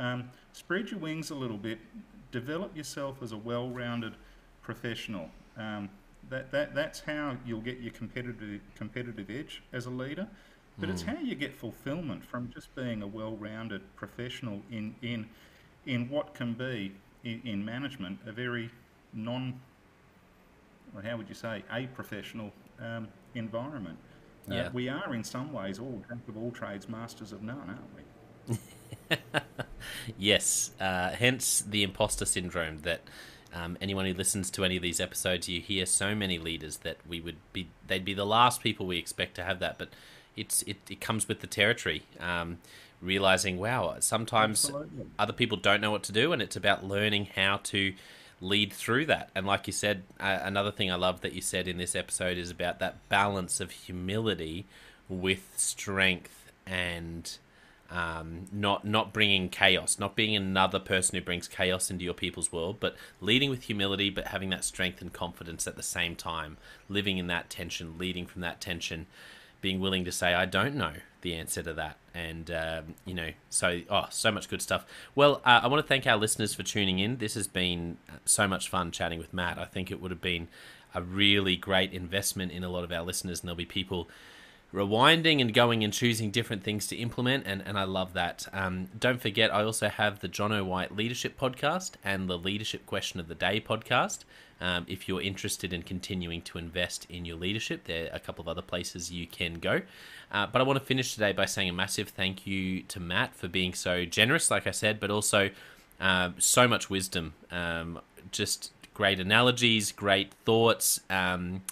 Um, 0.00 0.30
spread 0.52 0.90
your 0.90 0.98
wings 0.98 1.30
a 1.30 1.34
little 1.34 1.56
bit, 1.56 1.78
develop 2.32 2.76
yourself 2.76 3.22
as 3.22 3.30
a 3.32 3.36
well 3.36 3.68
rounded 3.68 4.14
professional. 4.62 5.28
Um, 5.56 5.88
that, 6.28 6.50
that, 6.50 6.74
that's 6.74 7.00
how 7.00 7.36
you'll 7.46 7.60
get 7.60 7.78
your 7.78 7.92
competitive, 7.92 8.60
competitive 8.74 9.30
edge 9.30 9.62
as 9.72 9.86
a 9.86 9.90
leader. 9.90 10.26
But 10.78 10.88
mm. 10.88 10.92
it's 10.92 11.02
hmm. 11.02 11.10
how 11.10 11.20
you 11.20 11.34
get 11.34 11.54
fulfillment 11.54 12.24
from 12.24 12.50
just 12.52 12.74
being 12.74 13.02
a 13.02 13.06
well 13.06 13.36
rounded 13.36 13.82
professional 13.96 14.60
in, 14.70 14.94
in, 15.02 15.28
in 15.86 16.08
what 16.08 16.34
can 16.34 16.54
be, 16.54 16.92
in, 17.24 17.42
in 17.44 17.64
management, 17.64 18.18
a 18.26 18.32
very 18.32 18.70
non 19.12 19.60
or 20.94 21.02
how 21.02 21.16
would 21.16 21.28
you 21.28 21.34
say, 21.34 21.62
a 21.72 21.86
professional 21.88 22.52
um, 22.80 23.08
environment. 23.34 23.98
Uh, 24.50 24.54
yeah. 24.54 24.68
we 24.72 24.88
are 24.88 25.14
in 25.14 25.22
some 25.22 25.52
ways 25.52 25.78
all 25.78 26.02
jack 26.08 26.18
of 26.28 26.36
all 26.36 26.50
trades, 26.50 26.88
masters 26.88 27.32
of 27.32 27.42
none, 27.42 27.78
aren't 28.48 28.58
we? 29.10 29.16
yes. 30.18 30.70
Uh, 30.80 31.10
hence 31.10 31.60
the 31.60 31.82
imposter 31.82 32.24
syndrome 32.24 32.80
that 32.82 33.00
um, 33.54 33.76
anyone 33.80 34.06
who 34.06 34.14
listens 34.14 34.50
to 34.52 34.64
any 34.64 34.76
of 34.76 34.82
these 34.82 35.00
episodes, 35.00 35.48
you 35.48 35.60
hear 35.60 35.86
so 35.86 36.14
many 36.14 36.38
leaders 36.38 36.78
that 36.78 36.98
we 37.08 37.20
would 37.20 37.36
be 37.52 37.68
they'd 37.86 38.04
be 38.04 38.14
the 38.14 38.26
last 38.26 38.62
people 38.62 38.86
we 38.86 38.98
expect 38.98 39.34
to 39.36 39.44
have 39.44 39.58
that, 39.60 39.78
but 39.78 39.90
it's 40.36 40.62
it, 40.62 40.76
it 40.88 41.00
comes 41.00 41.28
with 41.28 41.40
the 41.40 41.46
territory. 41.46 42.02
Um, 42.18 42.58
realizing, 43.00 43.58
wow, 43.58 43.96
sometimes 44.00 44.66
Absolutely. 44.66 45.06
other 45.18 45.32
people 45.32 45.56
don't 45.56 45.80
know 45.80 45.90
what 45.90 46.02
to 46.04 46.12
do, 46.12 46.32
and 46.32 46.42
it's 46.42 46.56
about 46.56 46.84
learning 46.84 47.28
how 47.34 47.58
to 47.64 47.94
lead 48.40 48.72
through 48.72 49.06
that. 49.06 49.30
And 49.34 49.46
like 49.46 49.66
you 49.66 49.72
said, 49.72 50.02
uh, 50.18 50.38
another 50.42 50.70
thing 50.70 50.90
I 50.90 50.96
love 50.96 51.20
that 51.22 51.32
you 51.32 51.40
said 51.40 51.68
in 51.68 51.78
this 51.78 51.94
episode 51.94 52.38
is 52.38 52.50
about 52.50 52.78
that 52.78 53.08
balance 53.08 53.60
of 53.60 53.70
humility 53.70 54.66
with 55.08 55.54
strength 55.56 56.52
and 56.66 57.38
um, 57.90 58.46
not 58.52 58.84
not 58.84 59.12
bringing 59.12 59.48
chaos, 59.48 59.98
not 59.98 60.14
being 60.14 60.36
another 60.36 60.78
person 60.78 61.16
who 61.16 61.24
brings 61.24 61.48
chaos 61.48 61.90
into 61.90 62.04
your 62.04 62.14
people's 62.14 62.52
world, 62.52 62.78
but 62.78 62.94
leading 63.20 63.50
with 63.50 63.64
humility, 63.64 64.10
but 64.10 64.28
having 64.28 64.50
that 64.50 64.64
strength 64.64 65.00
and 65.00 65.12
confidence 65.12 65.66
at 65.66 65.76
the 65.76 65.82
same 65.82 66.14
time, 66.14 66.56
living 66.88 67.18
in 67.18 67.26
that 67.26 67.50
tension, 67.50 67.98
leading 67.98 68.26
from 68.26 68.42
that 68.42 68.60
tension, 68.60 69.06
being 69.60 69.80
willing 69.80 70.04
to 70.04 70.12
say, 70.12 70.34
I 70.34 70.46
don't 70.46 70.74
know 70.74 70.94
the 71.22 71.34
answer 71.34 71.62
to 71.62 71.74
that. 71.74 71.96
And, 72.14 72.50
um, 72.50 72.94
you 73.04 73.14
know, 73.14 73.30
so, 73.50 73.82
oh, 73.90 74.06
so 74.10 74.32
much 74.32 74.48
good 74.48 74.62
stuff. 74.62 74.86
Well, 75.14 75.40
uh, 75.44 75.60
I 75.62 75.66
want 75.68 75.84
to 75.84 75.86
thank 75.86 76.06
our 76.06 76.16
listeners 76.16 76.54
for 76.54 76.62
tuning 76.62 76.98
in. 76.98 77.18
This 77.18 77.34
has 77.34 77.46
been 77.46 77.98
uh, 78.08 78.14
so 78.24 78.48
much 78.48 78.68
fun 78.68 78.90
chatting 78.90 79.18
with 79.18 79.32
Matt. 79.32 79.58
I 79.58 79.66
think 79.66 79.90
it 79.90 80.00
would 80.00 80.10
have 80.10 80.22
been 80.22 80.48
a 80.94 81.02
really 81.02 81.56
great 81.56 81.92
investment 81.92 82.52
in 82.52 82.64
a 82.64 82.68
lot 82.68 82.84
of 82.84 82.90
our 82.90 83.02
listeners, 83.02 83.40
and 83.40 83.48
there'll 83.48 83.56
be 83.56 83.66
people 83.66 84.08
rewinding 84.72 85.40
and 85.40 85.52
going 85.52 85.82
and 85.82 85.92
choosing 85.92 86.30
different 86.30 86.62
things 86.62 86.86
to 86.88 86.96
implement, 86.96 87.44
and, 87.46 87.62
and 87.66 87.78
I 87.78 87.84
love 87.84 88.12
that. 88.12 88.46
Um, 88.52 88.88
don't 88.98 89.20
forget, 89.20 89.52
I 89.52 89.64
also 89.64 89.88
have 89.88 90.20
the 90.20 90.28
Jonno 90.28 90.64
White 90.64 90.94
Leadership 90.94 91.38
Podcast 91.38 91.92
and 92.04 92.28
the 92.28 92.38
Leadership 92.38 92.86
Question 92.86 93.20
of 93.20 93.28
the 93.28 93.34
Day 93.34 93.60
podcast. 93.60 94.20
Um, 94.60 94.84
if 94.88 95.08
you're 95.08 95.22
interested 95.22 95.72
in 95.72 95.82
continuing 95.82 96.42
to 96.42 96.58
invest 96.58 97.06
in 97.08 97.24
your 97.24 97.36
leadership, 97.36 97.84
there 97.84 98.10
are 98.12 98.16
a 98.16 98.20
couple 98.20 98.42
of 98.42 98.48
other 98.48 98.62
places 98.62 99.10
you 99.10 99.26
can 99.26 99.54
go. 99.54 99.80
Uh, 100.30 100.46
but 100.46 100.60
I 100.60 100.64
want 100.64 100.78
to 100.78 100.84
finish 100.84 101.14
today 101.14 101.32
by 101.32 101.46
saying 101.46 101.70
a 101.70 101.72
massive 101.72 102.10
thank 102.10 102.46
you 102.46 102.82
to 102.82 103.00
Matt 103.00 103.34
for 103.34 103.48
being 103.48 103.72
so 103.72 104.04
generous, 104.04 104.50
like 104.50 104.66
I 104.66 104.70
said, 104.70 105.00
but 105.00 105.10
also 105.10 105.50
uh, 105.98 106.30
so 106.38 106.68
much 106.68 106.90
wisdom. 106.90 107.32
Um, 107.50 108.00
just 108.30 108.70
great 108.92 109.18
analogies, 109.18 109.92
great 109.92 110.34
thoughts. 110.44 111.00
Um, 111.08 111.62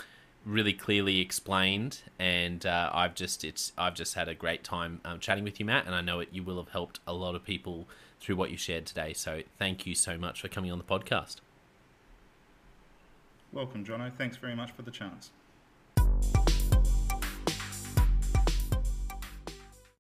really 0.48 0.72
clearly 0.72 1.20
explained, 1.20 2.00
and 2.18 2.64
uh, 2.64 2.90
I've 2.92 3.14
just 3.14 3.44
it's 3.44 3.72
I've 3.76 3.94
just 3.94 4.14
had 4.14 4.28
a 4.28 4.34
great 4.34 4.64
time 4.64 5.00
um, 5.04 5.20
chatting 5.20 5.44
with 5.44 5.60
you, 5.60 5.66
Matt, 5.66 5.86
and 5.86 5.94
I 5.94 6.00
know 6.00 6.20
it 6.20 6.28
you 6.32 6.42
will 6.42 6.56
have 6.56 6.70
helped 6.70 7.00
a 7.06 7.12
lot 7.12 7.34
of 7.34 7.44
people 7.44 7.86
through 8.20 8.36
what 8.36 8.50
you 8.50 8.56
shared 8.56 8.86
today. 8.86 9.12
So 9.12 9.42
thank 9.58 9.86
you 9.86 9.94
so 9.94 10.16
much 10.16 10.40
for 10.40 10.48
coming 10.48 10.72
on 10.72 10.78
the 10.78 10.84
podcast. 10.84 11.36
Welcome, 13.52 13.84
Jonno. 13.84 14.12
Thanks 14.12 14.36
very 14.36 14.56
much 14.56 14.72
for 14.72 14.82
the 14.82 14.90
chance. 14.90 15.30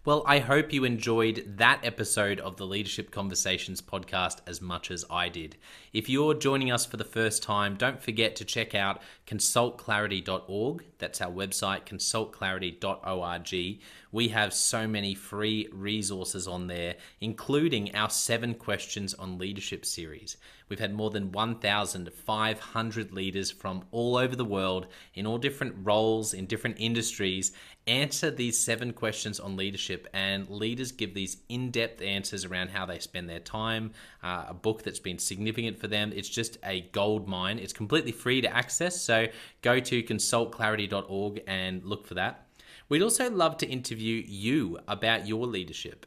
Well, 0.08 0.24
I 0.24 0.38
hope 0.38 0.72
you 0.72 0.84
enjoyed 0.84 1.44
that 1.58 1.80
episode 1.82 2.40
of 2.40 2.56
the 2.56 2.66
Leadership 2.66 3.10
Conversations 3.10 3.82
podcast 3.82 4.38
as 4.46 4.62
much 4.62 4.90
as 4.90 5.04
I 5.10 5.28
did. 5.28 5.58
If 5.92 6.08
you're 6.08 6.32
joining 6.32 6.72
us 6.72 6.86
for 6.86 6.96
the 6.96 7.04
first 7.04 7.42
time, 7.42 7.74
don't 7.74 8.02
forget 8.02 8.34
to 8.36 8.46
check 8.46 8.74
out 8.74 9.02
consultclarity.org. 9.26 10.84
That's 10.96 11.20
our 11.20 11.30
website, 11.30 11.84
consultclarity.org. 11.84 13.80
We 14.10 14.28
have 14.28 14.54
so 14.54 14.88
many 14.88 15.14
free 15.14 15.68
resources 15.70 16.48
on 16.48 16.68
there, 16.68 16.96
including 17.20 17.94
our 17.94 18.08
seven 18.08 18.54
questions 18.54 19.12
on 19.12 19.36
leadership 19.36 19.84
series. 19.84 20.38
We've 20.68 20.78
had 20.78 20.94
more 20.94 21.10
than 21.10 21.32
1,500 21.32 23.12
leaders 23.12 23.50
from 23.50 23.84
all 23.90 24.16
over 24.16 24.36
the 24.36 24.44
world 24.44 24.86
in 25.14 25.26
all 25.26 25.38
different 25.38 25.74
roles, 25.82 26.34
in 26.34 26.46
different 26.46 26.76
industries, 26.78 27.52
answer 27.86 28.30
these 28.30 28.58
seven 28.58 28.92
questions 28.92 29.40
on 29.40 29.56
leadership. 29.56 30.06
And 30.12 30.48
leaders 30.48 30.92
give 30.92 31.14
these 31.14 31.38
in 31.48 31.70
depth 31.70 32.02
answers 32.02 32.44
around 32.44 32.70
how 32.70 32.86
they 32.86 32.98
spend 32.98 33.28
their 33.28 33.40
time, 33.40 33.92
uh, 34.22 34.46
a 34.48 34.54
book 34.54 34.82
that's 34.82 35.00
been 35.00 35.18
significant 35.18 35.78
for 35.78 35.88
them. 35.88 36.12
It's 36.14 36.28
just 36.28 36.58
a 36.64 36.82
gold 36.92 37.26
mine. 37.28 37.58
It's 37.58 37.72
completely 37.72 38.12
free 38.12 38.40
to 38.42 38.54
access. 38.54 39.00
So 39.00 39.26
go 39.62 39.80
to 39.80 40.02
consultclarity.org 40.02 41.42
and 41.46 41.84
look 41.84 42.06
for 42.06 42.14
that. 42.14 42.46
We'd 42.88 43.02
also 43.02 43.30
love 43.30 43.58
to 43.58 43.66
interview 43.66 44.22
you 44.26 44.78
about 44.88 45.26
your 45.26 45.46
leadership. 45.46 46.06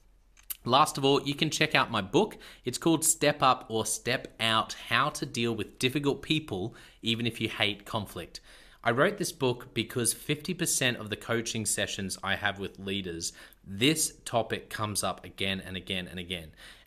Last 0.63 0.99
of 0.99 1.05
all, 1.05 1.23
you 1.23 1.33
can 1.33 1.49
check 1.49 1.73
out 1.73 1.89
my 1.89 2.01
book. 2.01 2.37
It's 2.65 2.77
called 2.77 3.03
Step 3.03 3.41
Up 3.41 3.65
or 3.67 3.83
Step 3.83 4.27
Out 4.39 4.73
How 4.89 5.09
to 5.09 5.25
Deal 5.25 5.55
with 5.55 5.79
Difficult 5.79 6.21
People, 6.21 6.75
even 7.01 7.25
if 7.25 7.41
you 7.41 7.49
hate 7.49 7.83
conflict. 7.83 8.41
I 8.83 8.91
wrote 8.91 9.17
this 9.17 9.31
book 9.31 9.73
because 9.73 10.13
50% 10.13 10.99
of 10.99 11.09
the 11.09 11.15
coaching 11.15 11.65
sessions 11.65 12.17
I 12.23 12.35
have 12.35 12.59
with 12.59 12.77
leaders, 12.77 13.33
this 13.65 14.13
topic 14.23 14.69
comes 14.69 15.03
up 15.03 15.25
again 15.25 15.61
and 15.65 15.75
again 15.75 16.07
and 16.07 16.19
again. 16.19 16.51